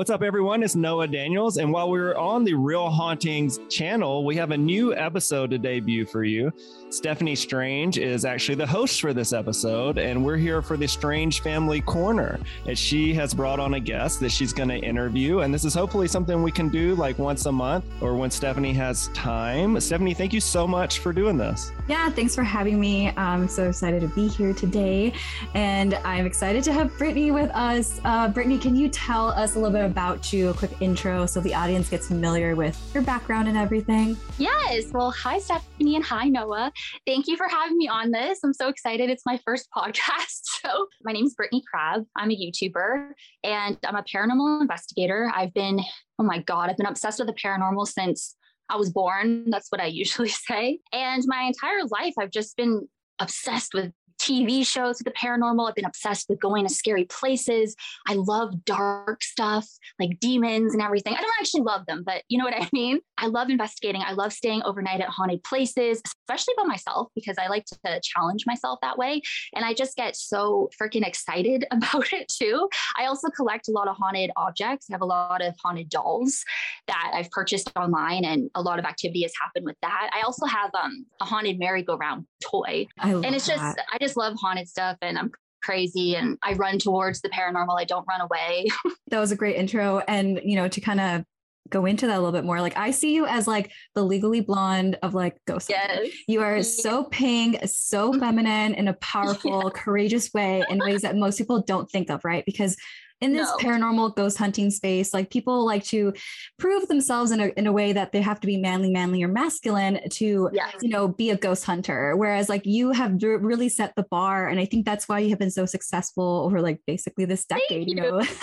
What's 0.00 0.08
up, 0.08 0.22
everyone? 0.22 0.62
It's 0.62 0.74
Noah 0.74 1.08
Daniels. 1.08 1.58
And 1.58 1.70
while 1.70 1.90
we're 1.90 2.16
on 2.16 2.42
the 2.42 2.54
Real 2.54 2.88
Hauntings 2.88 3.60
channel, 3.68 4.24
we 4.24 4.34
have 4.34 4.50
a 4.50 4.56
new 4.56 4.94
episode 4.94 5.50
to 5.50 5.58
debut 5.58 6.06
for 6.06 6.24
you. 6.24 6.50
Steffany 6.88 7.36
Strange 7.36 7.98
is 7.98 8.24
actually 8.24 8.54
the 8.54 8.66
host 8.66 9.02
for 9.02 9.12
this 9.12 9.34
episode, 9.34 9.98
and 9.98 10.24
we're 10.24 10.38
here 10.38 10.62
for 10.62 10.78
the 10.78 10.88
Strange 10.88 11.42
Family 11.42 11.82
Corner. 11.82 12.40
And 12.66 12.78
she 12.78 13.12
has 13.12 13.34
brought 13.34 13.60
on 13.60 13.74
a 13.74 13.80
guest 13.80 14.20
that 14.20 14.32
she's 14.32 14.54
going 14.54 14.70
to 14.70 14.78
interview. 14.78 15.40
And 15.40 15.52
this 15.52 15.66
is 15.66 15.74
hopefully 15.74 16.08
something 16.08 16.42
we 16.42 16.50
can 16.50 16.70
do 16.70 16.94
like 16.94 17.18
once 17.18 17.44
a 17.44 17.52
month 17.52 17.84
or 18.00 18.16
when 18.16 18.30
Steffany 18.30 18.74
has 18.74 19.08
time. 19.08 19.74
Steffany, 19.74 20.16
thank 20.16 20.32
you 20.32 20.40
so 20.40 20.66
much 20.66 21.00
for 21.00 21.12
doing 21.12 21.36
this. 21.36 21.72
Yeah, 21.88 22.08
thanks 22.08 22.34
for 22.34 22.42
having 22.42 22.80
me. 22.80 23.12
I'm 23.18 23.48
so 23.48 23.68
excited 23.68 24.00
to 24.00 24.08
be 24.08 24.28
here 24.28 24.54
today. 24.54 25.12
And 25.52 25.92
I'm 25.96 26.24
excited 26.24 26.64
to 26.64 26.72
have 26.72 26.90
Brittney 26.92 27.34
with 27.34 27.50
us. 27.50 28.00
Uh, 28.02 28.32
Brittney, 28.32 28.58
can 28.58 28.74
you 28.74 28.88
tell 28.88 29.28
us 29.28 29.56
a 29.56 29.58
little 29.58 29.78
bit 29.78 29.89
about 29.90 30.32
you, 30.32 30.48
a 30.48 30.54
quick 30.54 30.70
intro 30.80 31.26
so 31.26 31.40
the 31.40 31.54
audience 31.54 31.88
gets 31.88 32.06
familiar 32.06 32.54
with 32.54 32.78
your 32.94 33.02
background 33.02 33.48
and 33.48 33.56
everything? 33.56 34.16
Yes. 34.38 34.92
Well, 34.92 35.10
hi, 35.10 35.38
Steffany, 35.38 35.96
and 35.96 36.04
hi, 36.04 36.28
Noah. 36.28 36.72
Thank 37.06 37.26
you 37.26 37.36
for 37.36 37.48
having 37.48 37.76
me 37.76 37.88
on 37.88 38.10
this. 38.10 38.40
I'm 38.44 38.54
so 38.54 38.68
excited. 38.68 39.10
It's 39.10 39.26
my 39.26 39.38
first 39.44 39.68
podcast. 39.76 40.40
So, 40.62 40.86
my 41.02 41.12
name 41.12 41.26
is 41.26 41.34
Brittney 41.34 41.62
Crabb. 41.70 42.04
I'm 42.16 42.30
a 42.30 42.36
YouTuber 42.36 43.12
and 43.44 43.76
I'm 43.84 43.96
a 43.96 44.04
paranormal 44.04 44.60
investigator. 44.60 45.30
I've 45.34 45.52
been, 45.54 45.80
oh 46.18 46.24
my 46.24 46.40
God, 46.42 46.70
I've 46.70 46.76
been 46.76 46.86
obsessed 46.86 47.18
with 47.18 47.28
the 47.28 47.34
paranormal 47.34 47.86
since 47.86 48.36
I 48.68 48.76
was 48.76 48.90
born. 48.90 49.50
That's 49.50 49.70
what 49.70 49.80
I 49.80 49.86
usually 50.02 50.28
say. 50.28 50.80
And 50.92 51.22
my 51.26 51.42
entire 51.42 51.84
life, 51.90 52.14
I've 52.18 52.30
just 52.30 52.56
been 52.56 52.88
obsessed 53.18 53.74
with 53.74 53.92
TV 54.20 54.66
shows 54.66 54.98
with 54.98 55.06
the 55.06 55.18
paranormal. 55.18 55.68
I've 55.68 55.74
been 55.74 55.86
obsessed 55.86 56.28
with 56.28 56.40
going 56.40 56.66
to 56.66 56.72
scary 56.72 57.04
places. 57.04 57.74
I 58.06 58.14
love 58.14 58.64
dark 58.64 59.22
stuff 59.22 59.66
like 59.98 60.20
demons 60.20 60.74
and 60.74 60.82
everything. 60.82 61.14
I 61.14 61.20
don't 61.20 61.32
actually 61.40 61.62
love 61.62 61.86
them, 61.86 62.02
but 62.04 62.22
you 62.28 62.38
know 62.38 62.44
what 62.44 62.54
I 62.54 62.68
mean? 62.72 63.00
I 63.18 63.26
love 63.26 63.50
investigating. 63.50 64.02
I 64.04 64.12
love 64.12 64.32
staying 64.32 64.62
overnight 64.62 65.00
at 65.00 65.08
haunted 65.08 65.42
places, 65.42 66.02
especially 66.06 66.54
by 66.56 66.64
myself 66.64 67.08
because 67.14 67.36
I 67.38 67.48
like 67.48 67.64
to 67.66 68.00
challenge 68.02 68.44
myself 68.46 68.78
that 68.82 68.98
way. 68.98 69.22
And 69.54 69.64
I 69.64 69.74
just 69.74 69.96
get 69.96 70.16
so 70.16 70.70
freaking 70.80 71.06
excited 71.06 71.64
about 71.70 72.12
it 72.12 72.28
too. 72.28 72.68
I 72.98 73.06
also 73.06 73.28
collect 73.28 73.68
a 73.68 73.72
lot 73.72 73.88
of 73.88 73.96
haunted 73.96 74.30
objects. 74.36 74.86
I 74.90 74.94
have 74.94 75.02
a 75.02 75.06
lot 75.06 75.42
of 75.42 75.54
haunted 75.62 75.88
dolls 75.88 76.44
that 76.86 77.12
I've 77.14 77.30
purchased 77.30 77.72
online 77.76 78.24
and 78.24 78.50
a 78.54 78.62
lot 78.62 78.78
of 78.78 78.84
activity 78.84 79.22
has 79.22 79.32
happened 79.40 79.64
with 79.64 79.76
that. 79.82 80.10
I 80.14 80.22
also 80.22 80.46
have 80.46 80.70
um, 80.74 81.06
a 81.20 81.24
haunted 81.24 81.58
merry-go-round 81.58 82.26
toy. 82.42 82.86
and 82.98 83.34
it's 83.34 83.46
just, 83.46 83.60
that. 83.60 83.86
I 83.92 83.98
just 83.98 84.09
just 84.10 84.16
love 84.16 84.36
haunted 84.40 84.68
stuff 84.68 84.96
and 85.02 85.18
I'm 85.18 85.30
crazy 85.62 86.16
and 86.16 86.38
I 86.42 86.54
run 86.54 86.78
towards 86.78 87.20
the 87.20 87.28
paranormal. 87.28 87.78
I 87.78 87.84
don't 87.84 88.06
run 88.08 88.20
away. 88.20 88.66
that 89.08 89.20
was 89.20 89.32
a 89.32 89.36
great 89.36 89.56
intro. 89.56 90.02
And, 90.08 90.40
you 90.42 90.56
know, 90.56 90.68
to 90.68 90.80
kind 90.80 91.00
of 91.00 91.24
go 91.68 91.86
into 91.86 92.06
that 92.08 92.16
a 92.16 92.18
little 92.18 92.32
bit 92.32 92.44
more, 92.44 92.60
like 92.60 92.76
I 92.76 92.90
see 92.90 93.14
you 93.14 93.26
as 93.26 93.46
like 93.46 93.70
the 93.94 94.02
legally 94.02 94.40
blonde 94.40 94.98
of 95.02 95.14
like 95.14 95.36
ghost. 95.46 95.70
Yes. 95.70 96.08
You 96.26 96.40
are 96.40 96.62
so 96.62 97.04
pink, 97.04 97.60
so 97.66 98.12
feminine 98.12 98.74
in 98.74 98.88
a 98.88 98.94
powerful, 99.00 99.62
yeah. 99.64 99.70
courageous 99.80 100.32
way 100.32 100.64
in 100.68 100.78
ways 100.78 101.02
that 101.02 101.16
most 101.16 101.38
people 101.38 101.62
don't 101.62 101.88
think 101.90 102.10
of, 102.10 102.24
right? 102.24 102.44
Because 102.44 102.76
in 103.20 103.34
this 103.34 103.48
no. 103.48 103.56
paranormal 103.56 104.14
ghost 104.16 104.38
hunting 104.38 104.70
space 104.70 105.12
like 105.12 105.30
people 105.30 105.64
like 105.64 105.84
to 105.84 106.12
prove 106.58 106.88
themselves 106.88 107.30
in 107.30 107.40
a, 107.40 107.46
in 107.56 107.66
a 107.66 107.72
way 107.72 107.92
that 107.92 108.12
they 108.12 108.22
have 108.22 108.40
to 108.40 108.46
be 108.46 108.56
manly 108.56 108.90
manly 108.90 109.22
or 109.22 109.28
masculine 109.28 110.00
to 110.08 110.48
yes. 110.52 110.74
you 110.80 110.88
know 110.88 111.08
be 111.08 111.30
a 111.30 111.36
ghost 111.36 111.64
hunter 111.64 112.16
whereas 112.16 112.48
like 112.48 112.64
you 112.64 112.90
have 112.92 113.22
really 113.22 113.68
set 113.68 113.94
the 113.94 114.04
bar 114.04 114.48
and 114.48 114.58
i 114.58 114.64
think 114.64 114.86
that's 114.86 115.08
why 115.08 115.18
you 115.18 115.30
have 115.30 115.38
been 115.38 115.50
so 115.50 115.66
successful 115.66 116.42
over 116.44 116.60
like 116.60 116.80
basically 116.86 117.24
this 117.24 117.44
decade 117.44 117.88
you. 117.88 117.94
you. 117.94 117.94
know 117.96 118.22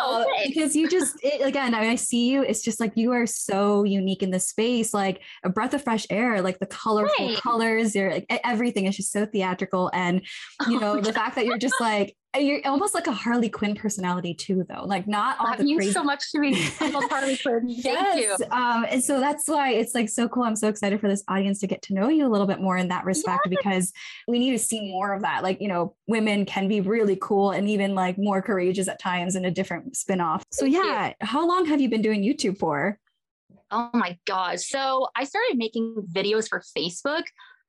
oh, 0.00 0.22
uh, 0.38 0.46
because 0.46 0.74
you 0.74 0.88
just 0.88 1.16
it, 1.22 1.46
again 1.46 1.74
I, 1.74 1.90
I 1.90 1.94
see 1.96 2.30
you 2.30 2.42
it's 2.42 2.62
just 2.62 2.80
like 2.80 2.92
you 2.96 3.12
are 3.12 3.26
so 3.26 3.84
unique 3.84 4.22
in 4.22 4.30
this 4.30 4.48
space 4.48 4.94
like 4.94 5.20
a 5.44 5.50
breath 5.50 5.74
of 5.74 5.82
fresh 5.82 6.06
air 6.08 6.40
like 6.40 6.58
the 6.58 6.66
colorful 6.66 7.28
right. 7.28 7.36
colors 7.36 7.94
you're 7.94 8.10
like 8.10 8.26
everything 8.44 8.86
is 8.86 8.96
just 8.96 9.12
so 9.12 9.26
theatrical 9.26 9.90
and 9.92 10.22
you 10.68 10.80
know 10.80 10.98
oh, 10.98 11.00
the 11.00 11.12
fact 11.12 11.34
that 11.36 11.44
you're 11.44 11.58
just 11.58 11.80
like 11.80 12.16
you're 12.36 12.60
almost 12.64 12.94
like 12.94 13.06
a 13.06 13.12
Harley 13.12 13.48
Quinn 13.48 13.74
personality 13.74 14.34
too, 14.34 14.64
though. 14.68 14.84
Like 14.84 15.06
not 15.06 15.38
all 15.38 15.46
that 15.46 15.58
the 15.58 15.64
means 15.64 15.78
crazy. 15.78 15.92
so 15.92 16.02
much 16.02 16.32
to 16.32 16.38
me. 16.38 16.68
I 16.80 16.90
love 16.90 17.04
Harley 17.10 17.36
Quinn. 17.36 17.68
Thank 17.68 17.84
yes. 17.84 18.38
you. 18.40 18.46
Um, 18.50 18.86
and 18.88 19.02
so 19.02 19.20
that's 19.20 19.48
why 19.48 19.72
it's 19.72 19.94
like 19.94 20.08
so 20.08 20.28
cool. 20.28 20.42
I'm 20.42 20.56
so 20.56 20.68
excited 20.68 21.00
for 21.00 21.08
this 21.08 21.22
audience 21.28 21.60
to 21.60 21.66
get 21.66 21.82
to 21.82 21.94
know 21.94 22.08
you 22.08 22.26
a 22.26 22.28
little 22.28 22.46
bit 22.46 22.60
more 22.60 22.76
in 22.76 22.88
that 22.88 23.04
respect 23.04 23.48
because 23.48 23.92
we 24.26 24.38
need 24.38 24.52
to 24.52 24.58
see 24.58 24.90
more 24.90 25.12
of 25.12 25.22
that. 25.22 25.42
Like, 25.42 25.60
you 25.60 25.68
know, 25.68 25.94
women 26.06 26.44
can 26.44 26.68
be 26.68 26.80
really 26.80 27.16
cool 27.20 27.52
and 27.52 27.68
even 27.68 27.94
like 27.94 28.18
more 28.18 28.42
courageous 28.42 28.88
at 28.88 28.98
times 28.98 29.36
in 29.36 29.44
a 29.44 29.50
different 29.50 29.96
spin-off. 29.96 30.44
So 30.50 30.64
Thank 30.64 30.76
you. 30.76 30.84
yeah, 30.84 31.12
how 31.20 31.46
long 31.46 31.66
have 31.66 31.80
you 31.80 31.88
been 31.88 32.02
doing 32.02 32.22
YouTube 32.22 32.58
for? 32.58 32.98
Oh 33.70 33.90
my 33.92 34.18
God. 34.26 34.60
So 34.60 35.08
I 35.16 35.24
started 35.24 35.56
making 35.56 35.94
videos 36.12 36.48
for 36.48 36.62
Facebook 36.76 37.22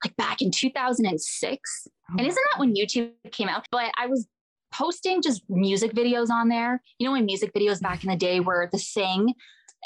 like 0.04 0.16
back 0.18 0.42
in 0.42 0.52
2006. 0.52 1.88
Oh. 1.88 2.16
And 2.18 2.28
isn't 2.28 2.44
that 2.52 2.60
when 2.60 2.76
YouTube 2.76 3.12
came 3.32 3.48
out? 3.48 3.66
But 3.72 3.92
I 3.98 4.08
was 4.08 4.28
posting 4.78 5.22
just 5.22 5.44
music 5.50 5.94
videos 5.94 6.30
on 6.30 6.50
there. 6.50 6.82
You 7.00 7.06
know, 7.06 7.14
when 7.14 7.26
music 7.26 7.54
videos 7.54 7.82
back 7.82 8.04
in 8.04 8.10
the 8.10 8.16
day 8.16 8.40
were 8.40 8.70
the 8.72 8.78
thing. 8.78 9.34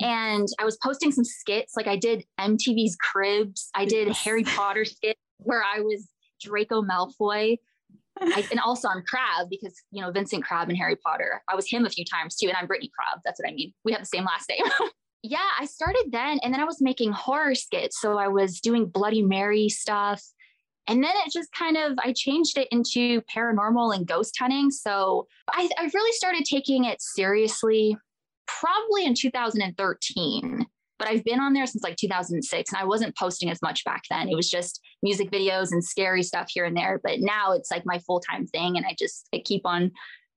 And 0.01 0.47
I 0.59 0.65
was 0.65 0.77
posting 0.81 1.12
some 1.12 1.25
skits. 1.25 1.74
Like 1.75 1.88
I 1.88 1.97
did 1.97 2.24
MTV's 2.39 2.95
Cribs. 2.95 3.69
I 3.75 3.86
did. 3.86 4.09
Harry 4.09 4.44
Potter 4.44 4.86
skit 4.86 5.18
where 5.39 5.63
I 5.63 5.81
was 5.81 6.07
Draco 6.41 6.81
Malfoy. 6.81 7.57
I, 8.21 8.45
and 8.51 8.59
also 8.59 8.89
I'm 8.89 9.03
Crab 9.03 9.50
because 9.50 9.74
you 9.91 10.01
know 10.01 10.12
Vincent 10.12 10.44
Crabbe 10.44 10.69
and 10.69 10.77
Harry 10.77 10.95
Potter. 10.97 11.41
I 11.50 11.56
was 11.56 11.69
him 11.69 11.86
a 11.86 11.89
few 11.89 12.03
times 12.06 12.36
too, 12.36 12.47
and 12.47 12.57
I'm 12.57 12.68
Brittney 12.68 12.91
Crabb. 12.91 13.21
That's 13.24 13.39
what 13.39 13.50
I 13.50 13.53
mean. 13.53 13.74
We 13.86 13.91
have 13.94 14.01
the 14.01 14.07
same 14.07 14.25
last 14.25 14.50
name. 14.50 14.89
yeah, 15.24 15.38
I 15.57 15.65
started 15.65 16.09
then, 16.12 16.39
and 16.44 16.53
then 16.53 16.59
I 16.59 16.65
was 16.65 16.81
making 16.81 17.13
horror 17.13 17.56
skits. 17.56 18.00
So 18.01 18.18
I 18.18 18.27
was 18.27 18.59
doing 18.59 18.88
Bloody 18.88 19.21
Mary 19.21 19.69
stuff, 19.69 20.21
and 20.89 21.03
then 21.03 21.12
it 21.25 21.31
just 21.31 21.51
kind 21.53 21.77
of 21.77 21.97
I 22.03 22.13
changed 22.13 22.57
it 22.57 22.68
into 22.71 23.21
paranormal 23.33 23.95
and 23.95 24.07
ghost 24.07 24.36
hunting. 24.39 24.71
So 24.71 25.27
I, 25.47 25.69
I 25.77 25.89
really 25.94 26.12
started 26.13 26.45
taking 26.45 26.86
it 26.86 27.00
seriously, 27.00 27.95
probably 28.47 29.06
in 29.06 29.13
2013. 29.13 30.65
But 30.97 31.07
I've 31.07 31.24
been 31.24 31.39
on 31.39 31.53
there 31.53 31.65
since 31.65 31.83
like 31.83 31.95
2006, 31.95 32.74
and 32.74 32.81
I 32.81 32.83
wasn't 32.83 33.15
posting 33.15 33.50
as 33.50 33.62
much 33.62 33.86
back 33.86 34.01
then. 34.09 34.27
It 34.27 34.36
was 34.36 34.50
just 34.50 34.81
music 35.01 35.31
videos 35.31 35.71
and 35.71 35.81
scary 35.81 36.24
stuff 36.24 36.50
here 36.50 36.65
and 36.65 36.75
there. 36.75 37.00
But 37.01 37.19
now 37.19 37.53
it's 37.53 37.71
like 37.71 37.86
my 37.86 38.00
full 38.00 38.19
time 38.19 38.47
thing, 38.47 38.75
and 38.75 38.86
I 38.86 38.95
just 38.97 39.30
I 39.33 39.41
keep 39.45 39.62
on 39.65 39.91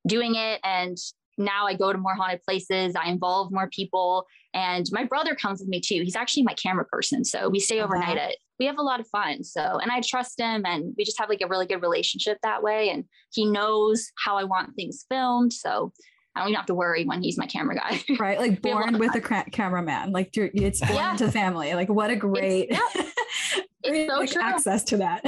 doing 0.07 0.35
it. 0.37 0.61
And 0.63 0.99
now 1.45 1.67
I 1.67 1.75
go 1.75 1.93
to 1.93 1.99
more 1.99 2.15
haunted 2.15 2.43
places. 2.43 2.95
I 2.97 3.09
involve 3.09 3.53
more 3.53 3.69
people, 3.69 4.27
and 4.55 4.87
my 4.93 5.05
brother 5.05 5.35
comes 5.35 5.61
with 5.61 5.69
me 5.69 5.81
too. 5.81 6.03
He's 6.03 6.17
actually 6.17 6.43
my 6.45 6.55
camera 6.55 6.85
person, 6.85 7.25
so 7.25 7.49
we 7.49 7.61
stay 7.61 7.79
wow. 7.79 7.85
overnight 7.85 8.19
at. 8.19 8.37
We 8.59 8.67
have 8.67 8.79
a 8.79 8.83
lot 8.83 9.01
of 9.01 9.09
fun. 9.09 9.43
So, 9.43 9.61
and 9.61 9.91
I 9.91 10.01
trust 10.01 10.39
him, 10.39 10.65
and 10.65 10.95
we 10.97 11.05
just 11.05 11.19
have 11.19 11.29
like 11.29 11.41
a 11.41 11.49
really 11.49 11.67
good 11.67 11.83
relationship 11.83 12.39
that 12.43 12.63
way. 12.63 12.91
And 12.91 13.05
he 13.33 13.45
knows 13.45 14.11
how 14.25 14.37
I 14.37 14.45
want 14.45 14.75
things 14.77 15.05
filmed, 15.11 15.53
so 15.53 15.93
I 16.35 16.41
don't 16.41 16.49
even 16.49 16.57
have 16.57 16.67
to 16.67 16.75
worry 16.75 17.05
when 17.05 17.23
he's 17.23 17.37
my 17.37 17.47
camera 17.47 17.77
guy. 17.77 18.03
Right, 18.19 18.39
like 18.39 18.59
a 18.59 18.61
born 18.61 18.99
with 18.99 19.15
a 19.15 19.21
cra- 19.21 19.51
cameraman. 19.51 20.13
Like 20.13 20.31
it's 20.37 20.81
born 20.81 20.95
Yeah. 20.95 21.13
into 21.13 21.27
the 21.27 21.33
family. 21.33 21.75
Like 21.75 21.89
what 21.89 22.11
a 22.11 22.17
great, 22.17 22.73
great, 23.85 24.09
so 24.09 24.17
like, 24.17 24.31
true. 24.31 24.43
access 24.43 24.85
to 24.85 24.97
that. 24.99 25.25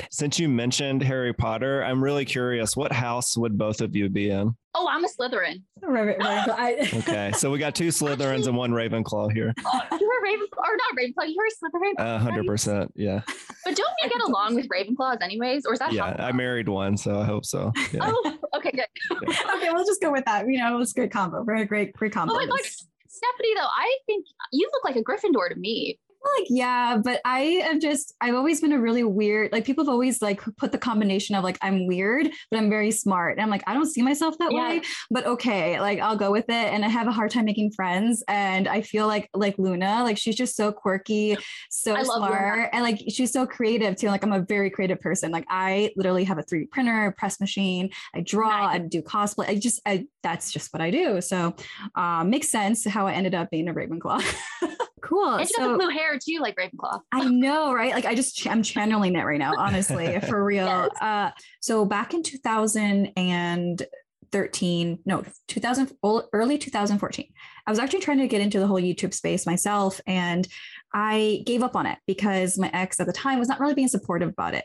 Since 0.10 0.38
you 0.38 0.48
mentioned 0.48 1.02
Harry 1.02 1.32
Potter, 1.32 1.82
I'm 1.82 2.02
really 2.02 2.24
curious. 2.24 2.76
What 2.76 2.92
house 2.92 3.36
would 3.36 3.56
both 3.58 3.80
of 3.80 3.94
you 3.94 4.08
be 4.08 4.30
in? 4.30 4.54
oh, 4.74 4.88
I'm 4.88 5.04
a 5.04 5.08
Slytherin. 5.08 5.62
Right, 5.82 6.16
right, 6.18 6.46
right. 6.46 6.94
Okay, 6.94 7.32
so 7.32 7.50
we 7.50 7.58
got 7.58 7.74
two 7.74 7.88
Slytherins 7.88 8.46
and 8.46 8.56
one 8.56 8.70
Ravenclaw 8.72 9.32
here. 9.32 9.54
Oh, 9.72 9.98
you're 9.98 10.10
a 10.10 10.28
Ravenclaw, 10.28 10.58
or 10.58 10.76
not 10.76 10.96
Ravenclaw. 10.98 11.32
You're 11.34 11.46
a 11.46 11.50
Slytherin. 11.50 11.92
A 11.98 12.18
hundred 12.18 12.46
percent. 12.46 12.92
Yeah, 12.94 13.20
But 13.64 13.76
don't 13.76 13.90
you 14.02 14.08
get 14.08 14.20
along 14.22 14.54
with 14.54 14.68
Ravenclaws 14.68 15.22
anyways, 15.22 15.66
or 15.66 15.72
is 15.72 15.78
that 15.78 15.92
yeah. 15.92 16.16
I 16.18 16.32
married 16.32 16.68
one, 16.68 16.96
so 16.96 17.20
I 17.20 17.24
hope 17.24 17.44
so. 17.44 17.72
Yeah. 17.92 18.00
Oh, 18.02 18.38
okay, 18.56 18.70
good. 18.70 18.86
okay, 19.28 19.70
we'll 19.70 19.84
just 19.84 20.00
go 20.00 20.12
with 20.12 20.24
that. 20.26 20.46
You 20.46 20.58
know, 20.58 20.74
it 20.74 20.78
was 20.78 20.92
a 20.92 20.94
good 20.94 21.10
combo. 21.10 21.42
Very 21.44 21.64
great, 21.64 21.92
great 21.94 22.12
combo. 22.12 22.34
Oh 22.34 22.36
my 22.36 22.46
god, 22.46 22.60
Steffany, 22.60 23.54
though, 23.56 23.62
I 23.62 23.98
think 24.06 24.26
you 24.52 24.68
look 24.72 24.84
like 24.84 24.96
a 24.96 25.02
Gryffindor 25.02 25.50
to 25.50 25.56
me. 25.56 25.98
Like 26.22 26.46
yeah 26.50 26.98
but 27.02 27.20
i 27.24 27.40
am 27.40 27.80
just 27.80 28.14
i've 28.20 28.34
always 28.34 28.60
been 28.60 28.72
a 28.72 28.78
really 28.78 29.02
weird 29.02 29.50
like 29.52 29.64
people 29.64 29.82
have 29.84 29.90
always 29.90 30.20
like 30.20 30.40
put 30.58 30.70
the 30.70 30.76
combination 30.78 31.34
of 31.34 31.42
like 31.42 31.56
i'm 31.62 31.86
weird 31.86 32.28
but 32.50 32.58
i'm 32.58 32.68
very 32.68 32.90
smart. 32.90 33.32
And 33.32 33.42
i'm 33.42 33.48
like 33.50 33.62
i 33.66 33.72
don't 33.72 33.86
see 33.86 34.02
myself 34.02 34.36
that 34.38 34.52
Yeah. 34.52 34.68
way 34.68 34.82
but 35.10 35.24
okay 35.26 35.80
like 35.80 35.98
i'll 36.00 36.16
go 36.16 36.30
with 36.30 36.44
it. 36.48 36.52
And 36.72 36.84
i 36.84 36.88
have 36.88 37.06
a 37.06 37.12
hard 37.12 37.30
time 37.30 37.46
making 37.46 37.72
friends. 37.72 38.22
And 38.28 38.68
i 38.68 38.82
feel 38.82 39.06
like 39.06 39.30
like 39.34 39.56
luna 39.58 40.02
like 40.04 40.18
she's 40.18 40.36
just 40.36 40.56
so 40.56 40.70
quirky 40.72 41.36
so 41.70 41.92
Luna. 41.92 42.04
smart 42.04 42.70
and 42.72 42.82
like 42.82 43.00
she's 43.08 43.32
so 43.32 43.46
creative 43.46 43.96
too. 43.96 44.08
Like 44.08 44.22
i'm 44.22 44.32
a 44.32 44.40
very 44.42 44.68
creative 44.70 45.00
person. 45.00 45.30
Like 45.30 45.46
i 45.48 45.90
literally 45.96 46.24
have 46.24 46.38
a 46.38 46.42
3d 46.42 46.70
printer 46.70 47.14
press 47.16 47.40
machine 47.40 47.90
i 48.14 48.20
draw 48.20 48.66
Nice. 48.66 48.74
i 48.74 48.78
do 48.78 49.00
cosplay. 49.02 49.48
I 49.48 49.54
just 49.56 49.80
i 49.86 50.06
that's 50.22 50.52
just 50.52 50.72
what 50.72 50.82
i 50.82 50.90
do. 50.90 51.20
So 51.22 51.54
uh 51.94 52.24
makes 52.24 52.50
sense 52.50 52.86
how 52.86 53.06
i 53.06 53.12
ended 53.12 53.34
up 53.34 53.50
being 53.50 53.68
a 53.68 53.74
ravenclaw 53.74 54.22
cool 55.10 55.34
And 55.34 55.46
she 55.46 55.52
got 55.54 55.64
so 55.64 55.72
the 55.72 55.78
blue 55.78 55.90
hair 55.90 56.18
too, 56.18 56.38
like 56.40 56.56
Ravenclaw. 56.56 57.02
I 57.12 57.24
know, 57.24 57.74
right? 57.74 57.92
Like 57.92 58.06
I 58.06 58.14
just 58.14 58.46
I'm 58.46 58.62
channeling 58.62 59.16
it 59.16 59.24
right 59.24 59.38
now, 59.38 59.52
honestly, 59.58 60.18
for 60.28 60.42
real. 60.44 60.66
Yes. 60.66 60.90
Uh 61.00 61.30
so 61.60 61.84
back 61.84 62.14
in 62.14 62.22
2013, 62.22 64.98
no, 65.04 65.24
2000 65.48 65.90
early 66.32 66.56
2014. 66.58 67.26
I 67.66 67.70
was 67.70 67.78
actually 67.78 68.00
trying 68.00 68.16
to 68.18 68.28
get 68.28 68.40
into 68.40 68.58
the 68.60 68.66
whole 68.66 68.80
YouTube 68.80 69.12
space 69.12 69.44
myself 69.46 70.00
and 70.06 70.48
I 70.94 71.42
gave 71.44 71.62
up 71.62 71.76
on 71.76 71.84
it 71.86 71.98
because 72.06 72.58
my 72.58 72.70
ex 72.72 72.98
at 73.00 73.06
the 73.06 73.12
time 73.12 73.38
was 73.38 73.48
not 73.48 73.60
really 73.60 73.74
being 73.74 73.88
supportive 73.88 74.30
about 74.30 74.54
it. 74.54 74.64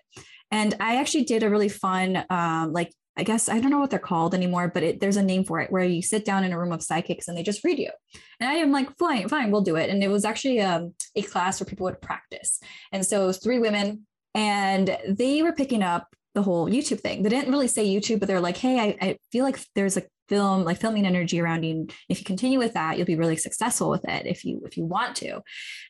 And 0.51 0.75
I 0.79 0.97
actually 0.97 1.25
did 1.25 1.43
a 1.43 1.49
really 1.49 1.69
fun 1.69 2.23
um 2.29 2.71
like 2.71 2.93
I 3.17 3.23
guess 3.23 3.47
I 3.47 3.59
don't 3.59 3.71
know 3.71 3.79
what 3.79 3.89
they're 3.89 3.99
called 3.99 4.33
anymore, 4.33 4.69
but 4.73 4.83
it, 4.83 4.99
there's 4.99 5.17
a 5.17 5.23
name 5.23 5.43
for 5.45 5.61
it 5.61 5.71
where 5.71 5.83
you 5.83 6.01
sit 6.01 6.25
down 6.25 6.43
in 6.43 6.51
a 6.51 6.59
room 6.59 6.71
of 6.71 6.83
psychics 6.83 7.27
and 7.27 7.37
they 7.37 7.43
just 7.43 7.63
read 7.63 7.79
you. 7.79 7.89
And 8.39 8.49
I 8.49 8.55
am 8.55 8.71
like, 8.71 8.97
fine, 8.97 9.29
fine, 9.29 9.51
we'll 9.51 9.61
do 9.61 9.77
it. 9.77 9.89
And 9.89 10.03
it 10.03 10.09
was 10.09 10.25
actually 10.25 10.61
um, 10.61 10.93
a 11.15 11.21
class 11.21 11.59
where 11.59 11.65
people 11.65 11.85
would 11.85 12.01
practice. 12.01 12.59
And 12.91 13.05
so 13.05 13.23
it 13.23 13.27
was 13.27 13.37
three 13.37 13.59
women 13.59 14.05
and 14.33 14.97
they 15.07 15.41
were 15.43 15.53
picking 15.53 15.81
up 15.81 16.13
the 16.33 16.43
whole 16.43 16.69
YouTube 16.69 16.99
thing. 16.99 17.23
They 17.23 17.29
didn't 17.29 17.51
really 17.51 17.69
say 17.69 17.87
YouTube, 17.87 18.19
but 18.19 18.27
they're 18.27 18.41
like, 18.41 18.57
hey, 18.57 18.79
I, 18.79 18.97
I 19.01 19.17
feel 19.31 19.45
like 19.45 19.59
there's 19.73 19.95
a 19.95 20.03
film, 20.27 20.63
like 20.63 20.79
filming 20.79 21.05
energy 21.05 21.39
around 21.39 21.63
you. 21.63 21.71
And 21.71 21.93
if 22.09 22.19
you 22.19 22.25
continue 22.25 22.59
with 22.59 22.73
that, 22.73 22.97
you'll 22.97 23.05
be 23.05 23.15
really 23.15 23.37
successful 23.37 23.89
with 23.89 24.03
it 24.07 24.25
if 24.25 24.43
you 24.43 24.61
if 24.65 24.77
you 24.77 24.85
want 24.85 25.15
to. 25.17 25.41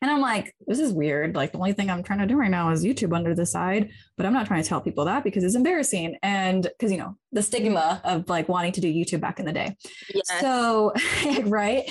And 0.01 0.11
I'm 0.11 0.21
like, 0.21 0.53
this 0.67 0.79
is 0.79 0.91
weird. 0.91 1.35
Like 1.35 1.51
the 1.51 1.57
only 1.57 1.73
thing 1.73 1.89
I'm 1.89 2.03
trying 2.03 2.19
to 2.19 2.27
do 2.27 2.37
right 2.37 2.51
now 2.51 2.71
is 2.71 2.83
YouTube 2.83 3.15
under 3.15 3.35
the 3.35 3.45
side, 3.45 3.89
but 4.17 4.25
I'm 4.25 4.33
not 4.33 4.47
trying 4.47 4.63
to 4.63 4.69
tell 4.69 4.81
people 4.81 5.05
that 5.05 5.23
because 5.23 5.43
it's 5.43 5.55
embarrassing. 5.55 6.17
And 6.23 6.63
because 6.63 6.91
you 6.91 6.97
know, 6.97 7.17
the 7.35 7.43
stigma 7.43 8.01
of 8.05 8.27
like 8.29 8.47
wanting 8.47 8.71
to 8.71 8.81
do 8.81 8.91
YouTube 8.91 9.19
back 9.19 9.39
in 9.39 9.45
the 9.45 9.51
day. 9.51 9.75
Yes. 10.13 10.39
So, 10.39 10.93
right. 11.43 11.83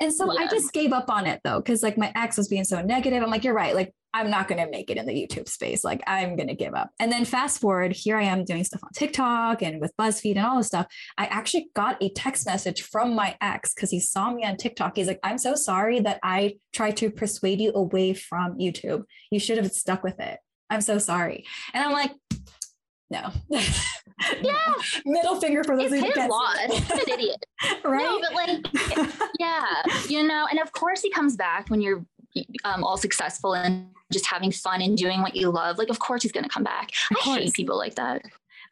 And 0.00 0.12
so 0.12 0.36
I 0.36 0.48
just 0.48 0.72
gave 0.72 0.92
up 0.92 1.10
on 1.10 1.26
it 1.26 1.40
though, 1.44 1.60
because 1.60 1.82
like 1.82 1.98
my 1.98 2.10
ex 2.16 2.38
was 2.38 2.48
being 2.48 2.64
so 2.64 2.80
negative. 2.80 3.22
I'm 3.22 3.30
like, 3.30 3.44
you're 3.44 3.54
right. 3.54 3.74
Like, 3.74 3.92
I'm 4.14 4.30
not 4.30 4.48
going 4.48 4.64
to 4.64 4.70
make 4.70 4.88
it 4.88 4.96
in 4.96 5.04
the 5.04 5.12
YouTube 5.12 5.46
space. 5.46 5.84
Like, 5.84 6.02
I'm 6.06 6.36
going 6.36 6.48
to 6.48 6.54
give 6.54 6.74
up. 6.74 6.88
And 6.98 7.12
then 7.12 7.26
fast 7.26 7.60
forward, 7.60 7.92
here 7.92 8.16
I 8.16 8.22
am 8.22 8.46
doing 8.46 8.64
stuff 8.64 8.82
on 8.82 8.88
TikTok 8.94 9.62
and 9.62 9.78
with 9.78 9.92
BuzzFeed 10.00 10.36
and 10.36 10.46
all 10.46 10.56
this 10.56 10.68
stuff. 10.68 10.86
I 11.18 11.26
actually 11.26 11.68
got 11.76 12.02
a 12.02 12.08
text 12.14 12.46
message 12.46 12.80
from 12.80 13.14
my 13.14 13.36
ex 13.42 13.74
because 13.74 13.90
he 13.90 14.00
saw 14.00 14.32
me 14.32 14.42
on 14.44 14.56
TikTok. 14.56 14.96
He's 14.96 15.06
like, 15.06 15.20
I'm 15.22 15.36
so 15.36 15.54
sorry 15.54 16.00
that 16.00 16.18
I 16.22 16.54
tried 16.72 16.96
to 16.98 17.10
persuade 17.10 17.60
you 17.60 17.72
away 17.74 18.14
from 18.14 18.56
YouTube. 18.56 19.02
You 19.30 19.38
should 19.38 19.58
have 19.58 19.70
stuck 19.70 20.02
with 20.02 20.18
it. 20.18 20.38
I'm 20.70 20.80
so 20.80 20.96
sorry. 20.98 21.44
And 21.74 21.84
I'm 21.84 21.92
like, 21.92 22.12
no. 23.10 23.30
Yeah. 24.42 24.72
Middle 25.04 25.40
finger 25.40 25.62
for 25.62 25.76
those 25.76 25.92
It's 25.92 26.00
who 26.00 26.06
his 26.06 26.14
can't 26.14 26.30
loss. 26.30 26.56
see. 26.56 26.74
He's 26.74 26.90
an 26.90 27.12
idiot. 27.12 27.46
right? 27.84 28.02
No, 28.02 28.20
but 28.20 28.34
like, 28.34 29.28
yeah, 29.38 29.82
you 30.08 30.26
know, 30.26 30.46
and 30.50 30.58
of 30.60 30.72
course 30.72 31.02
he 31.02 31.10
comes 31.10 31.36
back 31.36 31.68
when 31.68 31.80
you're 31.80 32.04
um, 32.64 32.82
all 32.84 32.96
successful 32.96 33.54
and 33.54 33.88
just 34.12 34.26
having 34.26 34.52
fun 34.52 34.82
and 34.82 34.96
doing 34.96 35.22
what 35.22 35.36
you 35.36 35.50
love. 35.50 35.78
Like, 35.78 35.90
of 35.90 35.98
course 35.98 36.22
he's 36.22 36.32
gonna 36.32 36.48
come 36.48 36.64
back. 36.64 36.90
Of 37.10 37.16
I 37.26 37.38
hate 37.38 37.54
people 37.54 37.76
like 37.76 37.94
that. 37.96 38.22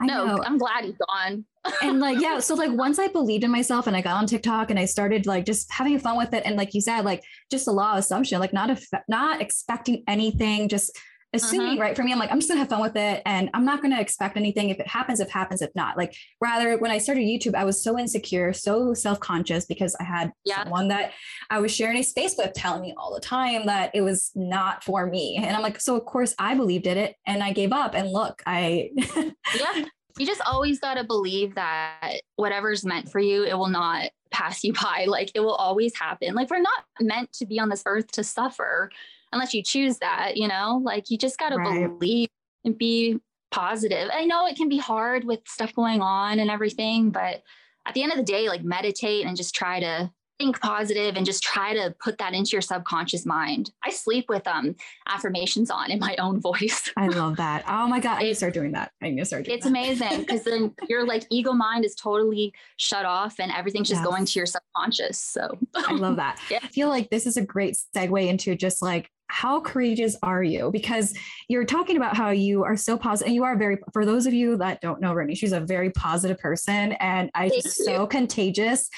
I 0.00 0.06
no, 0.06 0.26
know. 0.26 0.42
I'm 0.44 0.58
glad 0.58 0.84
he's 0.84 0.96
gone. 0.96 1.44
and 1.82 2.00
like 2.00 2.20
yeah 2.20 2.38
so 2.40 2.54
like 2.54 2.70
once 2.72 2.98
i 2.98 3.08
believed 3.08 3.42
in 3.42 3.50
myself 3.50 3.86
and 3.86 3.96
i 3.96 4.02
got 4.02 4.16
on 4.16 4.26
tiktok 4.26 4.68
and 4.68 4.78
i 4.78 4.84
started 4.84 5.24
like 5.24 5.46
just 5.46 5.72
having 5.72 5.98
fun 5.98 6.14
with 6.18 6.34
it 6.34 6.42
and 6.44 6.56
like 6.56 6.74
you 6.74 6.80
said 6.82 7.06
like 7.06 7.22
just 7.50 7.66
a 7.66 7.70
law 7.70 7.92
of 7.92 7.98
assumption 8.00 8.38
like 8.38 8.52
not 8.52 8.68
a, 8.68 9.02
not 9.08 9.40
expecting 9.40 10.04
anything 10.06 10.68
just 10.68 10.98
assuming 11.34 11.72
mm-hmm. 11.72 11.80
right 11.80 11.96
for 11.96 12.02
me 12.02 12.12
i'm 12.12 12.18
like 12.18 12.30
i'm 12.30 12.38
just 12.38 12.48
gonna 12.48 12.60
have 12.60 12.68
fun 12.68 12.80
with 12.80 12.96
it 12.96 13.22
and 13.26 13.50
i'm 13.54 13.64
not 13.64 13.82
gonna 13.82 14.00
expect 14.00 14.36
anything 14.36 14.70
if 14.70 14.78
it 14.78 14.86
happens 14.86 15.20
if 15.20 15.30
happens 15.30 15.60
if 15.60 15.70
not 15.74 15.96
like 15.96 16.14
rather 16.40 16.78
when 16.78 16.90
i 16.90 16.98
started 16.98 17.22
youtube 17.22 17.54
i 17.54 17.64
was 17.64 17.82
so 17.82 17.98
insecure 17.98 18.52
so 18.52 18.94
self-conscious 18.94 19.66
because 19.66 19.94
i 20.00 20.04
had 20.04 20.32
Yeah. 20.44 20.62
someone 20.62 20.88
that 20.88 21.12
i 21.50 21.58
was 21.58 21.74
sharing 21.74 21.98
a 21.98 22.02
space 22.02 22.34
with 22.38 22.52
telling 22.54 22.82
me 22.82 22.94
all 22.96 23.14
the 23.14 23.20
time 23.20 23.66
that 23.66 23.90
it 23.94 24.02
was 24.02 24.30
not 24.34 24.84
for 24.84 25.06
me 25.06 25.36
and 25.36 25.54
i'm 25.54 25.62
like 25.62 25.80
so 25.80 25.96
of 25.96 26.04
course 26.04 26.34
i 26.38 26.54
believed 26.54 26.86
in 26.86 26.96
it 26.96 27.16
and 27.26 27.42
i 27.42 27.52
gave 27.52 27.72
up 27.72 27.94
and 27.94 28.10
look 28.10 28.42
i 28.46 28.90
Yeah. 29.58 29.84
You 30.18 30.26
just 30.26 30.42
always 30.46 30.78
got 30.78 30.94
to 30.94 31.04
believe 31.04 31.56
that 31.56 32.20
whatever's 32.36 32.84
meant 32.84 33.10
for 33.10 33.18
you, 33.18 33.44
it 33.44 33.54
will 33.54 33.68
not 33.68 34.10
pass 34.30 34.62
you 34.62 34.72
by. 34.82 35.06
Like 35.08 35.30
it 35.34 35.40
will 35.40 35.54
always 35.54 35.96
happen. 35.96 36.34
Like 36.34 36.50
we're 36.50 36.60
not 36.60 36.84
meant 37.00 37.32
to 37.34 37.46
be 37.46 37.58
on 37.58 37.68
this 37.68 37.82
earth 37.86 38.10
to 38.12 38.24
suffer 38.24 38.90
unless 39.34 39.52
you 39.52 39.62
choose 39.62 39.98
that, 39.98 40.36
you 40.36 40.48
know? 40.48 40.80
Like 40.82 41.10
you 41.10 41.18
just 41.18 41.38
got 41.38 41.50
to 41.50 41.56
Right. 41.56 41.86
believe 41.98 42.28
and 42.64 42.76
be 42.78 43.18
positive. 43.50 44.08
I 44.12 44.24
know 44.24 44.46
it 44.46 44.56
can 44.56 44.68
be 44.68 44.78
hard 44.78 45.24
with 45.24 45.40
stuff 45.46 45.74
going 45.74 46.00
on 46.00 46.38
and 46.38 46.50
everything, 46.50 47.10
but 47.10 47.42
at 47.86 47.92
the 47.94 48.02
end 48.02 48.12
of 48.12 48.18
the 48.18 48.24
day, 48.24 48.48
like 48.48 48.64
meditate 48.64 49.26
and 49.26 49.36
just 49.36 49.54
try 49.54 49.78
to 49.80 50.10
think 50.40 50.60
positive 50.60 51.14
and 51.14 51.24
just 51.24 51.44
try 51.44 51.72
to 51.72 51.94
put 52.02 52.18
that 52.18 52.34
into 52.34 52.50
your 52.52 52.60
subconscious 52.60 53.24
mind. 53.24 53.70
I 53.84 53.90
sleep 53.90 54.24
with 54.28 54.44
um 54.48 54.74
affirmations 55.08 55.70
on 55.70 55.92
in 55.92 56.00
my 56.00 56.16
own 56.18 56.40
voice. 56.40 56.90
I 56.96 57.06
love 57.06 57.36
that. 57.36 57.62
Oh 57.68 57.86
my 57.86 58.00
god, 58.00 58.18
I 58.18 58.22
need 58.24 58.28
to 58.30 58.34
start 58.34 58.52
doing 58.52 58.72
that. 58.72 58.90
I 59.00 59.10
need 59.10 59.20
to 59.20 59.24
start 59.26 59.46
It's 59.46 59.62
that. 59.62 59.68
amazing 59.70 60.22
because 60.22 60.42
then 60.42 60.74
your 60.88 61.06
like 61.06 61.24
ego 61.30 61.52
mind 61.52 61.84
is 61.84 61.94
totally 61.94 62.52
shut 62.78 63.04
off 63.04 63.36
and 63.38 63.52
everything's 63.52 63.88
just 63.88 64.00
yes. 64.00 64.08
going 64.08 64.24
to 64.24 64.38
your 64.40 64.46
subconscious. 64.46 65.20
So 65.20 65.56
I 65.76 65.92
love 65.92 66.16
that. 66.16 66.40
Yeah. 66.50 66.58
I 66.62 66.66
feel 66.66 66.88
like 66.88 67.10
this 67.10 67.26
is 67.26 67.36
a 67.36 67.42
great 67.42 67.76
segue 67.94 68.26
into 68.26 68.56
just 68.56 68.82
like 68.82 69.10
how 69.28 69.60
courageous 69.60 70.16
are 70.22 70.42
you? 70.42 70.70
Because 70.70 71.14
you're 71.48 71.64
talking 71.64 71.96
about 71.96 72.16
how 72.16 72.30
you 72.30 72.62
are 72.62 72.76
so 72.76 72.96
positive. 72.96 73.28
And 73.28 73.34
you 73.34 73.44
are 73.44 73.56
very, 73.56 73.78
for 73.92 74.04
those 74.04 74.26
of 74.26 74.34
you 74.34 74.56
that 74.58 74.80
don't 74.80 75.00
know 75.00 75.12
Brittney, 75.12 75.36
she's 75.36 75.52
a 75.52 75.60
very 75.60 75.90
positive 75.90 76.38
person 76.38 76.92
and 76.92 77.30
I 77.34 77.48
just 77.48 77.84
so 77.84 78.06
contagious. 78.06 78.88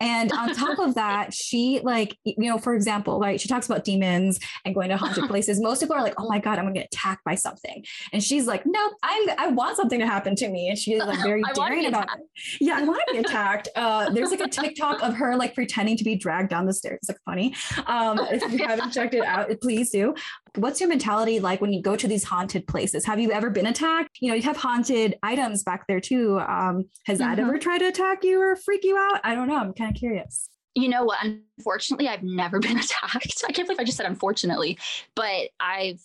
And 0.00 0.32
on 0.32 0.54
top 0.54 0.78
of 0.78 0.94
that, 0.96 1.32
she 1.32 1.80
like, 1.82 2.18
you 2.24 2.34
know, 2.48 2.58
for 2.58 2.74
example, 2.74 3.20
like 3.20 3.40
she 3.40 3.48
talks 3.48 3.66
about 3.66 3.84
demons 3.84 4.40
and 4.64 4.74
going 4.74 4.88
to 4.90 4.96
haunted 4.96 5.24
places. 5.28 5.60
Most 5.60 5.80
people 5.80 5.96
are 5.96 6.02
like, 6.02 6.14
oh 6.18 6.28
my 6.28 6.40
God, 6.40 6.58
I'm 6.58 6.64
gonna 6.64 6.74
get 6.74 6.86
attacked 6.92 7.24
by 7.24 7.34
something. 7.34 7.84
And 8.12 8.22
she's 8.22 8.46
like, 8.46 8.66
no, 8.66 8.90
I'm, 9.02 9.30
I 9.38 9.48
want 9.48 9.76
something 9.76 10.00
to 10.00 10.06
happen 10.06 10.34
to 10.36 10.48
me. 10.48 10.68
And 10.68 10.78
she's 10.78 11.02
like 11.02 11.22
very 11.22 11.42
daring 11.54 11.86
about 11.86 12.08
it. 12.16 12.24
Yeah, 12.60 12.78
I 12.78 12.84
want 12.84 13.02
to 13.06 13.14
be 13.14 13.18
attacked. 13.20 13.68
Uh, 13.76 14.10
there's 14.10 14.30
like 14.30 14.40
a 14.40 14.48
TikTok 14.48 15.02
of 15.02 15.14
her 15.14 15.36
like 15.36 15.54
pretending 15.54 15.96
to 15.96 16.04
be 16.04 16.16
dragged 16.16 16.50
down 16.50 16.66
the 16.66 16.74
stairs. 16.74 16.98
It's 17.02 17.08
like 17.08 17.18
funny. 17.24 17.54
Um, 17.86 18.18
if 18.30 18.52
you 18.52 18.66
haven't 18.66 18.90
checked 18.90 19.14
it 19.14 19.24
out, 19.24 19.48
please 19.60 19.75
please 19.76 19.90
do. 19.90 20.14
What's 20.54 20.80
your 20.80 20.88
mentality 20.88 21.38
like 21.38 21.60
when 21.60 21.72
you 21.72 21.82
go 21.82 21.96
to 21.96 22.08
these 22.08 22.24
haunted 22.24 22.66
places? 22.66 23.04
Have 23.04 23.20
you 23.20 23.30
ever 23.30 23.50
been 23.50 23.66
attacked? 23.66 24.18
You 24.20 24.30
know, 24.30 24.34
you 24.34 24.42
have 24.42 24.56
haunted 24.56 25.18
items 25.22 25.62
back 25.62 25.86
there 25.86 26.00
too. 26.00 26.40
Um, 26.40 26.86
has 27.04 27.18
that 27.18 27.36
mm-hmm. 27.36 27.48
ever 27.48 27.58
tried 27.58 27.78
to 27.78 27.88
attack 27.88 28.24
you 28.24 28.40
or 28.40 28.56
freak 28.56 28.82
you 28.84 28.96
out? 28.96 29.20
I 29.22 29.34
don't 29.34 29.48
know. 29.48 29.56
I'm 29.56 29.74
kind 29.74 29.94
of 29.94 29.98
curious. 29.98 30.48
You 30.74 30.88
know 30.88 31.04
what? 31.04 31.18
Unfortunately, 31.22 32.08
I've 32.08 32.22
never 32.22 32.58
been 32.60 32.78
attacked. 32.78 33.44
I 33.46 33.52
can't 33.52 33.68
believe 33.68 33.80
I 33.80 33.84
just 33.84 33.98
said 33.98 34.06
unfortunately, 34.06 34.78
but 35.14 35.50
I've 35.60 36.00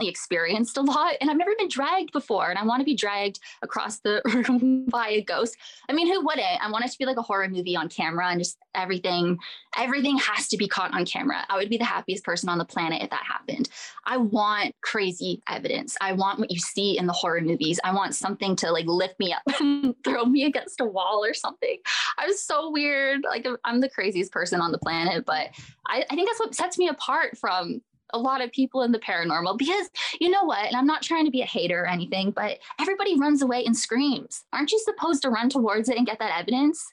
experienced 0.00 0.76
a 0.76 0.82
lot 0.82 1.14
and 1.20 1.30
I've 1.30 1.36
never 1.36 1.54
been 1.56 1.68
dragged 1.68 2.12
before 2.12 2.50
and 2.50 2.58
I 2.58 2.64
want 2.64 2.80
to 2.80 2.84
be 2.84 2.94
dragged 2.96 3.38
across 3.62 4.00
the 4.00 4.20
room 4.48 4.86
by 4.86 5.08
a 5.08 5.22
ghost. 5.22 5.56
I 5.88 5.92
mean, 5.92 6.12
who 6.12 6.24
wouldn't? 6.24 6.62
I 6.62 6.70
want 6.70 6.84
it 6.84 6.92
to 6.92 6.98
be 6.98 7.06
like 7.06 7.16
a 7.16 7.22
horror 7.22 7.48
movie 7.48 7.76
on 7.76 7.88
camera 7.88 8.28
and 8.28 8.40
just 8.40 8.58
everything 8.74 9.38
everything 9.76 10.18
has 10.18 10.48
to 10.48 10.56
be 10.56 10.68
caught 10.68 10.92
on 10.94 11.04
camera. 11.04 11.44
I 11.48 11.56
would 11.56 11.70
be 11.70 11.76
the 11.76 11.84
happiest 11.84 12.24
person 12.24 12.48
on 12.48 12.58
the 12.58 12.64
planet 12.64 13.02
if 13.02 13.10
that 13.10 13.22
happened. 13.24 13.68
I 14.04 14.16
want 14.16 14.74
crazy 14.82 15.42
evidence. 15.48 15.96
I 16.00 16.12
want 16.12 16.38
what 16.38 16.50
you 16.50 16.58
see 16.58 16.98
in 16.98 17.06
the 17.06 17.12
horror 17.12 17.40
movies. 17.40 17.80
I 17.84 17.94
want 17.94 18.14
something 18.14 18.56
to 18.56 18.70
like 18.70 18.86
lift 18.86 19.18
me 19.18 19.32
up 19.32 19.42
and 19.60 19.94
throw 20.04 20.24
me 20.24 20.44
against 20.44 20.80
a 20.80 20.84
wall 20.84 21.24
or 21.24 21.34
something. 21.34 21.78
I'm 22.18 22.34
so 22.34 22.70
weird. 22.70 23.22
Like 23.24 23.46
I'm 23.64 23.80
the 23.80 23.88
craziest 23.88 24.32
person 24.32 24.60
on 24.60 24.72
the 24.72 24.78
planet, 24.78 25.24
but 25.24 25.50
I, 25.88 26.04
I 26.10 26.14
think 26.14 26.28
that's 26.28 26.40
what 26.40 26.54
sets 26.54 26.78
me 26.78 26.88
apart 26.88 27.36
from 27.38 27.80
a 28.14 28.18
lot 28.18 28.40
of 28.40 28.52
people 28.52 28.82
in 28.82 28.92
the 28.92 28.98
paranormal 28.98 29.58
because 29.58 29.90
you 30.20 30.30
know 30.30 30.44
what? 30.44 30.66
And 30.66 30.76
I'm 30.76 30.86
not 30.86 31.02
trying 31.02 31.24
to 31.24 31.30
be 31.30 31.42
a 31.42 31.46
hater 31.46 31.82
or 31.82 31.86
anything, 31.86 32.30
but 32.30 32.58
everybody 32.80 33.18
runs 33.18 33.42
away 33.42 33.64
and 33.64 33.76
screams. 33.76 34.44
Aren't 34.52 34.72
you 34.72 34.78
supposed 34.78 35.22
to 35.22 35.30
run 35.30 35.48
towards 35.48 35.88
it 35.88 35.98
and 35.98 36.06
get 36.06 36.18
that 36.20 36.38
evidence? 36.38 36.84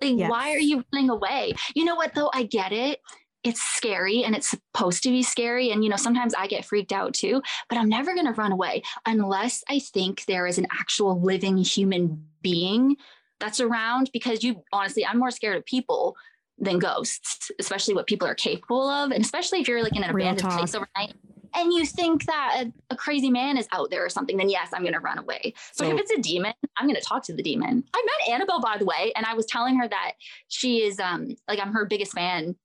Like, 0.00 0.18
yes. 0.18 0.30
why 0.30 0.52
are 0.52 0.58
you 0.58 0.84
running 0.92 1.10
away? 1.10 1.52
You 1.74 1.84
know 1.84 1.96
what, 1.96 2.14
though? 2.14 2.30
I 2.32 2.44
get 2.44 2.72
it. 2.72 3.00
It's 3.44 3.60
scary 3.60 4.22
and 4.22 4.36
it's 4.36 4.48
supposed 4.48 5.02
to 5.02 5.10
be 5.10 5.22
scary. 5.22 5.70
And, 5.70 5.82
you 5.82 5.90
know, 5.90 5.96
sometimes 5.96 6.32
I 6.34 6.46
get 6.46 6.64
freaked 6.64 6.92
out 6.92 7.12
too, 7.12 7.42
but 7.68 7.76
I'm 7.76 7.88
never 7.88 8.14
going 8.14 8.26
to 8.26 8.32
run 8.32 8.52
away 8.52 8.82
unless 9.04 9.64
I 9.68 9.80
think 9.80 10.24
there 10.26 10.46
is 10.46 10.58
an 10.58 10.68
actual 10.72 11.20
living 11.20 11.56
human 11.56 12.24
being 12.40 12.96
that's 13.40 13.58
around 13.58 14.10
because 14.12 14.44
you 14.44 14.62
honestly, 14.72 15.04
I'm 15.04 15.18
more 15.18 15.32
scared 15.32 15.56
of 15.56 15.66
people 15.66 16.16
than 16.62 16.78
ghosts, 16.78 17.50
especially 17.58 17.92
what 17.92 18.06
people 18.06 18.26
are 18.26 18.34
capable 18.34 18.88
of. 18.88 19.10
And 19.10 19.22
especially 19.22 19.60
if 19.60 19.68
you're 19.68 19.82
like 19.82 19.96
in 19.96 20.04
an 20.04 20.14
Real 20.14 20.28
abandoned 20.28 20.48
talk. 20.48 20.58
place 20.58 20.74
overnight 20.74 21.14
and 21.54 21.72
you 21.72 21.84
think 21.84 22.24
that 22.26 22.64
a, 22.64 22.72
a, 22.94 22.96
crazy 22.96 23.30
man 23.30 23.58
is 23.58 23.68
out 23.72 23.90
there 23.90 24.04
or 24.04 24.08
something, 24.08 24.36
then 24.36 24.48
yes, 24.48 24.70
I'm 24.72 24.82
going 24.82 24.94
to 24.94 25.00
run 25.00 25.18
away. 25.18 25.54
So, 25.72 25.84
but 25.84 25.94
if 25.94 26.00
it's 26.00 26.12
a 26.12 26.20
demon, 26.20 26.54
I'm 26.76 26.86
going 26.86 26.98
to 26.98 27.06
talk 27.06 27.24
to 27.24 27.34
the 27.34 27.42
demon. 27.42 27.84
I 27.94 28.06
met 28.06 28.34
Annabelle, 28.34 28.60
by 28.60 28.78
the 28.78 28.84
way, 28.84 29.12
and 29.16 29.26
I 29.26 29.34
was 29.34 29.46
telling 29.46 29.76
her 29.76 29.88
that 29.88 30.12
she 30.48 30.82
is 30.82 30.98
um 30.98 31.34
like 31.48 31.58
I'm 31.60 31.72
her 31.72 31.84
biggest 31.84 32.12
fan. 32.12 32.56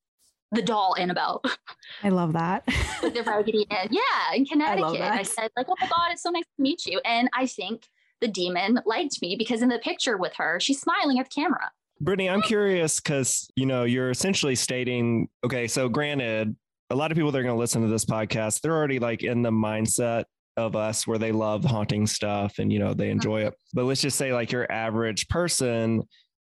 The 0.53 0.61
doll 0.61 0.95
Annabelle. 0.97 1.41
I 2.03 2.09
love 2.09 2.31
that. 2.31 2.65
With 3.03 3.13
the 3.13 3.23
Raggedy 3.25 3.67
Ann. 3.69 3.89
Yeah, 3.91 4.33
in 4.33 4.45
Connecticut. 4.45 5.01
I, 5.01 5.19
I 5.19 5.23
said, 5.23 5.49
like, 5.57 5.65
oh 5.67 5.75
my 5.81 5.87
God, 5.87 6.11
it's 6.11 6.23
so 6.23 6.29
nice 6.29 6.45
to 6.45 6.61
meet 6.61 6.85
you. 6.85 7.01
And 7.03 7.29
I 7.33 7.47
think 7.47 7.89
the 8.21 8.29
demon 8.29 8.79
liked 8.85 9.21
me 9.21 9.35
because 9.37 9.61
in 9.61 9.67
the 9.67 9.79
picture 9.79 10.15
with 10.15 10.35
her, 10.37 10.57
she's 10.61 10.79
smiling 10.79 11.19
at 11.19 11.25
the 11.25 11.41
camera. 11.41 11.71
Brittney, 12.03 12.31
I'm 12.31 12.41
curious 12.41 12.99
because 12.99 13.49
you 13.55 13.65
know 13.65 13.83
you're 13.83 14.11
essentially 14.11 14.55
stating, 14.55 15.27
okay, 15.43 15.67
so 15.67 15.89
granted, 15.89 16.55
a 16.89 16.95
lot 16.95 17.11
of 17.11 17.17
people 17.17 17.31
that 17.31 17.39
are 17.39 17.43
going 17.43 17.55
to 17.55 17.59
listen 17.59 17.81
to 17.81 17.87
this 17.87 18.05
podcast, 18.05 18.61
they're 18.61 18.75
already 18.75 18.99
like 18.99 19.23
in 19.23 19.41
the 19.41 19.51
mindset 19.51 20.25
of 20.55 20.75
us 20.75 21.05
where 21.05 21.19
they 21.19 21.31
love 21.31 21.63
haunting 21.63 22.07
stuff 22.07 22.57
and 22.57 22.73
you 22.73 22.79
know 22.79 22.93
they 22.93 23.05
mm-hmm. 23.05 23.11
enjoy 23.13 23.41
it. 23.45 23.53
But 23.73 23.85
let's 23.85 24.01
just 24.01 24.17
say 24.17 24.33
like 24.33 24.51
your 24.51 24.71
average 24.71 25.27
person, 25.27 26.03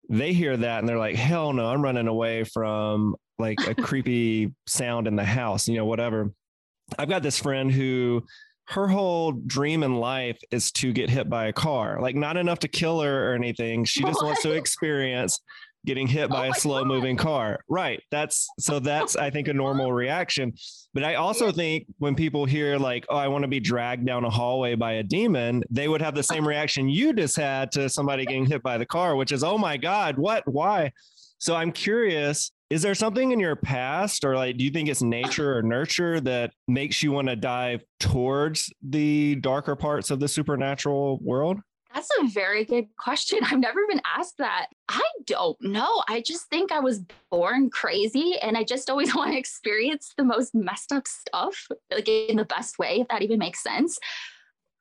they 0.08 0.32
hear 0.32 0.56
that 0.56 0.78
and 0.80 0.88
they're 0.88 0.98
like, 0.98 1.16
hell 1.16 1.52
no, 1.52 1.66
I'm 1.66 1.82
running 1.82 2.08
away 2.08 2.44
from 2.44 3.16
like 3.38 3.58
a 3.66 3.74
creepy 3.82 4.54
sound 4.66 5.06
in 5.06 5.16
the 5.16 5.24
house, 5.24 5.68
you 5.68 5.76
know, 5.76 5.84
whatever. 5.84 6.32
I've 6.98 7.08
got 7.08 7.22
this 7.22 7.38
friend 7.38 7.70
who 7.70 8.24
her 8.68 8.86
whole 8.86 9.32
dream 9.32 9.82
in 9.82 9.96
life 9.96 10.38
is 10.50 10.70
to 10.72 10.92
get 10.92 11.08
hit 11.08 11.30
by 11.30 11.46
a 11.46 11.52
car. 11.52 12.00
Like 12.00 12.14
not 12.14 12.36
enough 12.36 12.58
to 12.60 12.68
kill 12.68 13.00
her 13.00 13.30
or 13.30 13.34
anything. 13.34 13.84
She 13.84 14.02
just 14.02 14.16
what? 14.16 14.26
wants 14.26 14.42
to 14.42 14.52
experience 14.52 15.40
getting 15.86 16.06
hit 16.06 16.24
oh 16.24 16.28
by 16.28 16.48
oh 16.48 16.50
a 16.50 16.54
slow 16.54 16.80
God. 16.80 16.88
moving 16.88 17.16
car. 17.16 17.60
Right. 17.68 18.02
That's 18.10 18.46
so 18.58 18.78
that's 18.78 19.16
I 19.16 19.30
think 19.30 19.48
a 19.48 19.54
normal 19.54 19.92
reaction. 19.92 20.52
But 20.92 21.02
I 21.02 21.14
also 21.14 21.50
think 21.50 21.86
when 21.96 22.14
people 22.14 22.44
hear 22.44 22.76
like, 22.76 23.06
oh, 23.08 23.16
I 23.16 23.28
want 23.28 23.42
to 23.42 23.48
be 23.48 23.60
dragged 23.60 24.04
down 24.04 24.24
a 24.24 24.30
hallway 24.30 24.74
by 24.74 24.94
a 24.94 25.02
demon, 25.02 25.62
they 25.70 25.88
would 25.88 26.02
have 26.02 26.14
the 26.14 26.22
same 26.22 26.46
reaction 26.48 26.90
you 26.90 27.14
just 27.14 27.36
had 27.36 27.72
to 27.72 27.88
somebody 27.88 28.26
getting 28.26 28.44
hit 28.44 28.62
by 28.62 28.76
the 28.76 28.86
car, 28.86 29.16
which 29.16 29.32
is, 29.32 29.42
oh 29.42 29.56
my 29.56 29.78
God, 29.78 30.18
what? 30.18 30.46
Why? 30.46 30.92
So 31.38 31.56
I'm 31.56 31.72
curious 31.72 32.52
is 32.70 32.82
there 32.82 32.94
something 32.94 33.32
in 33.32 33.40
your 33.40 33.56
past, 33.56 34.24
or 34.24 34.36
like, 34.36 34.58
do 34.58 34.64
you 34.64 34.70
think 34.70 34.88
it's 34.88 35.02
nature 35.02 35.56
or 35.56 35.62
nurture 35.62 36.20
that 36.20 36.52
makes 36.66 37.02
you 37.02 37.12
want 37.12 37.28
to 37.28 37.36
dive 37.36 37.82
towards 37.98 38.72
the 38.82 39.36
darker 39.36 39.74
parts 39.74 40.10
of 40.10 40.20
the 40.20 40.28
supernatural 40.28 41.18
world? 41.22 41.60
That's 41.94 42.10
a 42.20 42.26
very 42.28 42.64
good 42.64 42.84
question. 42.98 43.38
I've 43.42 43.58
never 43.58 43.80
been 43.88 44.02
asked 44.04 44.36
that. 44.38 44.66
I 44.88 45.02
don't 45.24 45.56
know. 45.62 46.02
I 46.08 46.20
just 46.20 46.46
think 46.50 46.70
I 46.70 46.80
was 46.80 47.02
born 47.30 47.70
crazy 47.70 48.36
and 48.42 48.56
I 48.56 48.64
just 48.64 48.90
always 48.90 49.14
want 49.16 49.32
to 49.32 49.38
experience 49.38 50.12
the 50.16 50.24
most 50.24 50.54
messed 50.54 50.92
up 50.92 51.08
stuff, 51.08 51.66
like 51.90 52.08
in 52.08 52.36
the 52.36 52.44
best 52.44 52.78
way, 52.78 53.00
if 53.00 53.08
that 53.08 53.22
even 53.22 53.38
makes 53.38 53.62
sense. 53.62 53.98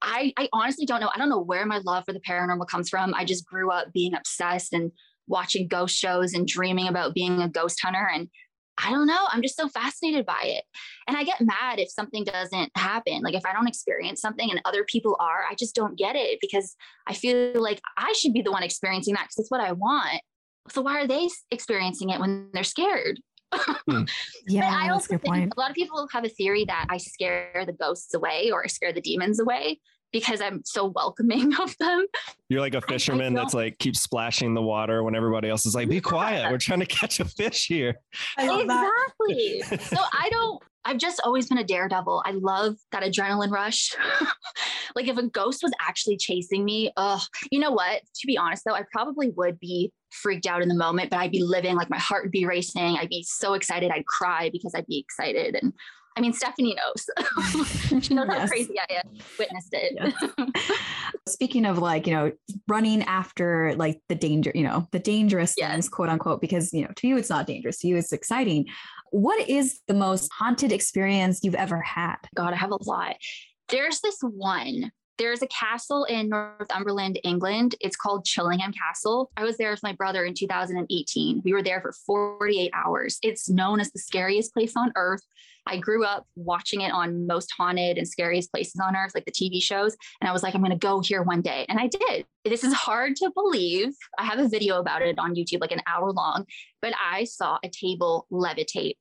I, 0.02 0.34
I 0.38 0.50
honestly 0.54 0.86
don't 0.86 1.00
know. 1.00 1.10
I 1.14 1.18
don't 1.18 1.30
know 1.30 1.42
where 1.42 1.66
my 1.66 1.80
love 1.80 2.04
for 2.06 2.14
the 2.14 2.20
paranormal 2.20 2.68
comes 2.68 2.90
from. 2.90 3.14
I 3.14 3.26
just 3.26 3.46
grew 3.46 3.72
up 3.72 3.92
being 3.94 4.14
obsessed 4.14 4.74
and 4.74 4.92
watching 5.28 5.68
ghost 5.68 5.96
shows 5.96 6.34
and 6.34 6.48
dreaming 6.48 6.88
about 6.88 7.14
being 7.14 7.42
a 7.42 7.50
ghost 7.50 7.80
hunter. 7.84 8.08
And 8.14 8.30
I 8.78 8.92
don't 8.92 9.08
know, 9.08 9.26
I'm 9.30 9.42
just 9.42 9.58
so 9.58 9.68
fascinated 9.68 10.26
by 10.26 10.42
it. 10.44 10.64
And 11.08 11.18
I 11.18 11.24
get 11.24 11.42
mad 11.42 11.80
if 11.80 11.90
something 11.90 12.24
doesn't 12.24 12.72
happen. 12.76 13.22
Like 13.24 13.34
if 13.34 13.46
I 13.46 13.54
don't 13.54 13.68
experience 13.68 14.22
something 14.22 14.50
and 14.50 14.62
other 14.66 14.84
people 14.84 15.18
are, 15.20 15.46
I 15.50 15.56
just 15.56 15.74
don't 15.74 15.98
get 15.98 16.16
it 16.16 16.40
because 16.40 16.76
I 17.08 17.14
feel 17.14 17.62
like 17.62 17.82
I 17.98 18.14
should 18.14 18.34
be 18.34 18.42
the 18.42 18.52
one 18.52 18.64
experiencing 18.64 19.16
that 19.16 19.24
because 19.24 19.40
it's 19.40 19.52
what 19.52 19.62
I 19.62 19.72
want. 19.72 20.22
So 20.70 20.82
why 20.82 21.00
are 21.02 21.08
they 21.08 21.30
experiencing 21.50 22.10
it 22.10 22.20
when 22.20 22.50
they're 22.54 22.64
scared? 22.64 23.20
Hmm. 23.90 24.04
yeah, 24.46 24.70
I 24.70 24.90
also 24.90 25.18
think 25.18 25.24
point. 25.24 25.54
a 25.56 25.60
lot 25.60 25.70
of 25.70 25.76
people 25.76 26.06
have 26.12 26.26
a 26.26 26.30
theory 26.30 26.66
that 26.66 26.88
I 26.90 26.98
scare 26.98 27.64
the 27.66 27.72
ghosts 27.72 28.14
away 28.14 28.52
or 28.52 28.66
I 28.66 28.68
scare 28.68 28.92
the 28.92 29.00
demons 29.00 29.40
away 29.40 29.80
because 30.12 30.42
I'm 30.42 30.62
so 30.66 30.86
welcoming 30.86 31.54
of 31.60 31.76
them. 31.78 32.06
You're 32.50 32.62
like 32.62 32.76
a 32.76 32.82
fisherman 32.82 33.34
that's 33.34 33.54
like 33.54 33.78
keeps 33.80 34.02
splashing 34.02 34.54
the 34.54 34.62
water 34.62 35.04
when 35.04 35.16
everybody 35.16 35.50
else 35.50 35.66
is 35.66 35.76
like, 35.76 35.90
be 35.90 36.02
quiet. 36.02 36.50
We're 36.52 36.58
trying 36.58 36.80
to 36.80 36.86
catch 36.86 37.20
a 37.20 37.26
fish 37.26 37.68
here. 37.68 38.00
Exactly. 38.38 39.62
so 39.82 39.98
I 40.14 40.30
don't, 40.32 40.64
I've 40.86 40.98
just 40.98 41.20
always 41.26 41.50
been 41.50 41.58
a 41.58 41.64
daredevil. 41.66 42.24
I 42.26 42.32
love 42.32 42.78
that 42.94 43.04
adrenaline 43.04 43.52
rush. 43.52 43.94
like 44.96 45.10
if 45.10 45.18
a 45.18 45.28
ghost 45.28 45.60
was 45.62 45.74
actually 45.82 46.16
chasing 46.16 46.64
me, 46.64 46.92
oh, 46.96 47.22
you 47.52 47.60
know 47.60 47.72
what? 47.72 48.02
To 48.02 48.28
be 48.28 48.38
honest 48.38 48.64
though, 48.66 48.76
I 48.76 48.84
probably 48.92 49.32
would 49.32 49.60
be 49.60 49.92
freaked 50.12 50.46
out 50.46 50.62
in 50.62 50.70
the 50.70 50.76
moment, 50.76 51.10
but 51.10 51.20
I'd 51.20 51.32
be 51.32 51.44
living 51.44 51.76
like 51.76 51.90
my 51.90 51.98
heart 51.98 52.24
would 52.24 52.32
be 52.32 52.46
racing. 52.46 52.98
I'd 52.98 53.10
be 53.10 53.26
so 53.28 53.54
excited. 53.54 53.92
I'd 53.92 54.06
cry 54.06 54.50
because 54.52 54.74
I'd 54.74 54.88
be 54.88 55.00
excited. 55.00 55.56
And 55.62 55.74
I 56.18 56.20
mean, 56.20 56.34
Steffany 56.34 56.76
knows. 56.76 58.04
she 58.04 58.16
knows 58.16 58.26
yes. 58.28 58.40
how 58.40 58.48
crazy 58.48 58.76
I 58.80 58.94
am. 58.96 59.12
Witnessed 59.38 59.70
it. 59.72 59.94
Yes. 59.96 60.72
Speaking 61.28 61.66
of 61.66 61.78
like, 61.78 62.08
you 62.08 62.14
know, 62.14 62.32
running 62.68 63.04
after 63.04 63.76
like 63.76 64.02
the 64.10 64.16
danger, 64.16 64.52
you 64.56 64.64
know, 64.64 64.88
the 64.92 65.00
dangerous 65.00 65.54
yes. 65.58 65.72
things, 65.72 65.90
quote 65.90 66.10
unquote, 66.10 66.42
because, 66.42 66.74
you 66.74 66.82
know, 66.82 66.92
to 66.96 67.08
you, 67.08 67.18
it's 67.18 67.30
not 67.30 67.46
dangerous. 67.46 67.78
To 67.80 67.88
you, 67.88 67.98
it's 67.98 68.14
exciting. 68.14 68.66
What 69.12 69.48
is 69.48 69.80
the 69.88 69.94
most 69.94 70.32
haunted 70.34 70.72
experience 70.72 71.42
you've 71.44 71.54
ever 71.54 71.82
had? 71.82 72.18
God, 72.36 72.52
I 72.54 72.58
have 72.58 72.72
a 72.72 72.84
lot. 72.84 73.16
There's 73.70 74.00
this 74.02 74.18
one 74.22 74.92
There's 75.18 75.42
a 75.42 75.48
castle 75.48 76.04
in 76.04 76.30
Northumberland, 76.30 77.20
England. 77.24 77.74
It's 77.82 77.96
called 77.96 78.24
Chillingham 78.24 78.72
Castle. 78.72 79.32
I 79.36 79.44
was 79.44 79.58
there 79.58 79.72
with 79.72 79.82
my 79.82 79.94
brother 79.94 80.26
in 80.26 80.36
2018. 80.36 81.42
We 81.44 81.54
were 81.54 81.64
there 81.64 81.82
for 81.82 81.92
48 81.92 82.70
hours. 82.74 83.18
It's 83.24 83.50
known 83.50 83.80
as 83.80 83.92
the 83.92 84.00
scariest 84.00 84.54
place 84.54 84.74
on 84.78 84.92
earth. 84.96 85.24
I 85.66 85.78
grew 85.78 86.06
up 86.06 86.28
watching 86.36 86.82
it 86.82 86.92
on 86.92 87.26
most 87.26 87.52
haunted 87.58 87.98
and 87.98 88.08
scariest 88.08 88.52
places 88.52 88.80
on 88.80 88.96
earth, 88.96 89.14
like 89.16 89.26
the 89.26 89.32
TV 89.32 89.62
shows. 89.62 89.98
And 90.22 90.30
I 90.30 90.34
was 90.34 90.44
like, 90.44 90.54
I'm 90.54 90.62
going 90.62 90.72
to 90.72 90.78
go 90.78 91.00
here 91.00 91.24
one 91.24 91.42
day. 91.42 91.66
And 91.68 91.80
I 91.80 91.88
did. 91.88 92.26
This 92.46 92.64
is 92.64 92.74
hard 92.74 93.16
to 93.18 93.32
believe. 93.34 93.90
I 94.20 94.24
have 94.24 94.40
a 94.40 94.48
video 94.48 94.80
about 94.80 95.02
it 95.02 95.18
on 95.18 95.36
YouTube, 95.36 95.62
like 95.62 95.72
an 95.72 95.82
hour 95.88 96.12
long, 96.12 96.46
but 96.82 96.94
I 97.04 97.24
saw 97.24 97.58
a 97.64 97.70
table 97.70 98.28
levitate 98.32 98.98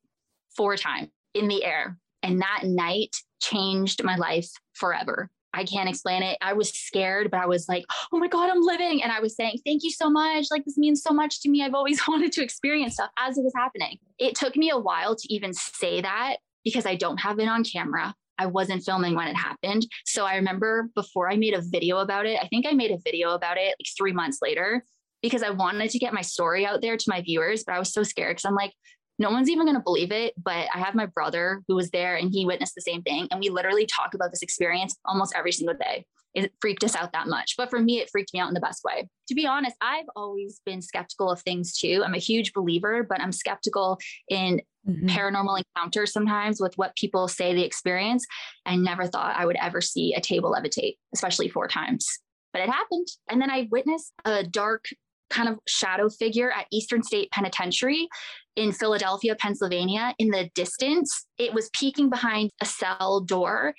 four 0.56 0.76
times 0.76 1.08
in 1.35 1.46
the 1.49 1.62
air. 1.62 1.99
And 2.23 2.40
that 2.40 2.62
night 2.64 3.14
changed 3.40 4.02
my 4.02 4.16
life 4.16 4.49
forever. 4.73 5.30
I 5.57 5.65
can't 5.65 5.89
explain 5.89 6.23
it. 6.23 6.37
I 6.41 6.53
was 6.53 6.71
scared, 6.71 7.31
but 7.31 7.41
I 7.41 7.47
was 7.47 7.69
like, 7.69 7.85
oh 8.13 8.19
my 8.19 8.29
God, 8.29 8.51
I'm 8.51 8.63
living. 8.63 9.03
And 9.03 9.11
I 9.11 9.21
was 9.21 9.35
saying, 9.35 9.61
thank 9.65 9.83
you 9.83 9.91
so 9.91 10.11
much. 10.11 10.47
Like, 10.51 10.65
this 10.65 10.77
means 10.77 11.03
so 11.03 11.13
much 11.13 11.41
to 11.43 11.49
me. 11.49 11.63
I've 11.63 11.75
always 11.75 12.01
wanted 12.09 12.33
to 12.33 12.43
experience 12.43 12.95
stuff 12.95 13.11
as 13.19 13.39
it 13.39 13.43
was 13.43 13.55
happening. 13.57 13.99
It 14.19 14.35
took 14.35 14.57
me 14.57 14.71
a 14.71 14.79
while 14.79 15.17
to 15.17 15.35
even 15.35 15.55
say 15.55 16.03
that 16.03 16.37
because 16.65 16.85
I 16.85 16.95
don't 16.97 17.19
have 17.19 17.39
it 17.39 17.49
on 17.49 17.65
camera. 17.65 18.15
I 18.39 18.47
wasn't 18.47 18.85
filming 18.85 19.15
when 19.15 19.29
it 19.29 19.37
happened. 19.37 19.87
So 20.05 20.27
I 20.27 20.37
remember 20.37 20.91
before 20.95 21.31
I 21.31 21.37
made 21.37 21.55
a 21.55 21.63
video 21.63 21.99
about 21.99 22.27
it, 22.27 22.39
I 22.43 22.49
think 22.49 22.67
I 22.67 22.73
made 22.73 22.91
a 22.91 22.99
video 22.99 23.31
about 23.31 23.57
it 23.57 23.75
like 23.79 23.89
three 23.97 24.13
months 24.13 24.39
later 24.43 24.85
because 25.23 25.43
I 25.43 25.51
wanted 25.51 25.91
to 25.91 25.99
get 25.99 26.13
my 26.13 26.21
story 26.21 26.67
out 26.67 26.83
there 26.83 26.97
to 26.97 27.05
my 27.09 27.23
viewers, 27.23 27.65
but 27.65 27.75
I 27.75 27.79
was 27.79 27.93
so 27.93 28.03
scared 28.03 28.37
because 28.37 28.45
I'm 28.45 28.55
like, 28.55 28.73
no 29.18 29.30
one's 29.30 29.49
even 29.49 29.66
going 29.66 29.76
to 29.76 29.82
believe 29.82 30.12
it. 30.12 30.35
But 30.42 30.68
I 30.75 30.78
have 30.78 30.94
my 30.94 31.06
brother 31.06 31.62
who 31.68 31.75
was 31.75 31.90
there 31.90 32.16
and 32.16 32.30
he 32.30 32.44
witnessed 32.44 32.75
the 32.75 32.82
same 32.82 33.02
thing. 33.02 33.28
And 33.30 33.40
we 33.40 33.49
literally 33.49 33.87
talk 33.87 34.14
about 34.14 34.30
this 34.30 34.42
experience 34.42 34.96
almost 35.04 35.35
every 35.37 35.52
single 35.52 35.76
day. 35.76 36.04
It 36.35 36.52
freaked 36.61 36.85
us 36.85 36.94
out 36.94 37.12
that 37.12 37.28
much. 37.28 37.54
But 37.56 37.70
for 37.70 37.80
me, 37.80 37.99
it 37.99 38.11
freaked 38.11 38.35
me 38.35 38.40
out 38.40 38.49
in 38.49 38.54
the 38.54 38.61
best 38.61 38.85
way. 38.85 39.08
To 39.28 39.35
be 39.35 39.46
honest, 39.46 39.75
I've 39.80 40.04
always 40.14 40.61
been 40.66 40.82
skeptical 40.82 41.30
of 41.30 41.40
things 41.40 41.78
too. 41.78 42.02
I'm 42.04 42.14
a 42.14 42.18
huge 42.18 42.52
believer, 42.52 43.02
but 43.02 43.23
I'm 43.23 43.32
skeptical 43.32 43.99
in 44.28 44.61
mm-hmm. 44.87 45.06
paranormal 45.06 45.62
encounters 45.76 46.12
sometimes 46.12 46.61
with 46.61 46.76
what 46.76 46.94
people 46.94 47.26
say 47.26 47.54
the 47.54 47.64
experience. 47.64 48.26
I 48.66 48.76
never 48.76 49.06
thought 49.06 49.35
I 49.35 49.46
would 49.46 49.56
ever 49.56 49.80
see 49.80 50.12
a 50.12 50.20
table 50.20 50.52
levitate, 50.52 50.96
especially 51.14 51.49
four 51.49 51.68
times. 51.68 52.06
But 52.52 52.61
it 52.61 52.68
happened. 52.68 53.08
And 53.30 53.40
then 53.40 53.50
I 53.50 53.68
witnessed 53.70 54.12
a 54.26 54.44
dark 54.44 54.85
kind 55.30 55.49
of 55.49 55.58
shadow 55.66 56.08
figure 56.08 56.50
at 56.50 56.66
Eastern 56.70 57.02
State 57.02 57.30
Penitentiary 57.30 58.08
in 58.57 58.73
Philadelphia, 58.73 59.37
Pennsylvania. 59.37 60.15
In 60.19 60.31
the 60.31 60.51
distance, 60.55 61.27
it 61.39 61.53
was 61.55 61.71
peeking 61.71 62.11
behind 62.11 62.51
a 62.61 62.67
cell 62.67 63.21
door. 63.21 63.75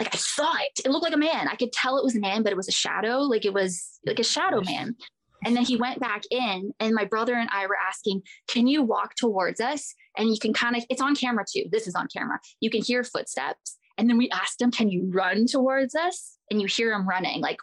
Like 0.00 0.14
I 0.14 0.18
saw 0.18 0.52
it. 0.56 0.84
It 0.84 0.90
looked 0.90 1.04
like 1.04 1.14
a 1.14 1.18
man. 1.18 1.48
I 1.48 1.56
could 1.56 1.72
tell 1.72 1.98
it 1.98 2.04
was 2.04 2.16
a 2.16 2.20
man, 2.20 2.42
but 2.42 2.52
it 2.52 2.56
was 2.56 2.68
a 2.68 2.72
shadow. 2.72 3.18
Like 3.18 3.44
it 3.44 3.54
was 3.54 3.98
like 4.04 4.18
a 4.18 4.24
shadow 4.24 4.62
man. 4.62 4.96
And 5.44 5.54
then 5.54 5.64
he 5.64 5.76
went 5.76 6.00
back 6.00 6.22
in, 6.30 6.72
and 6.80 6.94
my 6.94 7.04
brother 7.04 7.34
and 7.34 7.48
I 7.52 7.66
were 7.66 7.76
asking, 7.76 8.22
Can 8.48 8.66
you 8.66 8.82
walk 8.82 9.14
towards 9.16 9.60
us? 9.60 9.94
And 10.16 10.30
you 10.30 10.38
can 10.40 10.52
kind 10.52 10.76
of, 10.76 10.84
it's 10.90 11.02
on 11.02 11.14
camera 11.14 11.44
too. 11.50 11.64
This 11.70 11.86
is 11.86 11.94
on 11.94 12.08
camera. 12.14 12.40
You 12.60 12.70
can 12.70 12.82
hear 12.82 13.04
footsteps. 13.04 13.76
And 13.98 14.08
then 14.08 14.18
we 14.18 14.30
asked 14.30 14.60
him, 14.60 14.70
Can 14.70 14.88
you 14.88 15.10
run 15.12 15.46
towards 15.46 15.94
us? 15.94 16.36
And 16.50 16.60
you 16.60 16.66
hear 16.66 16.92
him 16.92 17.08
running, 17.08 17.40
like 17.40 17.58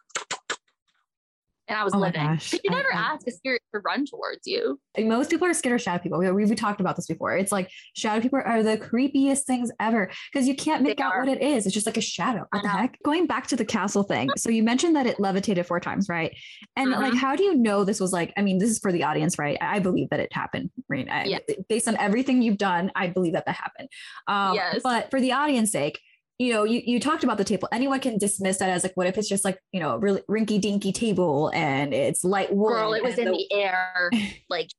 and 1.67 1.77
I 1.77 1.83
was 1.83 1.93
oh 1.93 1.99
living. 1.99 2.39
But 2.51 2.63
you 2.63 2.69
never 2.69 2.93
I, 2.93 3.13
ask 3.13 3.27
a 3.27 3.31
spirit 3.31 3.61
to 3.73 3.79
run 3.79 4.05
towards 4.05 4.45
you. 4.45 4.79
Most 4.97 5.29
people 5.29 5.47
are 5.47 5.53
scared 5.53 5.75
of 5.75 5.81
shadow 5.81 6.01
people. 6.01 6.19
We, 6.19 6.31
we, 6.31 6.53
talked 6.55 6.81
about 6.81 6.95
this 6.95 7.07
before. 7.07 7.35
It's 7.35 7.51
like 7.51 7.69
shadow 7.95 8.21
people 8.21 8.41
are 8.43 8.61
the 8.61 8.77
creepiest 8.77 9.43
things 9.43 9.71
ever 9.79 10.11
because 10.31 10.47
you 10.47 10.55
can't 10.55 10.83
make 10.83 10.97
they 10.97 11.03
out 11.03 11.13
are. 11.13 11.19
what 11.21 11.29
it 11.29 11.41
is. 11.41 11.65
It's 11.65 11.73
just 11.73 11.85
like 11.85 11.97
a 11.97 12.01
shadow. 12.01 12.45
What 12.51 12.63
the 12.63 12.69
heck? 12.69 12.97
Going 13.03 13.25
back 13.25 13.47
to 13.47 13.55
the 13.55 13.65
castle 13.65 14.03
thing. 14.03 14.29
So 14.37 14.49
you 14.49 14.63
mentioned 14.63 14.95
that 14.95 15.07
it 15.07 15.19
levitated 15.19 15.65
four 15.65 15.79
times, 15.79 16.09
right? 16.09 16.35
And 16.75 16.91
mm-hmm. 16.91 17.01
like, 17.01 17.15
how 17.15 17.35
do 17.35 17.43
you 17.43 17.55
know 17.55 17.83
this 17.83 17.99
was 17.99 18.13
like? 18.13 18.33
I 18.37 18.41
mean, 18.41 18.59
this 18.59 18.69
is 18.69 18.79
for 18.79 18.91
the 18.91 19.03
audience, 19.03 19.39
right? 19.39 19.57
I 19.61 19.79
believe 19.79 20.09
that 20.09 20.19
it 20.19 20.31
happened, 20.33 20.69
right? 20.89 21.07
I, 21.09 21.23
yeah. 21.25 21.39
Based 21.69 21.87
on 21.87 21.97
everything 21.97 22.41
you've 22.41 22.57
done, 22.57 22.91
I 22.95 23.07
believe 23.07 23.33
that 23.33 23.45
that 23.45 23.55
happened. 23.55 23.89
Um, 24.27 24.55
yes. 24.55 24.81
But 24.83 25.09
for 25.09 25.19
the 25.19 25.31
audience 25.31 25.71
sake, 25.71 25.99
you 26.39 26.51
know, 26.51 26.63
you, 26.63 26.81
you 26.83 26.99
talked 26.99 27.23
about 27.23 27.37
the 27.37 27.43
table. 27.43 27.67
Anyone 27.71 27.99
can 27.99 28.17
dismiss 28.17 28.57
that 28.57 28.69
as 28.69 28.83
like, 28.83 28.95
what 28.95 29.07
if 29.07 29.17
it's 29.17 29.29
just 29.29 29.45
like, 29.45 29.59
you 29.71 29.79
know, 29.79 29.97
really 29.97 30.21
rinky 30.29 30.59
dinky 30.59 30.91
table 30.91 31.51
and 31.53 31.93
it's 31.93 32.23
light 32.23 32.53
wood. 32.53 32.69
Girl, 32.69 32.93
it 32.93 33.03
was 33.03 33.17
in 33.17 33.25
the, 33.25 33.31
the 33.31 33.55
air, 33.55 34.09
like 34.49 34.69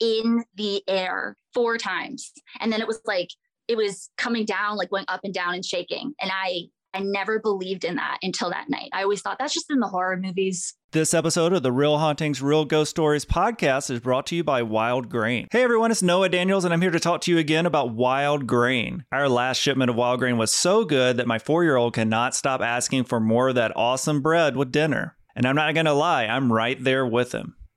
in 0.00 0.44
the 0.54 0.82
air 0.88 1.36
four 1.52 1.76
times. 1.78 2.32
And 2.60 2.72
then 2.72 2.80
it 2.80 2.86
was 2.86 3.00
like, 3.04 3.28
it 3.68 3.76
was 3.76 4.10
coming 4.16 4.44
down, 4.44 4.76
like 4.76 4.90
going 4.90 5.04
up 5.08 5.20
and 5.24 5.32
down 5.32 5.54
and 5.54 5.64
shaking. 5.64 6.14
And 6.20 6.30
I 6.32 6.64
I 6.94 7.00
never 7.00 7.40
believed 7.40 7.84
in 7.84 7.96
that 7.96 8.18
until 8.22 8.50
that 8.50 8.70
night. 8.70 8.88
I 8.92 9.02
always 9.02 9.20
thought 9.20 9.38
that's 9.40 9.52
just 9.52 9.68
in 9.68 9.80
the 9.80 9.88
horror 9.88 10.16
movies. 10.16 10.74
This 10.92 11.12
episode 11.12 11.52
of 11.52 11.64
the 11.64 11.72
Real 11.72 11.98
Hauntings, 11.98 12.40
Real 12.40 12.64
Ghost 12.64 12.90
Stories 12.90 13.24
podcast 13.24 13.90
is 13.90 13.98
brought 13.98 14.26
to 14.26 14.36
you 14.36 14.44
by 14.44 14.62
Wildgrain. 14.62 15.48
Hey 15.50 15.64
everyone, 15.64 15.90
it's 15.90 16.04
Noah 16.04 16.28
Daniels, 16.28 16.64
and 16.64 16.72
I'm 16.72 16.80
here 16.80 16.92
to 16.92 17.00
talk 17.00 17.20
to 17.22 17.32
you 17.32 17.38
again 17.38 17.66
about 17.66 17.96
Wildgrain. 17.96 19.04
Our 19.10 19.28
last 19.28 19.58
shipment 19.58 19.90
of 19.90 19.96
Wildgrain 19.96 20.36
was 20.36 20.52
so 20.52 20.84
good 20.84 21.16
that 21.16 21.26
my 21.26 21.40
four 21.40 21.64
year 21.64 21.74
old 21.74 21.94
cannot 21.94 22.32
stop 22.32 22.60
asking 22.60 23.04
for 23.04 23.18
more 23.18 23.48
of 23.48 23.56
that 23.56 23.72
awesome 23.74 24.22
bread 24.22 24.56
with 24.56 24.70
dinner. 24.70 25.16
And 25.34 25.46
I'm 25.46 25.56
not 25.56 25.74
gonna 25.74 25.94
lie, 25.94 26.26
I'm 26.26 26.52
right 26.52 26.82
there 26.82 27.04
with 27.04 27.32
him. 27.32 27.56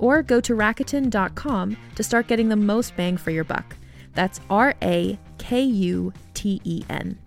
or 0.00 0.22
go 0.22 0.40
to 0.40 0.54
Rakuten.com 0.54 1.76
to 1.94 2.02
start 2.02 2.26
getting 2.26 2.48
the 2.48 2.56
most 2.56 2.96
bang 2.96 3.16
for 3.16 3.30
your 3.30 3.44
buck. 3.44 3.76
That's 4.14 4.40
R 4.50 4.74
A 4.82 5.18
K 5.38 5.62
U 5.62 6.12
T 6.34 6.60
E 6.64 6.82
N. 6.88 7.18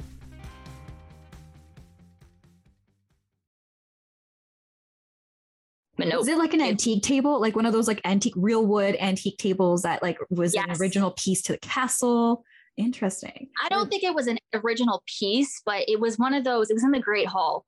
But 5.95 6.07
no, 6.07 6.19
is 6.19 6.27
it 6.27 6.38
like 6.38 6.53
an 6.53 6.62
antique 6.62 7.03
table, 7.03 7.39
like 7.39 7.55
one 7.55 7.65
of 7.65 7.73
those 7.73 7.88
like 7.88 8.01
antique 8.03 8.33
real 8.36 8.65
wood 8.65 8.97
antique 8.99 9.38
tables 9.38 9.83
that 9.83 10.01
like 10.01 10.17
was 10.29 10.55
yes. 10.55 10.65
an 10.67 10.81
original 10.81 11.12
piece 11.12 11.41
to 11.43 11.53
the 11.53 11.59
castle? 11.59 12.43
Interesting. 12.77 13.49
I 13.63 13.69
don't 13.69 13.89
think 13.89 14.03
it 14.03 14.15
was 14.15 14.25
an 14.25 14.39
original 14.55 15.03
piece, 15.05 15.62
but 15.65 15.83
it 15.88 15.99
was 15.99 16.17
one 16.17 16.33
of 16.33 16.43
those. 16.43 16.71
It 16.71 16.73
was 16.73 16.83
in 16.83 16.91
the 16.91 16.99
Great 16.99 17.27
Hall. 17.27 17.65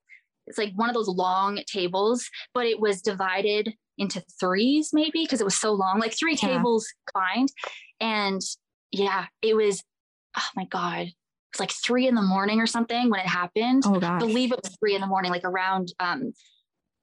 It's 0.47 0.57
like 0.57 0.73
one 0.75 0.89
of 0.89 0.95
those 0.95 1.07
long 1.07 1.61
tables, 1.67 2.27
but 2.53 2.65
it 2.65 2.79
was 2.79 3.01
divided 3.01 3.73
into 3.97 4.23
threes, 4.39 4.89
maybe 4.93 5.23
because 5.23 5.41
it 5.41 5.45
was 5.45 5.57
so 5.57 5.71
long, 5.73 5.99
like 5.99 6.17
three 6.17 6.37
yeah. 6.41 6.49
tables 6.49 6.87
combined. 7.13 7.49
And 7.99 8.41
yeah, 8.91 9.25
it 9.41 9.55
was. 9.55 9.83
Oh 10.37 10.49
my 10.55 10.65
god, 10.65 11.07
It 11.07 11.13
was 11.53 11.59
like 11.59 11.71
three 11.71 12.07
in 12.07 12.15
the 12.15 12.21
morning 12.21 12.59
or 12.59 12.67
something 12.67 13.09
when 13.09 13.21
it 13.21 13.27
happened. 13.27 13.83
Oh, 13.85 13.99
gosh. 13.99 14.09
I 14.09 14.17
believe 14.19 14.51
it 14.51 14.59
was 14.61 14.75
three 14.79 14.95
in 14.95 15.01
the 15.01 15.07
morning, 15.07 15.31
like 15.31 15.45
around 15.45 15.93
um, 15.99 16.33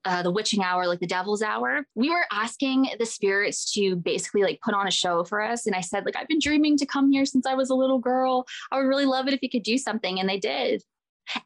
uh, 0.05 0.23
the 0.23 0.31
witching 0.31 0.63
hour, 0.63 0.87
like 0.87 1.01
the 1.01 1.07
devil's 1.07 1.43
hour. 1.43 1.87
We 1.95 2.11
were 2.11 2.27
asking 2.31 2.91
the 2.99 3.07
spirits 3.07 3.73
to 3.73 3.97
basically 3.97 4.43
like 4.43 4.61
put 4.63 4.75
on 4.75 4.87
a 4.87 4.91
show 4.91 5.25
for 5.25 5.41
us. 5.41 5.67
And 5.67 5.75
I 5.75 5.81
said, 5.81 6.05
like, 6.05 6.17
I've 6.17 6.29
been 6.29 6.41
dreaming 6.41 6.77
to 6.79 6.87
come 6.87 7.11
here 7.11 7.25
since 7.25 7.47
I 7.47 7.55
was 7.55 7.71
a 7.71 7.75
little 7.75 7.99
girl. 7.99 8.45
I 8.71 8.77
would 8.77 8.87
really 8.87 9.07
love 9.07 9.29
it 9.29 9.35
if 9.35 9.43
you 9.43 9.49
could 9.51 9.63
do 9.63 9.79
something. 9.79 10.21
And 10.21 10.29
they 10.29 10.39
did. 10.39 10.83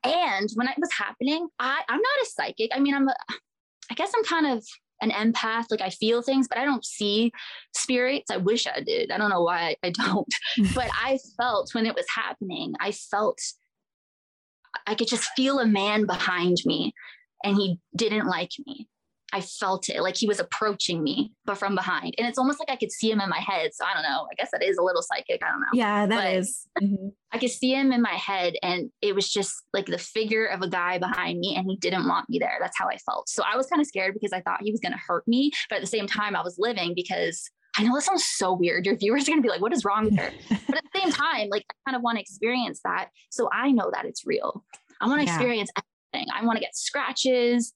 And 0.03 0.49
when 0.55 0.69
it 0.69 0.79
was 0.79 0.93
happening, 0.93 1.49
I, 1.59 1.83
I'm 1.89 2.01
not 2.01 2.23
a 2.23 2.27
psychic. 2.27 2.71
I 2.75 2.81
mean, 2.81 2.95
I'm 2.95 3.09
a, 3.09 3.15
I 3.91 3.95
guess 3.95 4.11
I'm 4.17 4.25
kind 4.25 4.47
of 4.47 4.67
an 5.01 5.11
empath. 5.11 5.67
Like 5.71 5.81
I 5.81 5.91
feel 5.91 6.23
things, 6.23 6.49
but 6.49 6.59
I 6.59 6.65
don't 6.65 6.85
see 6.85 7.33
spirits. 7.75 8.31
I 8.31 8.39
wish 8.39 8.67
I 8.67 8.81
did. 8.81 9.11
I 9.11 9.19
don't 9.19 9.31
know 9.31 9.43
why 9.43 9.77
I 9.83 9.91
don't. 9.91 10.35
Mm. 10.59 10.75
but 10.75 10.91
I 10.93 11.19
felt 11.37 11.75
when 11.75 11.87
it 11.87 11.95
was 11.95 12.07
happening, 12.15 12.75
I 12.81 12.93
felt 12.93 13.39
I 14.87 14.95
could 14.95 15.09
just 15.09 15.29
feel 15.37 15.59
a 15.59 15.67
man 15.67 16.07
behind 16.07 16.59
me 16.65 16.93
and 17.43 17.57
he 17.57 17.79
didn't 17.95 18.27
like 18.27 18.51
me. 18.67 18.89
I 19.37 19.42
felt 19.42 19.90
it 19.90 20.01
like 20.01 20.16
he 20.16 20.27
was 20.27 20.40
approaching 20.40 21.03
me, 21.03 21.31
but 21.44 21.59
from 21.59 21.75
behind. 21.75 22.14
And 22.16 22.27
it's 22.27 22.38
almost 22.38 22.59
like 22.59 22.70
I 22.70 22.77
could 22.77 22.90
see 22.90 23.11
him 23.11 23.20
in 23.20 23.29
my 23.29 23.38
head. 23.38 23.75
So 23.75 23.85
I 23.85 23.92
don't 23.92 24.03
know. 24.03 24.27
I 24.33 24.35
guess 24.35 24.51
that 24.51 24.62
is 24.62 24.79
a 24.79 24.83
little 24.83 25.03
psychic. 25.03 25.42
I 25.44 25.51
don't 25.51 25.61
know. 25.61 25.66
Yeah, 25.75 26.07
that 26.07 26.16
but 26.16 26.35
is. 26.37 26.66
Mm-hmm. 26.83 27.09
I 27.33 27.38
could 27.38 27.51
see 27.51 27.75
him 27.75 27.92
in 27.92 28.01
my 28.01 28.14
head. 28.14 28.55
And 28.62 28.90
it 29.03 29.14
was 29.14 29.31
just 29.31 29.53
like 29.75 29.85
the 29.85 29.99
figure 29.99 30.46
of 30.46 30.62
a 30.62 30.70
guy 30.70 30.96
behind 30.96 31.38
me. 31.38 31.55
And 31.55 31.66
he 31.68 31.77
didn't 31.77 32.09
want 32.09 32.31
me 32.31 32.38
there. 32.38 32.57
That's 32.59 32.79
how 32.79 32.88
I 32.88 32.96
felt. 32.96 33.29
So 33.29 33.42
I 33.42 33.59
was 33.59 33.66
kind 33.66 33.79
of 33.79 33.87
scared 33.87 34.14
because 34.14 34.33
I 34.33 34.40
thought 34.40 34.62
he 34.62 34.70
was 34.70 34.81
going 34.81 34.92
to 34.92 35.01
hurt 35.07 35.29
me. 35.29 35.53
But 35.68 35.77
at 35.77 35.81
the 35.83 35.87
same 35.87 36.07
time, 36.07 36.35
I 36.35 36.42
was 36.42 36.57
living 36.59 36.94
because 36.96 37.51
I 37.77 37.83
know 37.83 37.94
that 37.94 38.05
sounds 38.05 38.25
so 38.25 38.55
weird. 38.55 38.87
Your 38.87 38.96
viewers 38.96 39.29
are 39.29 39.33
going 39.33 39.42
to 39.42 39.46
be 39.46 39.51
like, 39.51 39.61
what 39.61 39.75
is 39.75 39.85
wrong 39.85 40.07
with 40.07 40.16
her? 40.16 40.31
but 40.66 40.79
at 40.79 40.85
the 40.94 40.99
same 40.99 41.12
time, 41.12 41.49
like 41.51 41.66
I 41.70 41.90
kind 41.90 41.96
of 41.96 42.03
want 42.03 42.16
to 42.16 42.22
experience 42.22 42.81
that. 42.85 43.11
So 43.29 43.51
I 43.53 43.70
know 43.70 43.90
that 43.92 44.07
it's 44.07 44.25
real. 44.25 44.64
I 44.99 45.09
want 45.09 45.20
to 45.20 45.27
yeah. 45.27 45.35
experience 45.35 45.70
everything. 45.77 46.29
I 46.35 46.42
want 46.46 46.57
to 46.57 46.61
get 46.61 46.75
scratches 46.75 47.75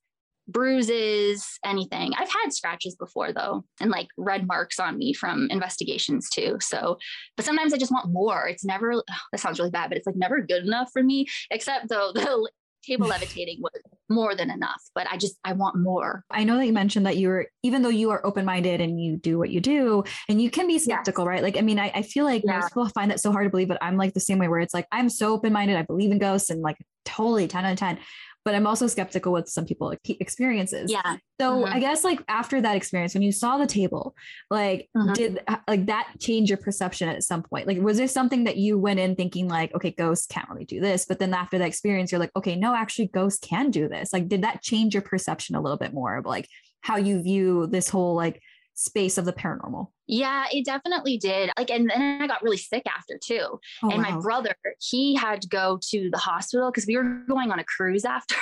bruises, 0.51 1.59
anything. 1.65 2.13
I've 2.19 2.31
had 2.31 2.53
scratches 2.53 2.95
before 2.97 3.33
though, 3.33 3.65
and 3.81 3.91
like 3.91 4.09
red 4.17 4.47
marks 4.47 4.79
on 4.79 4.99
me 4.99 5.15
from 5.15 5.49
investigations 5.51 6.29
too. 6.31 6.59
So, 6.61 6.99
but 7.37 7.47
sometimes 7.47 7.73
I 7.73 7.79
just 7.79 7.93
want 7.93 8.13
more. 8.13 8.47
It's 8.47 8.65
never, 8.65 8.93
oh, 8.95 9.03
that 9.33 9.41
sounds 9.41 9.59
really 9.59 9.71
bad, 9.71 9.89
but 9.89 9.99
it's 9.99 10.07
like 10.07 10.17
never 10.17 10.41
good 10.41 10.65
enough 10.65 10.91
for 10.93 11.03
me, 11.03 11.27
except 11.51 11.89
though 11.89 12.13
the 12.15 12.51
table 12.83 13.07
levitating 13.07 13.59
was 13.61 13.73
more 14.09 14.35
than 14.35 14.51
enough, 14.51 14.81
but 14.95 15.07
I 15.11 15.17
just, 15.17 15.37
I 15.45 15.53
want 15.53 15.77
more. 15.77 16.25
I 16.31 16.45
know 16.45 16.57
that 16.57 16.67
you 16.67 16.73
mentioned 16.73 17.07
that 17.07 17.19
you're, 17.19 17.47
even 17.63 17.83
though 17.83 17.91
you 17.91 18.11
are 18.11 18.25
open 18.25 18.45
minded 18.45 18.81
and 18.81 19.01
you 19.01 19.17
do 19.17 19.39
what 19.39 19.51
you 19.51 19.61
do, 19.61 20.03
and 20.29 20.41
you 20.41 20.51
can 20.51 20.67
be 20.67 20.79
skeptical, 20.79 21.25
yes. 21.25 21.29
right? 21.29 21.43
Like, 21.43 21.59
I 21.59 21.61
mean, 21.61 21.79
I, 21.79 21.93
I 21.95 22.03
feel 22.03 22.25
like 22.25 22.43
yeah. 22.45 22.57
most 22.57 22.69
people 22.69 22.89
find 22.89 23.11
that 23.11 23.21
so 23.21 23.33
hard 23.33 23.45
to 23.45 23.51
believe, 23.51 23.69
but 23.69 23.79
I'm 23.83 23.97
like 23.97 24.15
the 24.15 24.21
same 24.21 24.39
way 24.39 24.49
where 24.49 24.61
it's 24.61 24.75
like, 24.75 24.87
I'm 24.91 25.11
so 25.11 25.33
open 25.33 25.53
minded. 25.53 25.77
I 25.77 25.83
believe 25.83 26.11
in 26.11 26.19
ghosts 26.19 26.51
and 26.51 26.63
like 26.63 26.79
totally 27.05 27.49
10 27.49 27.65
out 27.65 27.73
of 27.73 27.79
10 27.79 27.99
but 28.45 28.55
I'm 28.55 28.67
also 28.67 28.87
skeptical 28.87 29.33
with 29.33 29.49
some 29.49 29.67
people 29.67 29.95
experiences. 30.05 30.91
Yeah. 30.91 31.17
So 31.41 31.63
mm-hmm. 31.63 31.73
I 31.73 31.81
guess 31.81 32.05
like 32.05 32.23
after 32.29 32.61
that 32.61 32.77
experience, 32.77 33.15
when 33.15 33.23
you 33.23 33.33
saw 33.33 33.59
the 33.59 33.67
table, 33.67 34.15
like 34.51 34.89
mm-hmm. 34.97 35.13
did 35.13 35.41
like 35.69 35.87
that 35.87 36.13
change 36.21 36.49
your 36.49 36.59
perception 36.59 37.09
at 37.09 37.23
some 37.23 37.43
point? 37.43 37.67
Like 37.67 37.79
was 37.79 37.99
there 37.99 38.09
something 38.09 38.45
that 38.45 38.57
you 38.57 38.79
went 38.79 39.01
in 39.01 39.15
thinking 39.15 39.49
like, 39.49 39.75
okay, 39.75 39.91
ghosts 39.91 40.27
can't 40.27 40.49
really 40.49 40.65
do 40.65 40.81
this, 40.81 41.05
but 41.07 41.19
then 41.19 41.35
after 41.35 41.59
that 41.59 41.69
experience, 41.69 42.13
you're 42.13 42.19
like, 42.19 42.33
okay, 42.37 42.57
no, 42.57 42.75
actually, 42.75 43.09
ghosts 43.09 43.47
can 43.47 43.71
do 43.71 43.89
this. 43.89 44.13
Like, 44.13 44.29
did 44.29 44.43
that 44.43 44.63
change 44.63 44.95
your 44.95 45.03
perception 45.03 45.55
a 45.55 45.61
little 45.61 45.79
bit 45.79 45.93
more 45.93 46.17
of 46.17 46.25
like 46.25 46.49
how 46.83 46.97
you 46.97 47.23
view 47.23 47.67
this 47.67 47.89
whole 47.89 48.15
like 48.15 48.43
space 48.81 49.19
of 49.19 49.27
the 49.27 49.33
paranormal. 49.33 49.89
Yeah, 50.07 50.47
it 50.51 50.65
definitely 50.65 51.19
did. 51.19 51.51
Like, 51.59 51.71
and 51.71 51.91
then 51.91 52.23
I 52.23 52.27
got 52.27 52.43
really 52.43 52.57
sick 52.57 52.85
after 52.87 53.19
too. 53.23 53.61
Oh, 53.83 53.91
and 53.91 54.03
wow. 54.03 54.11
my 54.11 54.21
brother, 54.21 54.55
he 54.81 55.15
had 55.15 55.43
to 55.43 55.49
go 55.49 55.79
to 55.91 56.09
the 56.11 56.19
hospital 56.19 56.71
because 56.71 56.87
we 56.87 56.97
were 56.97 57.23
going 57.29 57.53
on 57.53 57.59
a 57.59 57.65
cruise 57.65 58.05
after. 58.07 58.37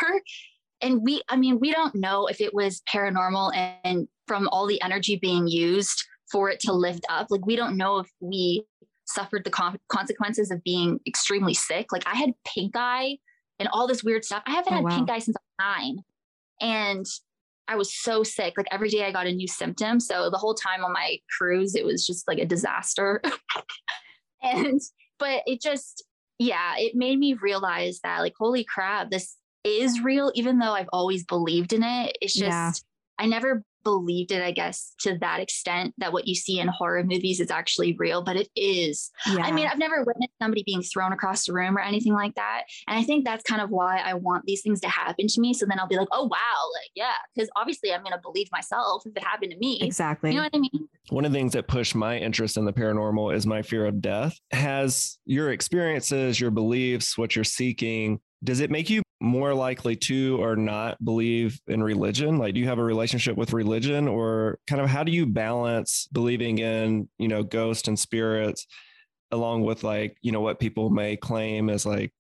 And 0.81 1.03
we, 1.03 1.23
I 1.29 1.37
mean, 1.37 1.59
we 1.59 1.73
don't 1.73 1.95
know 1.97 2.29
if 2.29 2.41
it 2.41 2.55
was 2.55 2.83
paranormal 2.89 3.51
and, 3.57 3.77
and 3.83 4.09
from 4.29 4.49
all 4.53 4.69
the 4.69 4.81
energy 4.81 5.17
being 5.17 5.49
used 5.49 6.05
for 6.31 6.51
it 6.51 6.61
to 6.61 6.73
lift 6.73 7.05
up. 7.11 7.27
Like, 7.31 7.45
we 7.45 7.57
don't 7.57 7.77
know 7.77 7.99
if 7.99 8.09
we 8.21 8.65
suffered 9.07 9.43
the 9.43 9.51
con- 9.51 9.81
consequences 9.89 10.53
of 10.53 10.63
being 10.63 11.01
extremely 11.05 11.55
sick. 11.55 11.91
Like, 11.91 12.07
I 12.07 12.15
had 12.15 12.31
pink 12.47 12.75
eye 12.77 13.19
and 13.59 13.69
all 13.73 13.89
this 13.89 14.05
weird 14.05 14.25
stuff. 14.25 14.45
I 14.47 14.53
haven't 14.53 14.73
oh, 14.73 14.77
had 14.77 14.85
wow. 14.85 14.97
pink 14.97 15.11
eye 15.11 15.19
since 15.19 15.37
I'm 15.59 15.83
nine. 15.83 15.99
And 16.61 17.07
I 17.69 17.77
was 17.77 17.95
so 17.95 18.23
sick. 18.23 18.55
Like 18.57 18.67
every 18.71 18.89
day 18.89 19.05
I 19.05 19.13
got 19.13 19.27
a 19.27 19.33
new 19.33 19.47
symptom. 19.47 20.01
So 20.01 20.31
the 20.31 20.39
whole 20.39 20.55
time 20.55 20.85
on 20.85 20.93
my 20.93 21.19
cruise, 21.37 21.75
it 21.75 21.85
was 21.85 22.07
just 22.07 22.27
like 22.27 22.39
a 22.39 22.47
disaster. 22.47 23.21
and, 24.43 24.81
but 25.19 25.43
it 25.47 25.61
just, 25.61 26.05
yeah, 26.39 26.75
it 26.77 26.95
made 26.95 27.19
me 27.19 27.35
realize 27.35 28.01
that, 28.05 28.21
like, 28.21 28.35
holy 28.39 28.65
crap, 28.65 29.11
this 29.11 29.37
is 29.65 30.01
real, 30.03 30.33
even 30.35 30.59
though 30.59 30.73
I've 30.73 30.89
always 30.93 31.25
believed 31.25 31.73
in 31.73 31.83
it. 31.83 32.17
It's 32.23 32.35
just, 32.35 32.49
yeah. 32.49 32.73
I 33.19 33.27
never 33.27 33.63
believed 33.85 34.33
it, 34.33 34.43
I 34.43 34.51
guess, 34.51 34.95
to 35.01 35.19
that 35.19 35.41
extent 35.41 35.95
that 35.99 36.13
what 36.13 36.27
you 36.27 36.35
see 36.35 36.61
in 36.61 36.69
horror 36.69 37.05
movies 37.05 37.41
is 37.41 37.51
actually 37.51 37.95
real, 37.99 38.23
but 38.23 38.37
it 38.37 38.49
is. 38.57 39.11
Yeah. 39.27 39.43
I 39.43 39.53
mean, 39.53 39.67
I've 39.67 39.79
never 39.79 40.05
witnessed 40.05 40.33
somebody 40.41 40.63
being 40.65 40.83
thrown 40.83 41.13
across 41.13 41.47
the 41.47 41.53
room 41.53 41.77
or 41.77 41.81
anything 41.81 42.13
like 42.13 42.35
that. 42.35 42.63
And 42.87 42.99
I 42.99 43.03
think 43.03 43.25
that's 43.25 43.45
kind 43.45 43.63
of 43.63 43.71
why 43.71 43.99
I 43.99 44.15
want 44.15 44.45
these 44.45 44.63
things 44.63 44.81
to 44.81 44.89
happen 44.89 45.27
to 45.27 45.41
me. 45.41 45.55
So 45.55 45.67
then 45.67 45.79
I'll 45.79 45.89
be 45.89 45.97
like, 45.97 46.09
oh, 46.13 46.25
wow, 46.25 46.71
like, 46.75 46.91
yeah, 46.95 47.15
because 47.35 47.49
obviously 47.57 47.93
I'm 47.93 48.03
going 48.03 48.13
to 48.13 48.21
believe 48.23 48.49
myself 48.53 49.03
if 49.07 49.17
it 49.17 49.23
happened 49.23 49.53
to 49.53 49.59
me. 49.59 49.81
Exactly. 49.81 50.31
You 50.31 50.37
know 50.37 50.43
what 50.43 50.55
I 50.55 50.59
mean? 50.59 50.89
One 51.11 51.25
of 51.25 51.33
the 51.33 51.39
things 51.39 51.53
that 51.53 51.69
pushed 51.69 51.95
my 51.95 52.19
interest 52.19 52.57
in 52.57 52.65
the 52.65 52.73
paranormal 52.73 53.35
is 53.35 53.47
my 53.47 53.63
fear 53.63 53.87
of 53.87 54.01
death. 54.01 54.39
Has 54.51 55.19
your 55.25 55.53
experiences, 55.53 56.41
your 56.41 56.51
beliefs, 56.51 57.17
what 57.17 57.35
you're 57.35 57.45
seeking, 57.45 58.21
does 58.45 58.61
it 58.61 58.71
make 58.71 58.89
you 58.91 59.03
more 59.21 59.55
likely 59.55 59.97
to 59.97 60.43
or 60.43 60.57
not 60.57 61.03
believe 61.05 61.61
in 61.67 61.83
religion? 61.83 62.39
Like, 62.39 62.55
do 62.55 62.61
you 62.61 62.67
have 62.67 62.79
a 62.79 62.85
relationship 62.85 63.37
with 63.37 63.53
religion, 63.53 64.09
or 64.09 64.59
kind 64.67 64.81
of 64.81 64.89
how 64.89 65.05
do 65.05 65.13
you 65.13 65.27
balance 65.27 66.09
believing 66.13 66.59
in, 66.59 67.09
you 67.19 67.29
know, 67.29 67.43
ghosts 67.43 67.89
and 67.89 67.99
spirits 67.99 68.67
along 69.31 69.63
with 69.63 69.85
like, 69.85 70.17
you 70.23 70.33
know, 70.33 70.41
what 70.41 70.61
people 70.61 70.91
may 70.91 71.17
claim 71.17 71.69
as 71.69 71.85
like 71.85 72.13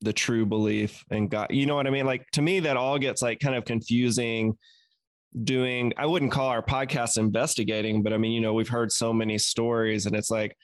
the 0.00 0.12
true 0.12 0.44
belief 0.44 1.04
in 1.10 1.28
God? 1.28 1.48
You 1.50 1.66
know 1.66 1.76
what 1.76 1.86
I 1.86 1.90
mean? 1.90 2.06
Like, 2.06 2.26
to 2.32 2.42
me, 2.42 2.60
that 2.60 2.76
all 2.76 2.98
gets 2.98 3.22
like 3.22 3.40
kind 3.40 3.54
of 3.54 3.64
confusing 3.64 4.56
doing 5.44 5.92
i 5.96 6.04
wouldn't 6.04 6.32
call 6.32 6.48
our 6.48 6.60
podcast 6.60 7.16
investigating 7.16 8.02
but 8.02 8.12
i 8.12 8.16
mean 8.16 8.32
you 8.32 8.40
know 8.40 8.52
we've 8.52 8.68
heard 8.68 8.90
so 8.90 9.12
many 9.12 9.38
stories 9.38 10.06
and 10.06 10.16
it's 10.16 10.28
like 10.28 10.56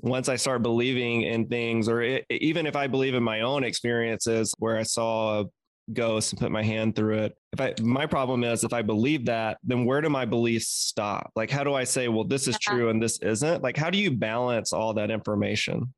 once 0.00 0.28
I 0.28 0.36
start 0.36 0.62
believing 0.62 1.22
in 1.22 1.46
things, 1.46 1.88
or 1.88 2.02
it, 2.02 2.26
even 2.30 2.66
if 2.66 2.76
I 2.76 2.86
believe 2.86 3.14
in 3.14 3.22
my 3.22 3.40
own 3.40 3.64
experiences 3.64 4.54
where 4.58 4.76
I 4.76 4.82
saw 4.82 5.40
a 5.40 5.44
ghost 5.92 6.32
and 6.32 6.40
put 6.40 6.50
my 6.50 6.62
hand 6.62 6.96
through 6.96 7.18
it, 7.18 7.36
if 7.52 7.60
I, 7.60 7.74
my 7.80 8.06
problem 8.06 8.44
is 8.44 8.64
if 8.64 8.72
I 8.72 8.82
believe 8.82 9.26
that, 9.26 9.58
then 9.62 9.84
where 9.84 10.00
do 10.00 10.08
my 10.08 10.24
beliefs 10.24 10.68
stop? 10.68 11.30
Like, 11.36 11.50
how 11.50 11.64
do 11.64 11.74
I 11.74 11.84
say, 11.84 12.08
well, 12.08 12.24
this 12.24 12.48
is 12.48 12.58
true 12.58 12.88
and 12.90 13.02
this 13.02 13.18
isn't? 13.20 13.62
Like, 13.62 13.76
how 13.76 13.90
do 13.90 13.98
you 13.98 14.10
balance 14.10 14.72
all 14.72 14.94
that 14.94 15.10
information? 15.10 15.92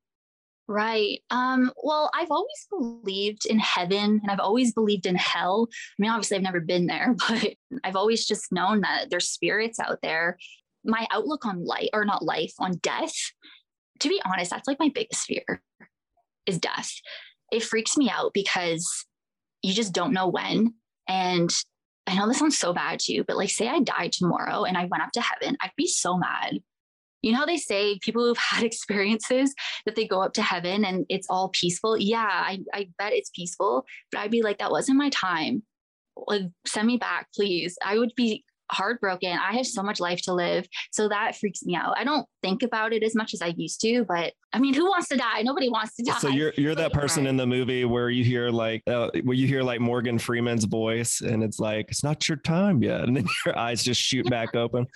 Right. 0.68 1.22
Um, 1.30 1.70
well, 1.82 2.10
I've 2.12 2.30
always 2.30 2.66
believed 2.70 3.46
in 3.46 3.58
heaven 3.60 4.20
and 4.20 4.30
I've 4.30 4.40
always 4.40 4.72
believed 4.72 5.06
in 5.06 5.14
hell. 5.14 5.68
I 5.70 6.02
mean, 6.02 6.10
obviously, 6.10 6.36
I've 6.36 6.42
never 6.42 6.60
been 6.60 6.86
there, 6.86 7.14
but 7.28 7.54
I've 7.84 7.96
always 7.96 8.26
just 8.26 8.52
known 8.52 8.80
that 8.80 9.06
there's 9.10 9.28
spirits 9.28 9.78
out 9.78 9.98
there. 10.02 10.38
My 10.84 11.06
outlook 11.12 11.46
on 11.46 11.64
life, 11.64 11.88
or 11.92 12.04
not 12.04 12.24
life, 12.24 12.52
on 12.58 12.72
death 12.82 13.14
to 14.00 14.08
be 14.08 14.20
honest, 14.24 14.50
that's 14.50 14.68
like 14.68 14.78
my 14.78 14.90
biggest 14.94 15.26
fear 15.26 15.62
is 16.46 16.58
death. 16.58 16.90
It 17.52 17.62
freaks 17.62 17.96
me 17.96 18.10
out 18.10 18.32
because 18.34 19.06
you 19.62 19.72
just 19.72 19.92
don't 19.92 20.12
know 20.12 20.28
when. 20.28 20.74
And 21.08 21.50
I 22.06 22.16
know 22.16 22.28
this 22.28 22.38
sounds 22.38 22.58
so 22.58 22.72
bad 22.72 23.00
to 23.00 23.12
you, 23.12 23.24
but 23.24 23.36
like, 23.36 23.50
say 23.50 23.68
I 23.68 23.80
died 23.80 24.12
tomorrow 24.12 24.64
and 24.64 24.76
I 24.76 24.86
went 24.86 25.02
up 25.02 25.12
to 25.12 25.20
heaven, 25.20 25.56
I'd 25.60 25.72
be 25.76 25.86
so 25.86 26.16
mad. 26.16 26.58
You 27.22 27.32
know 27.32 27.38
how 27.38 27.46
they 27.46 27.56
say 27.56 27.98
people 28.00 28.24
who've 28.24 28.38
had 28.38 28.62
experiences 28.64 29.54
that 29.84 29.96
they 29.96 30.06
go 30.06 30.22
up 30.22 30.34
to 30.34 30.42
heaven 30.42 30.84
and 30.84 31.04
it's 31.08 31.26
all 31.28 31.48
peaceful? 31.48 31.96
Yeah, 31.98 32.28
I, 32.28 32.60
I 32.72 32.88
bet 32.98 33.12
it's 33.12 33.30
peaceful, 33.30 33.84
but 34.12 34.20
I'd 34.20 34.30
be 34.30 34.42
like, 34.42 34.58
that 34.58 34.70
wasn't 34.70 34.98
my 34.98 35.10
time. 35.10 35.62
Like, 36.16 36.42
send 36.66 36.86
me 36.86 36.96
back, 36.96 37.28
please. 37.34 37.76
I 37.84 37.98
would 37.98 38.12
be 38.16 38.44
heartbroken. 38.70 39.38
I 39.38 39.56
have 39.56 39.66
so 39.66 39.82
much 39.82 40.00
life 40.00 40.20
to 40.22 40.32
live. 40.32 40.66
So 40.92 41.08
that 41.08 41.36
freaks 41.36 41.64
me 41.64 41.74
out. 41.76 41.94
I 41.96 42.04
don't 42.04 42.26
think 42.42 42.62
about 42.62 42.92
it 42.92 43.02
as 43.02 43.14
much 43.14 43.34
as 43.34 43.42
I 43.42 43.54
used 43.56 43.80
to, 43.82 44.04
but 44.04 44.32
I 44.52 44.58
mean, 44.58 44.74
who 44.78 44.84
wants 44.84 45.08
to 45.08 45.16
die? 45.16 45.42
Nobody 45.42 45.68
wants 45.68 45.94
to 45.96 46.02
die. 46.02 46.18
So 46.18 46.28
you're 46.28 46.52
you're 46.56 46.74
that 46.74 46.92
person 46.94 47.24
right. 47.24 47.30
in 47.30 47.36
the 47.36 47.46
movie 47.46 47.84
where 47.84 48.10
you 48.10 48.24
hear 48.24 48.50
like 48.50 48.82
uh, 48.86 49.10
where 49.22 49.36
you 49.36 49.46
hear 49.46 49.62
like 49.62 49.80
Morgan 49.80 50.18
Freeman's 50.18 50.64
voice 50.64 51.20
and 51.20 51.42
it's 51.42 51.58
like 51.58 51.86
it's 51.88 52.04
not 52.04 52.28
your 52.28 52.38
time 52.38 52.82
yet 52.82 53.00
and 53.04 53.16
then 53.16 53.26
your 53.44 53.58
eyes 53.58 53.82
just 53.82 54.00
shoot 54.00 54.28
back 54.28 54.54
open. 54.54 54.86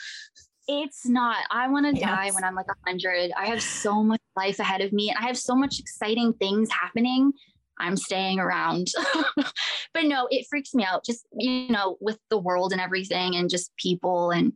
It's 0.73 1.05
not. 1.05 1.39
I 1.51 1.69
want 1.69 1.87
to 1.87 2.01
yes. 2.01 2.09
die 2.09 2.31
when 2.33 2.45
I'm 2.45 2.55
like 2.55 2.69
100. 2.69 3.33
I 3.37 3.47
have 3.47 3.61
so 3.61 4.05
much 4.05 4.21
life 4.37 4.61
ahead 4.61 4.81
of 4.81 4.93
me 4.93 5.09
and 5.09 5.19
I 5.19 5.27
have 5.27 5.37
so 5.37 5.57
much 5.57 5.81
exciting 5.81 6.33
things 6.35 6.69
happening 6.71 7.33
I'm 7.81 7.97
staying 7.97 8.39
around. 8.39 8.89
but 9.37 10.05
no, 10.05 10.29
it 10.31 10.47
freaks 10.49 10.75
me 10.75 10.85
out 10.85 11.05
just, 11.05 11.27
you 11.33 11.69
know, 11.69 11.97
with 12.01 12.19
the 12.31 12.39
world 12.39 12.73
and 12.73 12.81
everything 12.81 13.35
and 13.35 13.51
just 13.51 13.75
people. 13.77 14.31
And, 14.31 14.53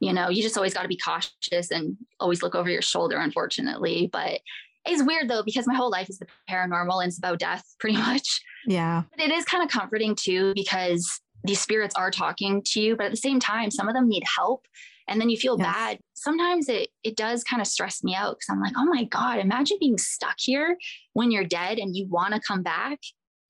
you 0.00 0.12
know, 0.12 0.28
you 0.28 0.42
just 0.42 0.56
always 0.56 0.74
got 0.74 0.82
to 0.82 0.88
be 0.88 0.96
cautious 0.96 1.70
and 1.70 1.96
always 2.20 2.42
look 2.42 2.54
over 2.54 2.70
your 2.70 2.82
shoulder, 2.82 3.18
unfortunately. 3.18 4.08
But 4.12 4.40
it's 4.86 5.02
weird 5.02 5.28
though, 5.28 5.42
because 5.42 5.66
my 5.66 5.74
whole 5.74 5.90
life 5.90 6.08
is 6.10 6.18
the 6.18 6.26
paranormal 6.48 7.02
and 7.02 7.08
it's 7.08 7.18
about 7.18 7.38
death 7.38 7.64
pretty 7.80 7.96
much. 7.96 8.40
Yeah. 8.66 9.02
But 9.10 9.24
it 9.24 9.32
is 9.32 9.44
kind 9.44 9.62
of 9.62 9.70
comforting 9.70 10.14
too, 10.14 10.52
because 10.54 11.20
these 11.44 11.60
spirits 11.60 11.94
are 11.96 12.10
talking 12.10 12.62
to 12.66 12.80
you, 12.80 12.96
but 12.96 13.06
at 13.06 13.10
the 13.10 13.16
same 13.16 13.38
time, 13.38 13.70
some 13.70 13.88
of 13.88 13.94
them 13.94 14.08
need 14.08 14.22
help 14.36 14.66
and 15.08 15.20
then 15.20 15.28
you 15.28 15.36
feel 15.36 15.56
yes. 15.58 15.66
bad 15.66 15.98
sometimes 16.14 16.68
it 16.68 16.88
it 17.02 17.16
does 17.16 17.44
kind 17.44 17.60
of 17.60 17.68
stress 17.68 18.02
me 18.02 18.14
out 18.14 18.36
because 18.36 18.48
i'm 18.50 18.60
like 18.60 18.72
oh 18.76 18.84
my 18.84 19.04
god 19.04 19.38
imagine 19.38 19.76
being 19.80 19.98
stuck 19.98 20.36
here 20.38 20.76
when 21.12 21.30
you're 21.30 21.44
dead 21.44 21.78
and 21.78 21.96
you 21.96 22.06
want 22.08 22.34
to 22.34 22.40
come 22.46 22.62
back 22.62 22.98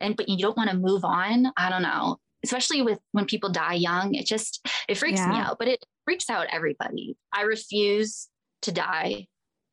and 0.01 0.17
but 0.17 0.29
you 0.29 0.39
don't 0.39 0.57
want 0.57 0.71
to 0.71 0.77
move 0.77 1.05
on 1.05 1.47
i 1.57 1.69
don't 1.71 1.83
know 1.83 2.17
especially 2.45 2.83
with 2.83 2.99
when 3.13 3.25
people 3.25 3.51
die 3.51 3.75
young 3.75 4.15
it 4.15 4.27
just 4.27 4.67
it 4.89 4.97
freaks 4.97 5.21
yeah. 5.21 5.29
me 5.29 5.37
out 5.37 5.59
but 5.59 5.69
it 5.69 5.85
freaks 6.05 6.29
out 6.29 6.47
everybody 6.51 7.17
i 7.33 7.43
refuse 7.43 8.29
to 8.63 8.73
die 8.73 9.27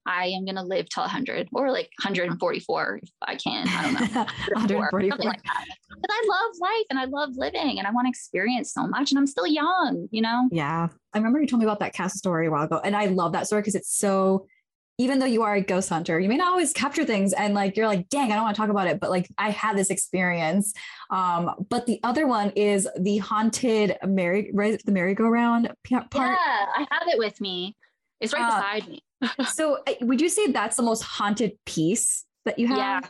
I 0.05 0.27
am 0.27 0.45
going 0.45 0.55
to 0.55 0.63
live 0.63 0.89
till 0.89 1.03
100 1.03 1.49
or 1.53 1.71
like 1.71 1.89
144 2.03 2.99
if 3.03 3.09
I 3.21 3.35
can. 3.35 3.67
I 3.67 3.83
don't 3.83 3.93
know. 3.93 4.25
144. 4.53 5.17
Like 5.17 5.41
but 5.43 6.09
I 6.09 6.23
love 6.27 6.55
life 6.59 6.85
and 6.89 6.99
I 6.99 7.05
love 7.05 7.29
living 7.35 7.77
and 7.77 7.87
I 7.87 7.91
want 7.91 8.05
to 8.05 8.09
experience 8.09 8.73
so 8.73 8.87
much 8.87 9.11
and 9.11 9.19
I'm 9.19 9.27
still 9.27 9.47
young, 9.47 10.07
you 10.11 10.21
know? 10.21 10.49
Yeah. 10.51 10.87
I 11.13 11.17
remember 11.17 11.39
you 11.39 11.47
told 11.47 11.59
me 11.59 11.65
about 11.65 11.79
that 11.79 11.93
castle 11.93 12.17
story 12.17 12.47
a 12.47 12.51
while 12.51 12.63
ago 12.63 12.81
and 12.83 12.95
I 12.95 13.05
love 13.05 13.33
that 13.33 13.47
story 13.47 13.61
because 13.61 13.75
it's 13.75 13.95
so 13.95 14.47
even 14.97 15.17
though 15.17 15.25
you 15.25 15.41
are 15.41 15.55
a 15.55 15.61
ghost 15.61 15.89
hunter, 15.89 16.19
you 16.19 16.29
may 16.29 16.37
not 16.37 16.51
always 16.51 16.73
capture 16.73 17.05
things 17.05 17.33
and 17.33 17.55
like 17.55 17.75
you're 17.75 17.87
like, 17.87 18.07
dang, 18.09 18.31
I 18.31 18.35
don't 18.35 18.43
want 18.43 18.55
to 18.55 18.61
talk 18.61 18.69
about 18.69 18.87
it, 18.87 18.99
but 18.99 19.09
like 19.09 19.27
I 19.37 19.49
had 19.49 19.75
this 19.75 19.89
experience. 19.89 20.73
Um, 21.09 21.65
but 21.69 21.87
the 21.87 21.99
other 22.03 22.27
one 22.27 22.51
is 22.51 22.87
the 22.99 23.17
haunted 23.17 23.97
merry 24.05 24.51
right, 24.53 24.79
the 24.83 24.91
merry-go-round 24.91 25.71
part. 25.89 26.13
Yeah, 26.13 26.65
I 26.75 26.85
have 26.91 27.07
it 27.07 27.17
with 27.17 27.41
me. 27.41 27.75
It's 28.19 28.33
right 28.33 28.43
uh, 28.43 28.55
beside 28.55 28.89
me 28.89 29.03
so 29.53 29.79
would 30.01 30.21
you 30.21 30.29
say 30.29 30.47
that's 30.47 30.77
the 30.77 30.83
most 30.83 31.03
haunted 31.03 31.53
piece 31.65 32.25
that 32.45 32.57
you 32.59 32.67
have? 32.67 32.77
Yeah, 32.77 33.01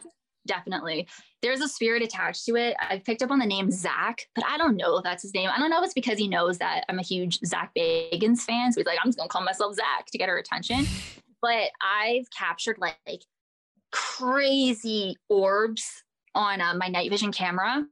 definitely. 0.46 1.08
There's 1.42 1.62
a 1.62 1.68
spirit 1.68 2.04
attached 2.04 2.46
to 2.46 2.56
it. 2.56 2.76
I 2.80 3.00
picked 3.00 3.24
up 3.24 3.32
on 3.32 3.40
the 3.40 3.46
name 3.46 3.72
Zach, 3.72 4.28
but 4.36 4.46
I 4.46 4.58
don't 4.58 4.76
know 4.76 4.98
if 4.98 5.04
that's 5.04 5.24
his 5.24 5.34
name. 5.34 5.50
I 5.52 5.58
don't 5.58 5.70
know 5.70 5.80
if 5.80 5.86
it's 5.86 5.94
because 5.94 6.18
he 6.18 6.28
knows 6.28 6.58
that 6.60 6.84
I'm 6.90 7.00
a 7.00 7.04
huge 7.04 7.40
Zak 7.46 7.72
Bagans 7.78 8.42
fan. 8.42 8.72
So 8.72 8.82
he's 8.82 8.86
like, 8.86 9.00
I'm 9.04 9.10
just 9.10 9.18
gonna 9.18 9.30
call 9.30 9.44
myself 9.44 9.76
Zach 9.76 10.06
to 10.12 10.18
get 10.18 10.30
her 10.30 10.38
attention. 10.38 10.86
But 11.42 11.72
I've 11.82 12.26
captured 12.38 12.78
like, 12.80 12.98
like 13.08 13.24
crazy 13.92 15.16
orbs 15.30 16.04
on 16.36 16.62
uh, 16.62 16.74
my 16.76 16.88
night 16.88 17.10
vision 17.10 17.32
camera 17.32 17.86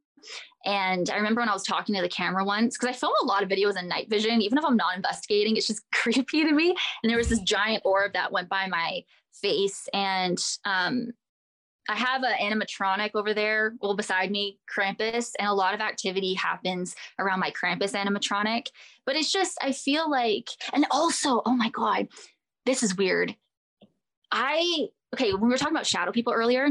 and 0.65 1.09
I 1.09 1.15
remember 1.15 1.41
when 1.41 1.49
I 1.49 1.53
was 1.53 1.63
talking 1.63 1.95
to 1.95 2.01
the 2.01 2.09
camera 2.09 2.43
once, 2.43 2.77
because 2.77 2.95
I 2.95 2.97
film 2.97 3.13
a 3.21 3.25
lot 3.25 3.43
of 3.43 3.49
videos 3.49 3.77
in 3.77 3.87
night 3.87 4.09
vision, 4.09 4.41
even 4.41 4.57
if 4.57 4.65
I'm 4.65 4.75
not 4.75 4.95
investigating, 4.95 5.55
it's 5.55 5.67
just 5.67 5.83
creepy 5.93 6.43
to 6.43 6.51
me. 6.51 6.75
And 7.03 7.09
there 7.09 7.17
was 7.17 7.29
this 7.29 7.39
giant 7.39 7.83
orb 7.85 8.13
that 8.13 8.31
went 8.31 8.49
by 8.49 8.67
my 8.67 9.03
face. 9.33 9.87
And 9.93 10.37
um, 10.65 11.11
I 11.87 11.95
have 11.95 12.23
an 12.23 12.33
animatronic 12.41 13.11
over 13.15 13.33
there, 13.33 13.73
well, 13.81 13.95
beside 13.95 14.31
me, 14.31 14.59
Krampus, 14.73 15.31
and 15.39 15.47
a 15.47 15.53
lot 15.53 15.73
of 15.73 15.79
activity 15.79 16.33
happens 16.33 16.95
around 17.17 17.39
my 17.39 17.51
Krampus 17.51 17.93
animatronic. 17.93 18.67
But 19.05 19.15
it's 19.15 19.31
just, 19.31 19.57
I 19.61 19.71
feel 19.71 20.09
like, 20.09 20.49
and 20.73 20.85
also, 20.91 21.41
oh 21.45 21.55
my 21.55 21.69
God, 21.69 22.07
this 22.65 22.83
is 22.83 22.97
weird. 22.97 23.35
I, 24.31 24.89
okay, 25.15 25.31
when 25.31 25.43
we 25.43 25.49
were 25.49 25.57
talking 25.57 25.73
about 25.73 25.87
shadow 25.87 26.11
people 26.11 26.33
earlier, 26.33 26.69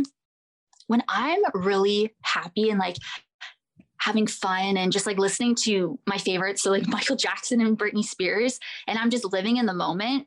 when 0.88 1.02
I'm 1.08 1.40
really 1.54 2.14
happy 2.22 2.70
and 2.70 2.78
like 2.78 2.96
having 3.98 4.26
fun 4.26 4.76
and 4.76 4.92
just 4.92 5.06
like 5.06 5.18
listening 5.18 5.54
to 5.54 5.98
my 6.06 6.18
favorites, 6.18 6.62
so 6.62 6.70
like 6.70 6.86
Michael 6.88 7.16
Jackson 7.16 7.60
and 7.60 7.78
Britney 7.78 8.04
Spears, 8.04 8.58
and 8.86 8.98
I'm 8.98 9.10
just 9.10 9.32
living 9.32 9.56
in 9.56 9.66
the 9.66 9.74
moment, 9.74 10.26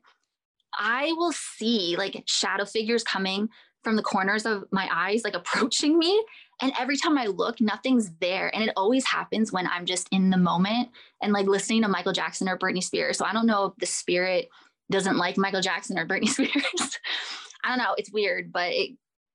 I 0.77 1.13
will 1.13 1.33
see 1.33 1.95
like 1.97 2.23
shadow 2.27 2.65
figures 2.65 3.03
coming 3.03 3.49
from 3.83 3.95
the 3.95 4.03
corners 4.03 4.45
of 4.45 4.65
my 4.71 4.87
eyes, 4.91 5.23
like 5.23 5.35
approaching 5.35 5.97
me. 5.97 6.23
And 6.61 6.71
every 6.79 6.95
time 6.95 7.17
I 7.17 7.25
look, 7.25 7.59
nothing's 7.59 8.11
there. 8.19 8.53
And 8.53 8.63
it 8.63 8.73
always 8.77 9.05
happens 9.05 9.51
when 9.51 9.65
I'm 9.65 9.85
just 9.85 10.07
in 10.11 10.29
the 10.29 10.37
moment 10.37 10.89
and 11.21 11.33
like 11.33 11.47
listening 11.47 11.81
to 11.81 11.87
Michael 11.87 12.13
Jackson 12.13 12.47
or 12.47 12.57
Britney 12.57 12.83
Spears. 12.83 13.17
So 13.17 13.25
I 13.25 13.33
don't 13.33 13.47
know 13.47 13.65
if 13.65 13.75
the 13.77 13.87
spirit 13.87 14.49
doesn't 14.91 15.17
like 15.17 15.37
Michael 15.37 15.61
Jackson 15.61 15.97
or 15.97 16.05
Britney 16.05 16.27
Spears. 16.29 16.99
I 17.63 17.69
don't 17.69 17.79
know. 17.79 17.95
It's 17.97 18.11
weird, 18.11 18.51
but 18.51 18.71
it, 18.71 18.91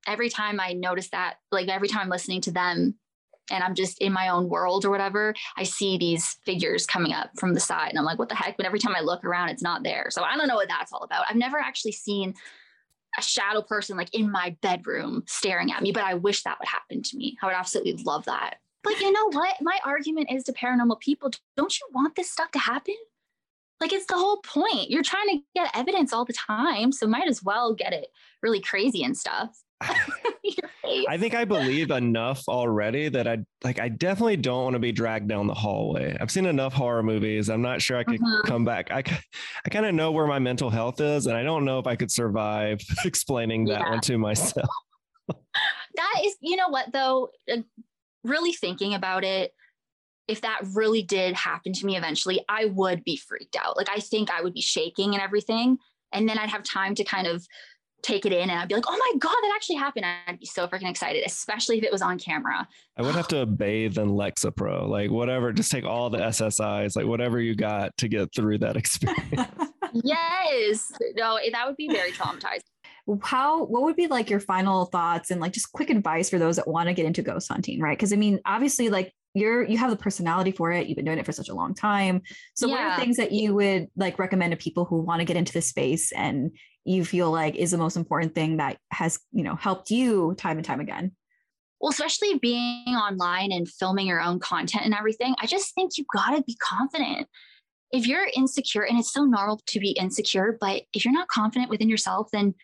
every 0.06 0.28
time 0.28 0.60
I 0.60 0.72
notice 0.72 1.08
that, 1.10 1.36
like 1.50 1.68
every 1.68 1.88
time 1.88 2.02
I'm 2.02 2.08
listening 2.08 2.42
to 2.42 2.52
them, 2.52 2.94
and 3.50 3.62
I'm 3.62 3.74
just 3.74 3.98
in 3.98 4.12
my 4.12 4.28
own 4.28 4.48
world 4.48 4.84
or 4.84 4.90
whatever, 4.90 5.34
I 5.56 5.62
see 5.62 5.98
these 5.98 6.38
figures 6.44 6.86
coming 6.86 7.12
up 7.12 7.30
from 7.38 7.54
the 7.54 7.60
side 7.60 7.90
and 7.90 7.98
I'm 7.98 8.04
like, 8.04 8.18
what 8.18 8.28
the 8.28 8.34
heck? 8.34 8.56
But 8.56 8.66
every 8.66 8.78
time 8.78 8.94
I 8.96 9.00
look 9.00 9.24
around, 9.24 9.50
it's 9.50 9.62
not 9.62 9.82
there. 9.82 10.06
So 10.10 10.22
I 10.22 10.36
don't 10.36 10.48
know 10.48 10.56
what 10.56 10.68
that's 10.68 10.92
all 10.92 11.02
about. 11.02 11.24
I've 11.28 11.36
never 11.36 11.58
actually 11.58 11.92
seen 11.92 12.34
a 13.18 13.22
shadow 13.22 13.62
person 13.62 13.96
like 13.96 14.14
in 14.14 14.30
my 14.30 14.56
bedroom 14.60 15.24
staring 15.26 15.72
at 15.72 15.82
me, 15.82 15.92
but 15.92 16.04
I 16.04 16.14
wish 16.14 16.42
that 16.42 16.58
would 16.58 16.68
happen 16.68 17.02
to 17.02 17.16
me. 17.16 17.36
I 17.42 17.46
would 17.46 17.54
absolutely 17.54 18.02
love 18.04 18.24
that. 18.26 18.56
But 18.82 19.00
you 19.00 19.10
know 19.10 19.30
what? 19.30 19.56
My 19.60 19.78
argument 19.84 20.30
is 20.30 20.44
to 20.44 20.52
paranormal 20.52 21.00
people 21.00 21.30
don't 21.56 21.78
you 21.78 21.86
want 21.92 22.14
this 22.14 22.30
stuff 22.30 22.50
to 22.52 22.58
happen? 22.58 22.94
Like 23.80 23.92
it's 23.92 24.06
the 24.06 24.14
whole 24.14 24.38
point. 24.38 24.90
You're 24.90 25.02
trying 25.02 25.28
to 25.28 25.38
get 25.54 25.70
evidence 25.74 26.12
all 26.12 26.24
the 26.24 26.32
time. 26.32 26.92
So 26.92 27.06
might 27.06 27.28
as 27.28 27.42
well 27.42 27.74
get 27.74 27.92
it 27.92 28.08
really 28.42 28.60
crazy 28.60 29.02
and 29.02 29.16
stuff. 29.16 29.62
I 31.08 31.18
think 31.18 31.34
I 31.34 31.44
believe 31.44 31.90
enough 31.90 32.42
already 32.48 33.08
that 33.08 33.26
I 33.26 33.38
like 33.62 33.80
I 33.80 33.88
definitely 33.88 34.36
don't 34.36 34.64
want 34.64 34.74
to 34.74 34.80
be 34.80 34.92
dragged 34.92 35.28
down 35.28 35.46
the 35.46 35.54
hallway. 35.54 36.16
I've 36.20 36.30
seen 36.30 36.46
enough 36.46 36.72
horror 36.72 37.02
movies. 37.02 37.50
I'm 37.50 37.62
not 37.62 37.82
sure 37.82 37.98
I 37.98 38.04
could 38.04 38.20
uh-huh. 38.22 38.42
come 38.46 38.64
back. 38.64 38.90
I 38.90 39.02
I 39.64 39.68
kind 39.70 39.84
of 39.84 39.94
know 39.94 40.12
where 40.12 40.26
my 40.26 40.38
mental 40.38 40.70
health 40.70 41.00
is 41.00 41.26
and 41.26 41.36
I 41.36 41.42
don't 41.42 41.64
know 41.64 41.78
if 41.78 41.86
I 41.86 41.96
could 41.96 42.10
survive 42.10 42.80
explaining 43.04 43.66
that 43.66 43.80
yeah. 43.80 43.90
one 43.90 44.00
to 44.02 44.18
myself. 44.18 44.68
that 45.28 46.22
is 46.24 46.36
you 46.40 46.56
know 46.56 46.68
what 46.68 46.92
though 46.92 47.30
really 48.24 48.52
thinking 48.52 48.94
about 48.94 49.24
it 49.24 49.52
if 50.28 50.40
that 50.40 50.60
really 50.74 51.02
did 51.02 51.36
happen 51.36 51.72
to 51.72 51.86
me 51.86 51.96
eventually, 51.96 52.44
I 52.48 52.64
would 52.64 53.04
be 53.04 53.16
freaked 53.16 53.56
out. 53.56 53.76
Like 53.76 53.88
I 53.88 54.00
think 54.00 54.28
I 54.28 54.40
would 54.42 54.54
be 54.54 54.60
shaking 54.60 55.14
and 55.14 55.22
everything 55.22 55.78
and 56.12 56.28
then 56.28 56.38
I'd 56.38 56.50
have 56.50 56.62
time 56.62 56.94
to 56.96 57.04
kind 57.04 57.26
of 57.26 57.46
take 58.06 58.24
it 58.24 58.32
in 58.32 58.48
and 58.48 58.52
I'd 58.52 58.68
be 58.68 58.74
like, 58.74 58.84
oh 58.86 58.96
my 58.96 59.18
God, 59.18 59.34
that 59.42 59.52
actually 59.54 59.76
happened. 59.76 60.06
I'd 60.26 60.38
be 60.38 60.46
so 60.46 60.68
freaking 60.68 60.88
excited, 60.88 61.24
especially 61.26 61.78
if 61.78 61.84
it 61.84 61.90
was 61.90 62.02
on 62.02 62.18
camera. 62.18 62.66
I 62.96 63.02
would 63.02 63.14
have 63.14 63.28
to 63.28 63.44
bathe 63.46 63.98
in 63.98 64.10
Lexapro, 64.10 64.88
like 64.88 65.10
whatever, 65.10 65.52
just 65.52 65.70
take 65.70 65.84
all 65.84 66.08
the 66.08 66.18
SSIs, 66.18 66.96
like 66.96 67.06
whatever 67.06 67.40
you 67.40 67.54
got 67.54 67.96
to 67.98 68.08
get 68.08 68.34
through 68.34 68.58
that 68.58 68.76
experience. 68.82 69.50
yes. 69.92 70.92
No, 71.16 71.38
that 71.50 71.66
would 71.66 71.76
be 71.76 71.88
very 71.88 72.12
traumatizing. 72.12 72.60
How, 73.22 73.64
what 73.64 73.82
would 73.82 73.96
be 73.96 74.08
like 74.08 74.30
your 74.30 74.40
final 74.40 74.86
thoughts 74.86 75.30
and 75.30 75.40
like 75.40 75.52
just 75.52 75.72
quick 75.72 75.90
advice 75.90 76.28
for 76.28 76.38
those 76.38 76.56
that 76.56 76.66
want 76.66 76.88
to 76.88 76.94
get 76.94 77.06
into 77.06 77.22
ghost 77.22 77.50
hunting, 77.50 77.80
right? 77.80 77.96
Because 77.96 78.12
I 78.12 78.16
mean, 78.16 78.40
obviously, 78.44 78.88
like 78.88 79.12
you're 79.34 79.64
you 79.64 79.76
have 79.76 79.90
the 79.90 79.96
personality 79.96 80.50
for 80.50 80.72
it 80.72 80.86
you've 80.86 80.96
been 80.96 81.04
doing 81.04 81.18
it 81.18 81.26
for 81.26 81.32
such 81.32 81.50
a 81.50 81.54
long 81.54 81.74
time 81.74 82.22
so 82.54 82.66
yeah. 82.66 82.72
what 82.72 82.80
are 82.80 82.98
things 82.98 83.18
that 83.18 83.32
you 83.32 83.54
would 83.54 83.86
like 83.94 84.18
recommend 84.18 84.50
to 84.50 84.56
people 84.56 84.86
who 84.86 84.96
want 84.96 85.20
to 85.20 85.26
get 85.26 85.36
into 85.36 85.52
this 85.52 85.68
space 85.68 86.10
and 86.12 86.50
you 86.86 87.04
feel 87.04 87.30
like 87.30 87.54
is 87.56 87.70
the 87.70 87.78
most 87.78 87.96
important 87.96 88.34
thing 88.34 88.58
that 88.58 88.78
has 88.90 89.18
you 89.32 89.42
know 89.42 89.56
helped 89.56 89.90
you 89.90 90.34
time 90.36 90.56
and 90.56 90.64
time 90.64 90.80
again? 90.80 91.12
Well 91.80 91.90
especially 91.90 92.38
being 92.38 92.94
online 92.94 93.52
and 93.52 93.68
filming 93.68 94.06
your 94.06 94.20
own 94.20 94.38
content 94.38 94.84
and 94.84 94.94
everything 94.94 95.34
i 95.40 95.46
just 95.46 95.74
think 95.74 95.98
you 95.98 96.04
got 96.12 96.36
to 96.36 96.42
be 96.42 96.56
confident. 96.56 97.28
If 97.92 98.06
you're 98.06 98.28
insecure 98.36 98.82
and 98.82 98.98
it's 98.98 99.12
so 99.12 99.24
normal 99.24 99.60
to 99.66 99.80
be 99.80 99.90
insecure 99.90 100.56
but 100.60 100.82
if 100.92 101.04
you're 101.04 101.14
not 101.14 101.28
confident 101.28 101.70
within 101.70 101.88
yourself 101.88 102.28
then 102.32 102.54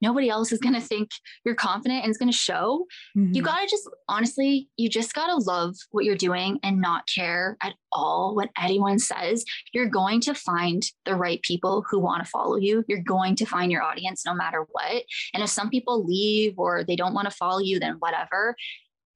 nobody 0.00 0.28
else 0.28 0.52
is 0.52 0.58
going 0.58 0.74
to 0.74 0.80
think 0.80 1.10
you're 1.44 1.54
confident 1.54 2.02
and 2.02 2.10
it's 2.10 2.18
going 2.18 2.30
to 2.30 2.36
show. 2.36 2.86
Mm-hmm. 3.16 3.34
You 3.34 3.42
got 3.42 3.60
to 3.60 3.66
just 3.68 3.88
honestly, 4.08 4.68
you 4.76 4.88
just 4.88 5.14
got 5.14 5.26
to 5.26 5.36
love 5.36 5.74
what 5.90 6.04
you're 6.04 6.16
doing 6.16 6.58
and 6.62 6.80
not 6.80 7.08
care 7.12 7.56
at 7.62 7.74
all 7.92 8.34
what 8.34 8.50
anyone 8.60 8.98
says. 8.98 9.44
You're 9.72 9.88
going 9.88 10.20
to 10.22 10.34
find 10.34 10.82
the 11.04 11.14
right 11.14 11.40
people 11.42 11.84
who 11.88 11.98
want 11.98 12.24
to 12.24 12.30
follow 12.30 12.56
you. 12.56 12.84
You're 12.88 13.02
going 13.02 13.36
to 13.36 13.46
find 13.46 13.72
your 13.72 13.82
audience 13.82 14.24
no 14.26 14.34
matter 14.34 14.66
what. 14.70 15.04
And 15.34 15.42
if 15.42 15.48
some 15.48 15.70
people 15.70 16.04
leave 16.04 16.58
or 16.58 16.84
they 16.84 16.96
don't 16.96 17.14
want 17.14 17.28
to 17.30 17.36
follow 17.36 17.60
you, 17.60 17.80
then 17.80 17.96
whatever. 17.98 18.54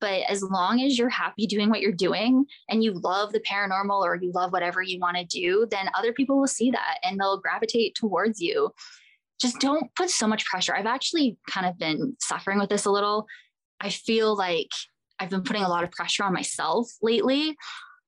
But 0.01 0.23
as 0.31 0.43
long 0.43 0.81
as 0.81 0.99
you're 0.99 1.11
happy 1.11 1.47
doing 1.47 1.69
what 1.69 1.83
you're 1.83 1.93
doing 1.93 2.47
and 2.71 2.83
you 2.83 2.93
love 2.93 3.33
the 3.33 3.41
paranormal 3.41 4.01
or 4.03 4.17
you 4.17 4.33
love 4.33 4.51
whatever 4.51 4.81
you 4.83 4.99
want 4.99 5.19
to 5.19 5.25
do, 5.25 5.67
then 5.71 5.91
other 5.95 6.13
people 6.13 6.41
will 6.41 6.47
see 6.47 6.71
that 6.71 6.99
and 7.05 7.21
they'll 7.21 7.39
gravitate 7.39 7.95
towards 7.95 8.41
you. 8.41 8.73
Just 9.41 9.59
don't 9.61 9.95
put 9.95 10.11
so 10.11 10.27
much 10.27 10.45
pressure. 10.45 10.75
I've 10.75 10.87
actually 10.87 11.39
kind 11.49 11.67
of 11.67 11.79
been 11.79 12.17
suffering 12.21 12.59
with 12.59 12.69
this 12.69 12.85
a 12.85 12.91
little. 12.91 13.27
I 13.81 13.89
feel 13.89 14.37
like 14.37 14.71
I've 15.19 15.31
been 15.31 15.43
putting 15.43 15.63
a 15.63 15.69
lot 15.69 15.85
of 15.85 15.91
pressure 15.91 16.25
on 16.25 16.33
myself 16.33 16.91
lately 17.03 17.57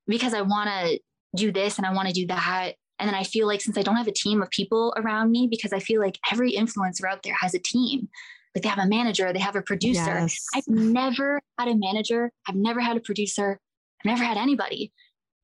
because 0.07 0.35
I 0.35 0.42
want 0.42 0.68
to 0.68 1.01
do 1.37 1.53
this 1.53 1.79
and 1.79 1.87
I 1.87 1.92
want 1.92 2.09
to 2.09 2.14
do 2.14 2.27
that. 2.27 2.73
And 2.99 3.09
then 3.09 3.14
I 3.14 3.25
feel 3.25 3.47
like 3.47 3.61
since 3.61 3.79
I 3.79 3.83
don't 3.83 3.97
have 3.97 4.09
a 4.09 4.12
team 4.12 4.42
of 4.42 4.51
people 4.51 4.95
around 4.97 5.31
me, 5.31 5.49
because 5.51 5.73
I 5.73 5.79
feel 5.79 6.01
like 6.01 6.18
every 6.31 6.53
influencer 6.53 7.11
out 7.11 7.23
there 7.23 7.35
has 7.40 7.55
a 7.55 7.59
team, 7.59 8.09
like 8.55 8.62
they 8.62 8.68
have 8.68 8.79
a 8.79 8.88
manager, 8.88 9.33
they 9.33 9.38
have 9.38 9.57
a 9.57 9.62
producer. 9.62 10.21
Yes. 10.21 10.47
I've 10.55 10.68
never 10.68 11.40
had 11.59 11.68
a 11.68 11.75
manager, 11.75 12.31
I've 12.47 12.55
never 12.55 12.81
had 12.81 12.97
a 12.97 13.01
producer, 13.01 13.59
I've 14.01 14.05
never 14.05 14.23
had 14.23 14.37
anybody 14.37 14.92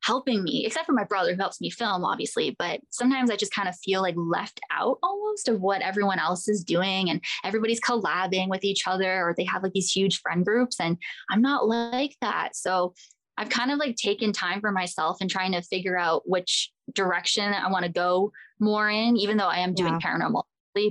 helping 0.03 0.43
me, 0.43 0.65
except 0.65 0.87
for 0.87 0.93
my 0.93 1.05
brother 1.05 1.35
who 1.35 1.41
helps 1.41 1.61
me 1.61 1.71
film, 1.71 2.05
obviously. 2.05 2.55
But 2.59 2.81
sometimes 2.91 3.31
I 3.31 3.37
just 3.37 3.53
kind 3.53 3.69
of 3.69 3.77
feel 3.77 4.03
like 4.03 4.15
left 4.17 4.61
out 4.71 4.99
almost 5.03 5.49
of 5.49 5.61
what 5.61 5.83
everyone 5.83 6.19
else 6.19 6.49
is 6.49 6.65
doing, 6.65 7.11
and 7.11 7.23
everybody's 7.45 7.81
collabing 7.81 8.49
with 8.49 8.65
each 8.65 8.87
other, 8.87 9.23
or 9.23 9.35
they 9.37 9.45
have 9.45 9.63
like 9.63 9.73
these 9.73 9.91
huge 9.91 10.21
friend 10.21 10.45
groups. 10.45 10.81
And 10.81 10.99
I'm 11.31 11.43
not 11.43 11.67
like 11.67 12.17
that. 12.21 12.55
So 12.55 12.95
I've 13.37 13.51
kind 13.51 13.71
of 13.71 13.79
like 13.79 13.97
taken 13.97 14.33
time 14.33 14.61
for 14.61 14.73
myself 14.73 15.19
and 15.21 15.31
trying 15.31 15.53
to 15.53 15.63
figure 15.63 15.97
out 15.97 16.23
which 16.27 16.73
direction 16.93 17.55
I 17.55 17.71
want 17.71 17.85
to 17.85 17.91
go 17.91 18.33
more 18.59 18.91
in, 18.91 19.17
even 19.17 19.37
though 19.37 19.47
I 19.47 19.59
am 19.59 19.75
doing 19.75 19.99
yeah. 20.01 20.11
paranormal, 20.11 20.43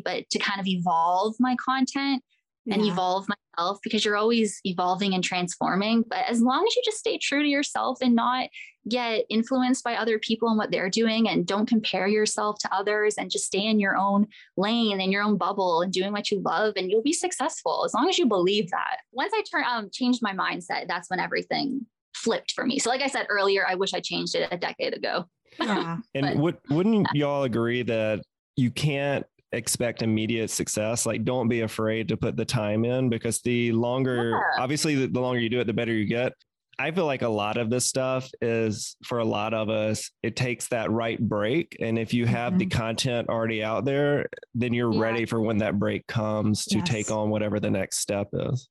but 0.04 0.30
to 0.30 0.40
kind 0.40 0.60
of 0.60 0.68
evolve 0.68 1.36
my 1.40 1.56
content 1.64 2.24
and 2.70 2.86
yeah. 2.86 2.92
evolve 2.92 3.28
myself 3.58 3.80
because 3.84 4.04
you're 4.06 4.18
always 4.18 4.60
evolving 4.64 5.14
and 5.14 5.24
transforming. 5.24 6.04
But 6.08 6.26
as 6.30 6.42
long 6.42 6.66
as 6.68 6.76
you 6.76 6.82
just 6.86 7.00
stay 7.00 7.18
true 7.18 7.42
to 7.42 7.48
yourself 7.48 8.00
and 8.02 8.16
not 8.16 8.50
get 8.90 9.26
influenced 9.30 9.84
by 9.84 9.96
other 9.96 10.20
people 10.20 10.50
and 10.50 10.58
what 10.58 10.72
they're 10.72 10.90
doing 10.90 11.30
and 11.30 11.46
don't 11.46 11.68
compare 11.68 12.08
yourself 12.08 12.58
to 12.60 12.74
others 12.74 13.16
and 13.18 13.32
just 13.32 13.46
stay 13.46 13.66
in 13.66 13.80
your 13.80 13.98
own 13.98 14.28
lane 14.56 15.02
and 15.02 15.12
your 15.12 15.24
own 15.24 15.38
bubble 15.38 15.82
and 15.82 15.92
doing 15.92 16.12
what 16.12 16.32
you 16.32 16.40
love 16.42 16.74
and 16.78 16.90
you'll 16.90 17.02
be 17.02 17.14
successful 17.14 17.84
as 17.86 17.94
long 17.94 18.10
as 18.10 18.18
you 18.18 18.26
believe 18.26 18.70
that. 18.72 18.98
Once 19.12 19.34
I 19.36 19.44
turn 19.50 19.64
um 19.68 19.90
changed 19.92 20.22
my 20.22 20.34
mindset, 20.34 20.88
that's 20.88 21.10
when 21.10 21.20
everything 21.20 21.86
flipped 22.18 22.52
for 22.52 22.66
me. 22.66 22.80
So, 22.80 22.90
like 22.90 23.02
I 23.02 23.08
said 23.08 23.28
earlier, 23.30 23.66
I 23.68 23.76
wish 23.76 23.94
I 23.94 24.00
changed 24.00 24.36
it 24.36 24.50
a 24.52 24.58
decade 24.58 24.94
ago. 24.96 25.26
Yeah. 25.60 25.98
and 26.14 26.40
would, 26.40 26.58
wouldn't 26.70 27.08
y'all 27.16 27.44
agree 27.44 27.82
that 27.82 28.22
you 28.58 28.70
can't 28.70 29.26
expect 29.54 30.04
immediate 30.04 30.50
success? 30.52 31.08
Like, 31.08 31.24
don't 31.24 31.48
be 31.48 31.62
afraid 31.62 32.10
to 32.10 32.18
put 32.18 32.36
the 32.38 32.46
time 32.46 32.86
in 32.86 33.10
because 33.10 33.42
the 33.42 33.72
longer, 33.72 34.32
yeah. 34.32 34.62
obviously, 34.62 34.94
the, 34.94 35.08
the 35.08 35.20
longer 35.20 35.40
you 35.40 35.50
do 35.50 35.60
it, 35.60 35.66
the 35.66 35.74
better 35.74 35.94
you 35.94 36.06
get. 36.06 36.34
I 36.80 36.92
feel 36.92 37.06
like 37.06 37.24
a 37.24 37.30
lot 37.30 37.58
of 37.58 37.70
this 37.70 37.86
stuff 37.86 38.30
is 38.42 38.98
for 39.04 39.18
a 39.18 39.26
lot 39.26 39.54
of 39.54 39.70
us, 39.70 40.12
it 40.22 40.36
takes 40.36 40.68
that 40.68 40.92
right 40.92 41.20
break. 41.20 41.76
And 41.80 41.98
if 41.98 42.14
you 42.14 42.28
have 42.28 42.52
mm-hmm. 42.52 42.60
the 42.60 42.66
content 42.68 43.30
already 43.30 43.64
out 43.64 43.84
there, 43.84 44.28
then 44.54 44.74
you're 44.74 44.94
yeah. 44.94 45.00
ready 45.00 45.26
for 45.26 45.42
when 45.42 45.58
that 45.58 45.80
break 45.80 46.06
comes 46.06 46.66
to 46.66 46.78
yes. 46.78 46.88
take 46.88 47.12
on 47.12 47.30
whatever 47.30 47.60
the 47.60 47.72
next 47.72 48.00
step 48.00 48.28
is. 48.34 48.70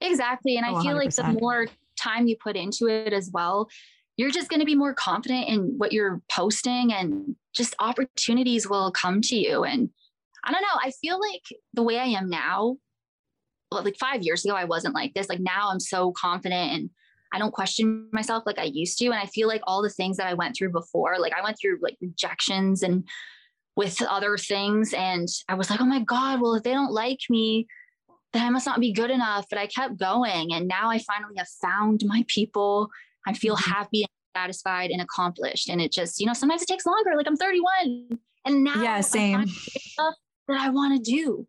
Exactly. 0.00 0.56
And 0.56 0.64
I 0.64 0.70
oh, 0.70 0.82
feel 0.82 0.94
100%. 0.94 0.96
like 0.96 1.14
the 1.14 1.40
more 1.40 1.66
time 1.98 2.28
you 2.28 2.36
put 2.36 2.56
into 2.56 2.86
it 2.86 3.12
as 3.12 3.30
well, 3.32 3.68
you're 4.16 4.30
just 4.30 4.48
going 4.48 4.60
to 4.60 4.66
be 4.66 4.76
more 4.76 4.94
confident 4.94 5.48
in 5.48 5.74
what 5.78 5.92
you're 5.92 6.20
posting 6.30 6.92
and 6.92 7.34
just 7.52 7.74
opportunities 7.80 8.68
will 8.68 8.92
come 8.92 9.20
to 9.22 9.36
you. 9.36 9.64
And 9.64 9.90
I 10.44 10.52
don't 10.52 10.62
know, 10.62 10.78
I 10.80 10.92
feel 11.00 11.18
like 11.18 11.42
the 11.74 11.82
way 11.82 11.98
I 11.98 12.04
am 12.04 12.30
now, 12.30 12.76
well, 13.72 13.82
like 13.82 13.96
five 13.98 14.22
years 14.22 14.44
ago, 14.44 14.54
I 14.54 14.64
wasn't 14.64 14.94
like 14.94 15.14
this. 15.14 15.28
Like 15.28 15.40
now 15.40 15.70
I'm 15.70 15.80
so 15.80 16.12
confident 16.12 16.72
and 16.72 16.90
I 17.32 17.38
don't 17.38 17.52
question 17.52 18.08
myself 18.12 18.44
like 18.46 18.58
I 18.58 18.64
used 18.64 18.98
to. 18.98 19.06
And 19.06 19.14
I 19.14 19.26
feel 19.26 19.48
like 19.48 19.62
all 19.66 19.82
the 19.82 19.90
things 19.90 20.16
that 20.16 20.26
I 20.26 20.34
went 20.34 20.56
through 20.56 20.72
before, 20.72 21.18
like 21.18 21.32
I 21.32 21.42
went 21.42 21.58
through 21.60 21.78
like 21.80 21.96
rejections 22.00 22.82
and 22.82 23.04
with 23.76 24.02
other 24.02 24.36
things. 24.36 24.92
And 24.92 25.28
I 25.48 25.54
was 25.54 25.70
like, 25.70 25.80
oh 25.80 25.86
my 25.86 26.00
God, 26.00 26.40
well, 26.40 26.54
if 26.54 26.62
they 26.62 26.72
don't 26.72 26.92
like 26.92 27.20
me, 27.28 27.66
then 28.32 28.46
I 28.46 28.50
must 28.50 28.66
not 28.66 28.80
be 28.80 28.92
good 28.92 29.10
enough. 29.10 29.46
But 29.48 29.58
I 29.58 29.66
kept 29.66 29.98
going. 29.98 30.52
And 30.52 30.68
now 30.68 30.90
I 30.90 30.98
finally 30.98 31.34
have 31.38 31.48
found 31.62 32.02
my 32.04 32.24
people. 32.28 32.88
I 33.26 33.32
feel 33.32 33.56
mm-hmm. 33.56 33.70
happy 33.70 34.02
and 34.02 34.10
satisfied 34.36 34.90
and 34.90 35.00
accomplished. 35.00 35.68
And 35.68 35.80
it 35.80 35.92
just, 35.92 36.20
you 36.20 36.26
know, 36.26 36.32
sometimes 36.32 36.62
it 36.62 36.68
takes 36.68 36.86
longer. 36.86 37.12
Like 37.16 37.26
I'm 37.26 37.36
31 37.36 38.18
and 38.44 38.64
now 38.64 38.82
yeah, 38.82 39.00
same. 39.00 39.46
stuff 39.46 40.14
that 40.48 40.60
I 40.60 40.70
want 40.70 40.96
to 40.96 41.10
do. 41.10 41.46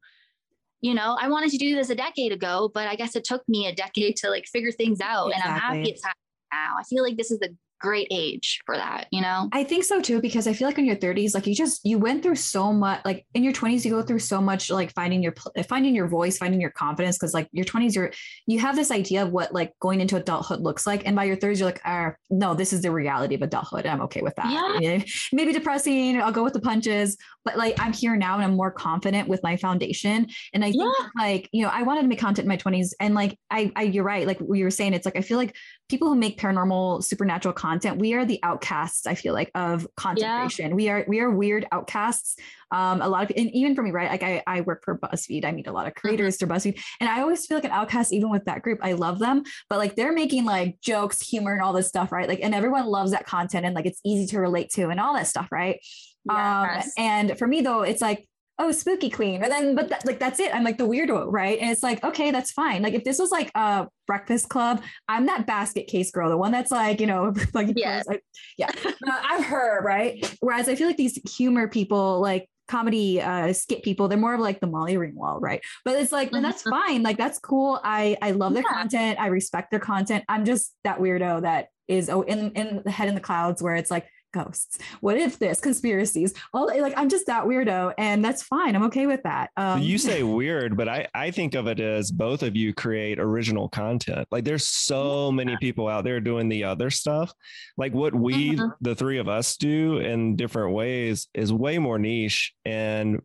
You 0.82 0.94
know, 0.94 1.18
I 1.20 1.30
wanted 1.30 1.52
to 1.52 1.58
do 1.58 1.76
this 1.76 1.90
a 1.90 1.96
decade 1.96 2.32
ago, 2.32 2.72
but 2.74 2.88
I 2.88 2.96
guess 2.96 3.16
it 3.16 3.24
took 3.24 3.48
me 3.48 3.68
a 3.68 3.74
decade 3.74 4.16
to 4.18 4.30
like 4.30 4.46
figure 4.48 4.72
things 4.72 5.00
out. 5.00 5.28
Exactly. 5.28 5.44
And 5.44 5.54
I'm 5.54 5.60
happy 5.60 5.90
it's 5.92 6.04
happening 6.04 6.22
now. 6.52 6.76
I 6.80 6.84
feel 6.84 7.04
like 7.04 7.18
this 7.18 7.32
is 7.32 7.40
the 7.40 7.56
great 7.82 8.08
age 8.12 8.62
for 8.66 8.78
that, 8.78 9.08
you 9.12 9.22
know? 9.22 9.50
I 9.52 9.64
think 9.64 9.84
so 9.84 10.00
too, 10.00 10.22
because 10.22 10.48
I 10.48 10.54
feel 10.54 10.68
like 10.68 10.78
in 10.78 10.86
your 10.86 10.96
30s, 10.96 11.34
like 11.34 11.48
you 11.48 11.56
just, 11.56 11.82
you 11.84 11.98
went 11.98 12.24
through 12.24 12.36
so 12.36 12.72
much, 12.72 13.02
like 13.04 13.26
in 13.34 13.44
your 13.44 13.54
20s, 13.54 13.84
you 13.84 13.92
go 13.92 14.02
through 14.02 14.20
so 14.20 14.40
much, 14.40 14.70
like 14.70 14.94
finding 14.94 15.22
your, 15.24 15.34
finding 15.68 15.96
your 15.96 16.08
voice, 16.08 16.38
finding 16.38 16.62
your 16.62 16.70
confidence. 16.70 17.18
Cause 17.18 17.34
like 17.34 17.50
your 17.52 17.66
20s, 17.66 17.96
you're, 17.96 18.12
you 18.46 18.60
have 18.60 18.76
this 18.76 18.92
idea 18.92 19.24
of 19.24 19.32
what 19.32 19.54
like 19.54 19.74
going 19.80 20.00
into 20.00 20.16
adulthood 20.16 20.62
looks 20.62 20.86
like. 20.86 21.06
And 21.06 21.16
by 21.16 21.26
your 21.26 21.38
30s, 21.38 21.60
you're 21.60 21.66
like, 21.66 21.82
ah, 21.84 22.14
no, 22.30 22.54
this 22.54 22.72
is 22.72 22.82
the 22.82 22.92
reality 22.92 23.36
of 23.36 23.42
adulthood. 23.42 23.86
I'm 23.86 24.02
okay 24.02 24.22
with 24.22 24.36
that. 24.36 24.80
Yeah. 24.80 25.04
Maybe 25.34 25.52
depressing. 25.52 26.22
I'll 26.22 26.32
go 26.32 26.44
with 26.44 26.54
the 26.54 26.62
punches, 26.62 27.18
but 27.44 27.58
like 27.58 27.80
I'm 27.80 27.94
here 27.94 28.16
now 28.16 28.36
and 28.36 28.44
I'm 28.44 28.56
more 28.56 28.72
confident 28.72 29.28
with 29.28 29.42
my 29.44 29.58
foundation. 29.58 30.28
And 30.54 30.64
I 30.64 30.72
think 30.72 30.94
yeah. 31.00 31.08
like, 31.18 31.50
you 31.52 31.64
know, 31.64 31.70
I 31.74 31.84
wanted 31.84 32.04
to 32.04 32.08
make 32.08 32.20
content 32.20 32.46
in 32.46 32.50
my 32.50 32.58
20s 32.58 32.94
and 33.00 33.16
like, 33.16 33.38
I, 33.50 33.72
I, 33.76 33.84
you're 33.84 34.04
right. 34.04 34.28
Like 34.28 34.40
we 34.40 34.64
were 34.64 34.72
saying, 34.72 34.94
it's 34.94 35.06
like, 35.06 35.16
I 35.16 35.22
feel 35.22 35.38
like 35.38 35.56
people 35.92 36.08
who 36.08 36.16
make 36.16 36.40
paranormal 36.40 37.04
supernatural 37.04 37.54
content 37.54 38.00
we 38.00 38.14
are 38.14 38.24
the 38.24 38.40
outcasts 38.44 39.06
i 39.06 39.14
feel 39.14 39.34
like 39.34 39.52
of 39.56 39.86
contemplation 39.98 40.70
yeah. 40.70 40.74
we 40.74 40.88
are 40.88 41.04
we 41.06 41.20
are 41.20 41.30
weird 41.30 41.68
outcasts 41.74 42.38
um 42.72 43.02
a 43.02 43.10
lot 43.10 43.24
of 43.24 43.32
and 43.36 43.52
even 43.52 43.76
for 43.76 43.84
me 43.84 43.92
right 43.92 44.10
like 44.10 44.24
i, 44.24 44.42
I 44.48 44.62
work 44.62 44.86
for 44.86 44.98
buzzfeed 44.98 45.44
i 45.44 45.52
meet 45.52 45.68
a 45.68 45.72
lot 45.74 45.88
of 45.88 45.94
mm-hmm. 45.94 46.08
creators 46.08 46.38
mm-hmm. 46.38 46.48
through 46.48 46.56
buzzfeed 46.56 46.82
and 47.02 47.10
i 47.10 47.20
always 47.20 47.46
feel 47.46 47.58
like 47.58 47.66
an 47.66 47.72
outcast 47.72 48.14
even 48.14 48.32
with 48.32 48.46
that 48.46 48.62
group 48.62 48.80
i 48.82 48.94
love 48.94 49.20
them 49.20 49.44
but 49.70 49.80
like 49.80 49.98
they're 49.98 50.14
making 50.14 50.46
like 50.46 50.80
jokes 50.80 51.20
humor 51.20 51.52
and 51.52 51.62
all 51.62 51.74
this 51.74 51.90
stuff 51.90 52.14
right 52.14 52.30
like 52.30 52.40
and 52.42 52.56
everyone 52.56 52.86
loves 52.86 53.12
that 53.12 53.26
content 53.26 53.66
and 53.66 53.76
like 53.76 53.86
it's 53.86 54.00
easy 54.06 54.26
to 54.28 54.40
relate 54.40 54.70
to 54.70 54.88
and 54.88 55.00
all 55.02 55.14
that 55.14 55.28
stuff 55.28 55.50
right 55.52 55.82
yes. 56.30 56.86
um 56.86 56.92
and 56.98 57.38
for 57.38 57.48
me 57.48 57.62
though 57.62 57.82
it's 57.82 58.02
like 58.02 58.28
oh 58.62 58.72
spooky 58.72 59.10
queen. 59.10 59.42
And 59.42 59.52
then 59.52 59.76
but 59.76 59.90
that, 59.90 60.06
like 60.06 60.20
that's 60.20 60.40
it. 60.40 60.54
I'm 60.54 60.64
like 60.64 60.78
the 60.78 60.88
weirdo 60.88 61.26
right? 61.30 61.58
And 61.60 61.72
it's 61.72 61.84
like 61.84 62.04
okay 62.04 62.32
that's 62.32 62.52
fine. 62.52 62.82
Like 62.84 62.94
if 62.94 63.04
this 63.04 63.20
was 63.20 63.32
like 63.32 63.52
a 63.56 63.88
breakfast 64.08 64.50
club 64.50 64.84
i'm 65.08 65.26
that 65.26 65.48
basket 65.48 65.88
case 65.88 66.12
girl 66.12 66.30
the 66.30 66.36
one 66.36 66.52
that's 66.52 66.70
like 66.70 67.00
you 67.00 67.08
know 67.08 67.34
like 67.54 67.72
yes. 67.78 68.06
like, 68.08 68.22
yeah. 68.58 68.70
Uh, 68.86 68.92
i'm 69.08 69.42
her 69.44 69.82
right? 69.84 70.36
Whereas 70.42 70.68
i 70.68 70.76
feel 70.76 70.88
like 70.88 70.98
these 70.98 71.20
humor 71.36 71.68
people 71.68 72.20
like 72.20 72.48
comedy 72.68 73.22
uh 73.22 73.52
skit 73.52 73.84
people 73.84 74.08
they're 74.08 74.18
more 74.18 74.34
of 74.34 74.40
like 74.40 74.60
the 74.60 74.68
molly 74.68 74.96
ringwald 74.96 75.42
right? 75.42 75.62
But 75.86 75.96
it's 75.96 76.12
like 76.12 76.32
and 76.34 76.44
that's 76.44 76.64
mm-hmm. 76.64 76.72
fine. 76.72 77.04
Like 77.04 77.18
that's 77.18 77.40
cool. 77.40 77.80
I 77.84 78.18
i 78.22 78.32
love 78.32 78.54
their 78.54 78.64
yeah. 78.70 78.78
content. 78.78 79.20
I 79.20 79.28
respect 79.28 79.72
their 79.72 79.80
content. 79.80 80.24
I'm 80.28 80.46
just 80.46 80.76
that 80.84 81.00
weirdo 81.00 81.42
that 81.42 81.68
is 81.88 82.10
oh 82.10 82.22
in 82.22 82.52
in 82.52 82.82
the 82.84 82.92
head 82.92 83.08
in 83.08 83.16
the 83.16 83.22
clouds 83.22 83.62
where 83.62 83.76
it's 83.76 83.92
like 83.92 84.08
ghosts. 84.32 84.80
What 85.02 85.18
if 85.18 85.40
this? 85.40 85.60
Conspiracies. 85.60 86.34
All 86.54 86.68
like 86.68 86.94
i'm 86.98 87.10
just 87.10 87.28
that 87.28 87.46
weirdo 87.46 87.94
and 87.98 88.24
that's 88.24 88.44
fine. 88.44 88.76
I'm 88.76 88.84
okay 88.84 89.08
with 89.08 89.24
that. 89.24 89.52
Um, 89.58 89.82
you 89.82 89.98
say 90.10 90.24
weird 90.24 90.78
but 90.78 90.88
i 90.88 91.08
i 91.14 91.32
think 91.32 91.54
of 91.54 91.68
it 91.68 91.80
as 91.80 92.12
both 92.12 92.44
of 92.44 92.56
you 92.56 92.74
create 92.74 93.20
original 93.20 93.70
content. 93.70 94.28
Like 94.32 94.46
there's 94.46 94.68
so 94.68 95.32
many 95.32 95.58
people 95.58 95.88
out 95.88 96.04
there 96.04 96.20
doing 96.20 96.50
the 96.50 96.64
other 96.64 96.90
stuff. 96.90 97.34
Like 97.78 97.94
what 97.94 98.14
we 98.14 98.52
mm-hmm. 98.56 98.70
the 98.82 98.96
three 98.96 99.18
of 99.18 99.28
us 99.28 99.58
do 99.58 99.98
in 99.98 100.36
different 100.36 100.74
ways 100.74 101.28
is 101.34 101.52
way 101.54 101.78
more 101.78 102.00
niche 102.00 102.54
and 102.66 103.22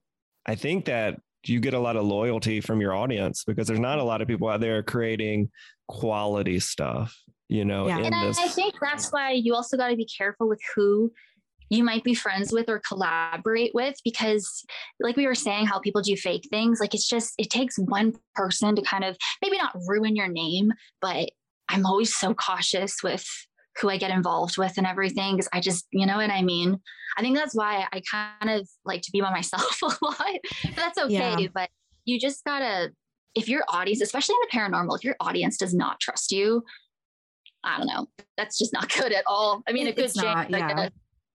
i 0.47 0.55
think 0.55 0.87
that 0.87 1.21
you 1.45 1.61
get 1.61 1.75
a 1.75 1.79
lot 1.79 1.97
of 1.97 2.05
loyalty 2.05 2.61
from 2.61 2.81
your 2.81 2.95
audience 2.95 3.45
because 3.45 3.67
there's 3.67 3.81
not 3.81 3.99
a 3.99 4.03
lot 4.03 4.21
of 4.21 4.29
people 4.29 4.49
out 4.49 4.61
there 4.61 4.83
creating 4.83 5.51
quality 5.87 6.59
stuff 6.59 7.17
you 7.49 7.65
know 7.65 7.87
yeah. 7.87 7.99
and 7.99 8.15
I, 8.15 8.29
I 8.29 8.49
think 8.49 8.75
that's 8.81 9.11
why 9.11 9.33
you 9.33 9.55
also 9.55 9.77
got 9.77 9.89
to 9.89 9.97
be 9.97 10.07
careful 10.07 10.49
with 10.49 10.61
who 10.75 11.13
you 11.71 11.83
might 11.83 12.05
be 12.05 12.15
friends 12.15 12.53
with 12.53 12.69
or 12.69 12.81
collaborate 12.87 13.73
with 13.75 13.97
because 14.05 14.65
like 15.01 15.17
we 15.17 15.27
were 15.27 15.35
saying 15.35 15.67
how 15.67 15.79
people 15.79 16.03
do 16.03 16.17
fake 16.17 16.47
things 16.51 16.81
like 16.81 16.95
it's 16.95 17.09
just 17.09 17.35
it 17.39 17.51
takes 17.51 17.79
one 17.79 18.15
person 18.35 18.75
to 18.77 18.83
kind 18.83 19.05
of 19.05 19.17
maybe 19.43 19.57
not 19.57 19.77
ruin 19.87 20.17
your 20.17 20.29
name 20.29 20.73
but 21.01 21.31
i'm 21.69 21.87
always 21.87 22.15
so 22.15 22.35
cautious 22.35 23.03
with 23.03 23.27
who 23.81 23.91
i 23.91 23.97
get 23.97 24.11
involved 24.11 24.57
with 24.59 24.77
and 24.77 24.87
everything 24.87 25.35
because 25.35 25.49
i 25.53 25.61
just 25.61 25.87
you 25.93 26.07
know 26.07 26.17
what 26.17 26.31
i 26.31 26.43
mean 26.43 26.79
i 27.17 27.21
think 27.21 27.37
that's 27.37 27.55
why 27.55 27.87
i 27.93 28.01
kind 28.11 28.51
of 28.51 28.69
like 28.85 29.03
to 29.03 29.11
be 29.13 29.21
by 29.21 29.31
myself 29.31 29.79
a 29.83 29.87
lot 30.05 30.17
but 30.65 30.77
that's 30.77 30.99
okay 30.99 31.35
yeah. 31.39 31.49
but 31.53 31.69
you 32.05 32.19
just 32.19 32.45
gotta 32.45 32.91
if 33.35 33.49
your 33.49 33.65
audience 33.69 34.01
especially 34.01 34.35
in 34.35 34.49
the 34.49 34.57
paranormal 34.57 34.97
if 34.97 35.05
your 35.05 35.17
audience 35.21 35.57
does 35.57 35.75
not 35.75 36.01
trust 36.01 36.31
you 36.31 36.63
I 37.67 37.79
don't 37.79 37.87
know. 37.87 38.07
That's 38.37 38.59
just 38.59 38.73
not 38.73 38.89
good 38.97 39.13
at 39.13 39.25
all. 39.27 39.63
I 39.69 39.73
mean, 39.73 39.87
a 39.87 39.93
good 39.93 40.13
chance. 40.15 40.49
Yeah. 40.51 40.89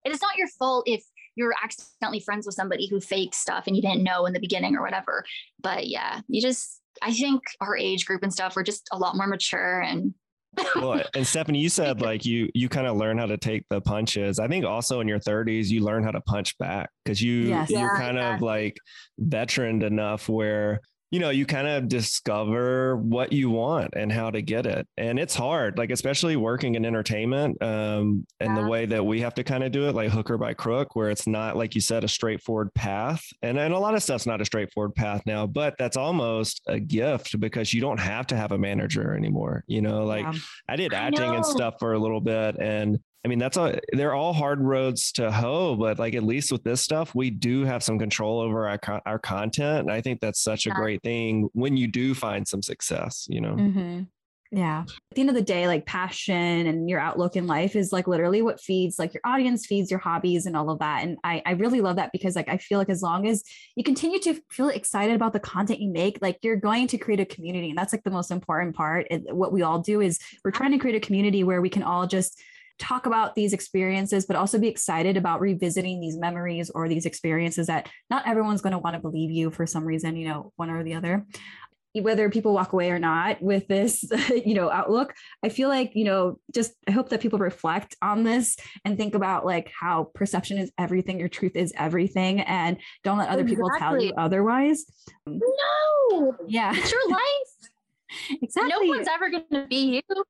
it 0.06 0.12
is 0.12 0.22
not 0.22 0.38
your 0.38 0.48
fault 0.60 0.86
if 0.88 1.04
you're 1.36 1.54
accidentally 1.63 2.20
friends 2.20 2.46
with 2.46 2.56
somebody 2.56 2.88
who 2.89 3.00
fakes 3.00 3.38
stuff 3.38 3.65
and 3.67 3.76
you 3.76 3.82
didn't 3.82 4.04
know 4.04 4.26
in 4.26 4.34
the 4.34 4.40
beginning 4.40 4.75
or 4.75 4.82
whatever. 4.82 5.23
But 5.62 5.88
yeah, 5.88 6.21
you 6.27 6.42
just 6.42 6.82
I 7.02 7.13
think 7.13 7.42
our 7.60 7.77
age 7.77 8.06
group 8.06 8.23
and 8.23 8.34
stuff, 8.34 8.56
we're 8.56 8.63
just 8.63 8.88
a 8.92 8.98
lot 8.98 9.15
more 9.15 9.27
mature 9.27 9.82
and 9.82 10.13
well, 10.75 11.02
and 11.15 11.25
Steffany, 11.25 11.62
you 11.62 11.69
said 11.69 12.02
like 12.10 12.25
you 12.25 12.50
you 12.54 12.67
kind 12.67 12.88
of 12.88 12.98
learn 12.98 13.17
how 13.17 13.25
to 13.25 13.38
take 13.38 13.63
the 13.69 13.79
punches. 13.82 14.40
I 14.40 14.48
think 14.48 14.65
also 14.65 15.00
in 15.00 15.08
your 15.08 15.19
30s, 15.19 15.67
you 15.67 15.82
learn 15.82 16.04
how 16.04 16.12
to 16.12 16.21
punch 16.21 16.58
back 16.58 16.90
because 17.04 17.21
you 17.21 17.44
yes. 17.44 17.69
you're 17.69 17.82
yeah, 17.82 17.98
kind 17.98 18.17
yeah. 18.17 18.36
of 18.36 18.42
like 18.42 18.77
veteran 19.17 19.82
enough 19.82 20.27
where 20.27 20.82
you 21.12 21.20
know, 21.20 21.30
you 21.30 21.46
kind 21.46 21.68
of 21.68 21.90
discover 21.90 22.96
what 22.96 23.34
you 23.34 23.50
want 23.50 23.94
and 23.98 24.10
how 24.10 24.32
to 24.32 24.42
get 24.42 24.66
it. 24.66 24.88
And 24.98 25.20
it's 25.20 25.36
hard, 25.36 25.78
like, 25.78 25.92
especially 25.92 26.38
working 26.38 26.76
in 26.76 26.86
entertainment 26.86 27.62
um, 27.62 28.26
and 28.40 28.56
yeah. 28.56 28.62
the 28.62 28.68
way 28.68 28.86
that 28.86 29.06
we 29.06 29.20
have 29.20 29.34
to 29.34 29.44
kind 29.44 29.66
of 29.66 29.74
do 29.74 29.90
it, 29.90 29.94
like 29.94 30.10
hooker 30.10 30.38
by 30.38 30.54
crook, 30.54 30.96
where 30.96 31.10
it's 31.10 31.28
not, 31.28 31.58
like 31.58 31.76
you 31.76 31.82
said, 31.82 32.06
a 32.06 32.08
straightforward 32.08 32.74
path. 32.74 33.22
And, 33.42 33.60
and 33.60 33.74
a 33.74 33.78
lot 33.78 33.94
of 33.94 34.02
stuff's 34.02 34.26
not 34.26 34.40
a 34.40 34.46
straightforward 34.46 34.96
path 34.96 35.22
now, 35.26 35.46
but 35.46 35.76
that's 35.78 35.98
almost 35.98 36.62
a 36.68 36.80
gift 36.80 37.38
because 37.42 37.74
you 37.74 37.82
don't 37.82 38.00
have 38.00 38.26
to 38.28 38.38
have 38.38 38.54
a 38.54 38.58
manager 38.58 39.14
anymore. 39.14 39.66
You 39.68 39.82
know, 39.82 40.06
like 40.06 40.24
yeah. 40.24 40.40
I 40.70 40.78
did 40.78 40.94
acting 40.94 41.36
and 41.36 41.46
stuff 41.46 41.76
for 41.78 41.92
a 41.92 42.00
little 42.00 42.22
bit. 42.22 42.56
And 42.58 43.00
I 43.24 43.28
mean, 43.28 43.38
that's 43.38 43.58
a, 43.58 43.80
they're 43.94 44.15
all 44.15 44.34
hard 44.34 44.62
roads 44.62 45.12
to 45.13 45.32
hoe, 45.32 45.76
but 45.76 46.00
like 46.00 46.15
at 46.15 46.24
least 46.24 46.52
with 46.52 46.63
this 46.63 46.82
stuff, 46.82 47.13
we 47.13 47.30
do 47.30 47.63
have 47.65 47.84
some 47.84 48.00
control 48.00 48.40
over 48.40 48.67
our, 48.67 49.02
our 49.06 49.19
content. 49.19 49.82
And 49.82 49.92
I 49.92 50.02
think 50.02 50.22
that's 50.22 50.42
such 50.42 50.65
a 50.65 50.72
great 50.72 51.04
thing 51.04 51.50
when 51.54 51.78
you 51.78 51.88
do 51.88 52.15
find 52.15 52.48
some 52.48 52.63
success, 52.63 53.28
you 53.30 53.40
know? 53.40 53.54
Mm-hmm. 53.54 54.02
Yeah. 54.54 54.82
At 54.82 55.15
the 55.15 55.22
end 55.22 55.30
of 55.30 55.36
the 55.36 55.42
day, 55.42 55.65
like 55.67 55.86
passion 55.86 56.36
and 56.36 56.90
your 56.90 57.00
outlook 57.00 57.38
in 57.38 57.48
life 57.48 57.74
is 57.74 57.94
like 57.94 58.06
literally 58.06 58.42
what 58.42 58.60
feeds 58.60 59.00
like 59.00 59.13
your 59.13 59.22
audience, 59.24 59.65
feeds 59.65 59.90
your 59.90 60.00
hobbies 60.00 60.46
and 60.46 60.58
all 60.58 60.69
of 60.69 60.80
that. 60.80 61.04
And 61.04 61.17
I, 61.24 61.42
I 61.46 61.52
really 61.52 61.80
love 61.80 61.96
that 61.96 62.12
because 62.12 62.36
like 62.36 62.50
I 62.50 62.58
feel 62.58 62.78
like 62.78 62.90
as 62.90 63.02
long 63.02 63.28
as 63.28 63.44
you 63.78 63.84
continue 63.86 64.19
to 64.19 64.42
feel 64.50 64.67
excited 64.67 65.15
about 65.15 65.32
the 65.32 65.40
content 65.40 65.80
you 65.80 65.90
make, 65.90 66.17
like 66.22 66.38
you're 66.42 66.58
going 66.58 66.88
to 66.88 66.98
create 66.98 67.22
a 67.22 67.26
community. 67.26 67.69
And 67.69 67.78
that's 67.78 67.94
like 67.94 68.04
the 68.04 68.12
most 68.12 68.30
important 68.30 68.76
part. 68.76 69.08
what 69.30 69.54
we 69.54 69.62
all 69.62 69.80
do 69.80 70.02
is 70.02 70.19
we're 70.44 70.52
trying 70.52 70.72
to 70.72 70.80
create 70.80 70.98
a 70.98 71.06
community 71.06 71.46
where 71.46 71.62
we 71.62 71.69
can 71.69 71.84
all 71.84 72.06
just 72.06 72.42
talk 72.80 73.06
about 73.06 73.36
these 73.36 73.54
experiences, 73.54 74.26
but 74.26 74.36
also 74.36 74.60
be 74.60 74.67
excited 74.67 75.17
about 75.17 75.42
revisiting 75.42 76.00
these 76.00 76.17
memories 76.17 76.69
or 76.69 76.88
these 76.88 77.06
experiences 77.06 77.67
that 77.67 77.90
not 78.10 78.28
everyone's 78.28 78.62
going 78.62 78.72
to 78.72 78.80
want 78.80 78.96
to 78.96 79.02
believe 79.02 79.32
you 79.32 79.52
for 79.52 79.65
some 79.65 79.86
reason, 79.86 80.15
you 80.15 80.28
know, 80.28 80.52
one 80.56 80.69
or 80.69 80.84
the 80.84 80.96
other. 80.96 81.26
Whether 81.94 82.30
people 82.30 82.54
walk 82.54 82.72
away 82.72 82.90
or 82.90 83.00
not 83.00 83.42
with 83.42 83.67
this, 83.67 84.06
you 84.30 84.54
know, 84.54 84.72
outlook, 84.72 85.13
I 85.44 85.50
feel 85.50 85.67
like, 85.67 85.92
you 85.94 86.06
know, 86.06 86.40
just 86.54 86.72
I 86.88 86.92
hope 86.92 87.10
that 87.10 87.19
people 87.19 87.38
reflect 87.38 87.98
on 88.02 88.24
this 88.24 88.56
and 88.86 88.98
think 88.98 89.13
about 89.13 89.46
like 89.46 89.69
how 89.78 90.10
perception 90.15 90.58
is 90.58 90.72
everything, 90.78 91.19
your 91.19 91.28
truth 91.28 91.56
is 91.56 91.74
everything, 91.76 92.40
and 92.42 92.78
don't 93.04 93.17
let 93.17 93.28
other 93.28 93.42
exactly. 93.42 93.56
people 93.56 93.69
tell 93.78 94.02
you 94.02 94.13
otherwise. 94.17 94.86
No. 95.28 96.38
Yeah. 96.48 96.74
It's 96.74 96.92
your 96.92 97.10
life. 97.10 97.72
exactly. 98.42 98.69
No 98.69 98.96
one's 98.96 99.08
ever 99.08 99.30
going 99.30 99.44
to 99.52 99.67
be 99.67 99.96
you 99.96 100.24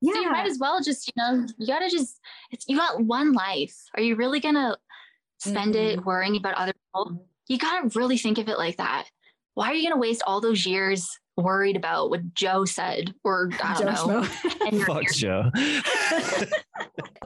yeah. 0.00 0.14
So 0.14 0.20
you 0.20 0.30
might 0.30 0.46
as 0.46 0.58
well 0.58 0.80
just, 0.80 1.08
you 1.08 1.12
know, 1.16 1.46
you 1.58 1.66
gotta 1.66 1.88
just 1.88 2.18
it's 2.50 2.64
you 2.68 2.76
got 2.76 3.02
one 3.02 3.32
life. 3.32 3.76
Are 3.94 4.02
you 4.02 4.16
really 4.16 4.40
gonna 4.40 4.76
spend 5.38 5.74
mm-hmm. 5.74 6.00
it 6.00 6.04
worrying 6.04 6.36
about 6.36 6.54
other 6.54 6.72
people? 6.72 7.26
You 7.48 7.58
gotta 7.58 7.88
really 7.98 8.18
think 8.18 8.38
of 8.38 8.48
it 8.48 8.58
like 8.58 8.76
that. 8.78 9.06
Why 9.54 9.70
are 9.70 9.74
you 9.74 9.88
gonna 9.88 10.00
waste 10.00 10.22
all 10.26 10.40
those 10.40 10.64
years 10.66 11.08
worried 11.36 11.76
about 11.76 12.10
what 12.10 12.34
Joe 12.34 12.64
said 12.64 13.14
or 13.24 13.50
I 13.62 13.78
don't 13.78 13.96
Joe 13.96 14.20
know? 14.70 14.84
Fuck 14.84 15.12
Joe. 15.12 15.50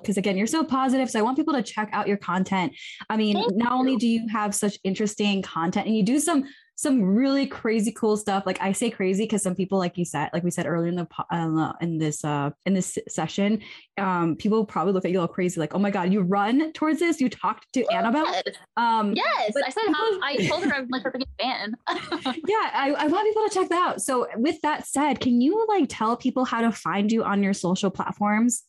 Because 0.05 0.19
again, 0.19 0.37
you're 0.37 0.47
so 0.47 0.63
positive. 0.63 1.11
So 1.11 1.19
I 1.19 1.23
want 1.23 1.39
people 1.39 1.55
to 1.55 1.63
check 1.63 1.89
out 1.93 2.07
your 2.07 2.19
content. 2.19 2.75
I 3.09 3.17
mean, 3.17 3.37
Thank 3.37 3.57
not 3.57 3.71
you. 3.71 3.79
only 3.79 3.97
do 3.97 4.07
you 4.07 4.29
have 4.29 4.55
such 4.55 4.79
interesting 4.85 5.41
content 5.41 5.87
and 5.87 5.97
you 5.97 6.03
do 6.03 6.19
some 6.19 6.45
some 6.77 7.03
really 7.03 7.47
crazy 7.47 7.93
cool 7.93 8.17
stuff. 8.17 8.45
Like 8.47 8.61
I 8.61 8.73
say 8.73 8.91
crazy 8.91 9.25
because 9.25 9.43
some 9.43 9.55
people, 9.55 9.79
like 9.79 9.97
you 9.97 10.05
said, 10.05 10.31
like 10.33 10.43
we 10.43 10.51
said 10.51 10.67
earlier 10.67 10.89
in 10.89 10.97
the 10.97 11.07
uh, 11.31 11.73
in 11.81 11.99
this 11.99 12.25
uh 12.25 12.51
in 12.67 12.75
this 12.75 12.99
session, 13.09 13.63
um, 13.97 14.37
people 14.37 14.65
probably 14.65 14.93
look 14.93 15.05
at 15.05 15.11
you 15.11 15.21
all 15.21 15.29
crazy, 15.29 15.61
like, 15.61 15.75
oh 15.75 15.79
my 15.79 15.91
god, 15.91 16.13
you 16.13 16.23
run 16.23 16.73
towards 16.73 16.99
this. 16.99 17.21
You 17.21 17.29
talked 17.29 17.73
to 17.75 17.81
yes. 17.81 17.89
Annabelle. 17.93 18.27
Um, 18.77 19.15
yes, 19.15 19.53
I 19.57 19.71
said 19.71 19.83
people, 19.87 20.21
I 20.23 20.47
told 20.49 20.65
her 20.65 20.75
I'm 20.75 20.89
like 20.91 21.03
her 21.05 21.13
biggest 21.13 21.31
fan. 21.41 21.75
yeah, 22.49 22.71
I, 22.73 22.95
I 22.99 23.07
want 23.07 23.29
people 23.29 23.49
to 23.49 23.55
check 23.55 23.69
that 23.69 23.89
out. 23.91 24.03
So 24.03 24.27
with 24.37 24.61
that 24.63 24.87
said, 24.87 25.21
can 25.21 25.41
you 25.41 25.65
like 25.69 25.87
tell 25.89 26.17
people 26.17 26.45
how 26.45 26.61
to 26.61 26.73
find 26.73 27.13
you 27.13 27.23
on 27.23 27.43
your 27.43 27.53
social 27.53 27.91
platforms? 27.91 28.65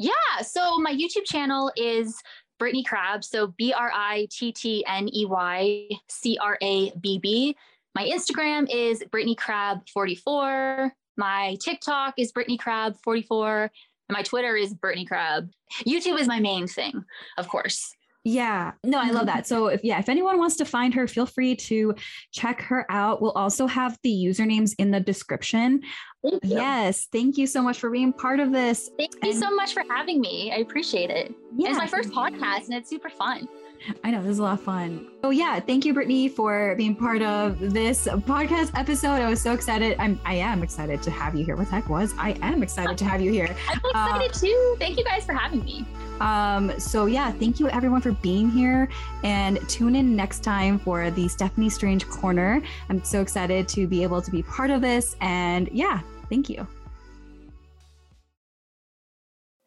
Yeah, 0.00 0.42
so 0.42 0.78
my 0.78 0.92
YouTube 0.92 1.24
channel 1.24 1.72
is 1.76 2.16
Brittney 2.60 2.84
Crabb. 2.84 3.24
So 3.24 3.48
B 3.48 3.72
R 3.72 3.90
I 3.94 4.28
T 4.30 4.52
T 4.52 4.84
N 4.86 5.08
E 5.14 5.24
Y 5.26 5.88
C 6.08 6.38
R 6.40 6.58
A 6.60 6.90
B 7.00 7.18
B. 7.18 7.56
My 7.94 8.04
Instagram 8.04 8.68
is 8.72 9.02
Brittney 9.10 9.36
Crabb 9.36 9.88
44. 9.88 10.92
My 11.16 11.56
TikTok 11.60 12.14
is 12.16 12.32
Brittney 12.32 12.58
Crabb 12.58 12.96
44. 13.02 13.70
And 14.08 14.16
my 14.16 14.22
Twitter 14.22 14.56
is 14.56 14.74
Brittney 14.74 15.06
Crabb. 15.06 15.50
YouTube 15.86 16.18
is 16.18 16.26
my 16.26 16.40
main 16.40 16.66
thing, 16.66 17.04
of 17.36 17.48
course. 17.48 17.94
Yeah, 18.28 18.72
no, 18.84 19.00
I 19.00 19.10
love 19.10 19.24
that. 19.26 19.44
Mm-hmm. 19.44 19.54
So 19.54 19.66
if 19.68 19.82
yeah, 19.82 19.98
if 19.98 20.10
anyone 20.10 20.38
wants 20.38 20.56
to 20.56 20.66
find 20.66 20.92
her, 20.92 21.08
feel 21.08 21.24
free 21.24 21.56
to 21.56 21.94
check 22.30 22.60
her 22.62 22.84
out. 22.90 23.22
We'll 23.22 23.32
also 23.32 23.66
have 23.66 23.96
the 24.02 24.10
usernames 24.10 24.74
in 24.78 24.90
the 24.90 25.00
description. 25.00 25.80
Thank 26.22 26.40
yes, 26.44 27.06
thank 27.10 27.38
you 27.38 27.46
so 27.46 27.62
much 27.62 27.78
for 27.78 27.88
being 27.90 28.12
part 28.12 28.40
of 28.40 28.52
this. 28.52 28.90
Thank 28.98 29.14
and, 29.22 29.32
you 29.32 29.40
so 29.40 29.50
much 29.54 29.72
for 29.72 29.82
having 29.88 30.20
me. 30.20 30.52
I 30.52 30.58
appreciate 30.58 31.08
it. 31.08 31.34
Yeah, 31.56 31.70
it's 31.70 31.78
my 31.78 31.86
first 31.86 32.10
podcast 32.10 32.66
and 32.66 32.74
it's 32.74 32.90
super 32.90 33.08
fun. 33.08 33.48
I 34.04 34.10
know 34.10 34.22
this 34.22 34.32
is 34.32 34.38
a 34.38 34.42
lot 34.42 34.54
of 34.54 34.62
fun. 34.62 35.08
Oh 35.22 35.30
yeah, 35.30 35.60
thank 35.60 35.84
you, 35.84 35.94
Brittney, 35.94 36.30
for 36.30 36.74
being 36.76 36.94
part 36.94 37.22
of 37.22 37.58
this 37.58 38.06
podcast 38.06 38.70
episode. 38.78 39.20
I 39.20 39.28
was 39.28 39.40
so 39.40 39.52
excited. 39.52 39.96
I'm 39.98 40.20
I 40.24 40.34
am 40.34 40.62
excited 40.62 41.02
to 41.02 41.10
have 41.10 41.34
you 41.34 41.44
here. 41.44 41.56
What 41.56 41.66
the 41.66 41.72
heck 41.72 41.88
was? 41.88 42.14
I 42.18 42.32
am 42.42 42.62
excited 42.62 42.96
to 42.98 43.04
have 43.04 43.20
you 43.20 43.32
here. 43.32 43.54
I'm 43.94 44.20
excited 44.20 44.30
uh, 44.30 44.46
too. 44.46 44.76
Thank 44.78 44.98
you 44.98 45.04
guys 45.04 45.24
for 45.24 45.32
having 45.32 45.64
me. 45.64 45.86
Um, 46.20 46.78
so 46.78 47.06
yeah, 47.06 47.30
thank 47.30 47.60
you 47.60 47.68
everyone 47.68 48.00
for 48.00 48.12
being 48.12 48.50
here 48.50 48.88
and 49.22 49.66
tune 49.68 49.94
in 49.94 50.16
next 50.16 50.40
time 50.42 50.78
for 50.78 51.10
the 51.10 51.26
Steffany 51.26 51.70
Strange 51.70 52.08
Corner. 52.08 52.62
I'm 52.88 53.02
so 53.04 53.20
excited 53.20 53.68
to 53.68 53.86
be 53.86 54.02
able 54.02 54.20
to 54.22 54.30
be 54.30 54.42
part 54.42 54.70
of 54.70 54.80
this. 54.80 55.16
And 55.20 55.68
yeah, 55.72 56.00
thank 56.28 56.48
you. 56.48 56.66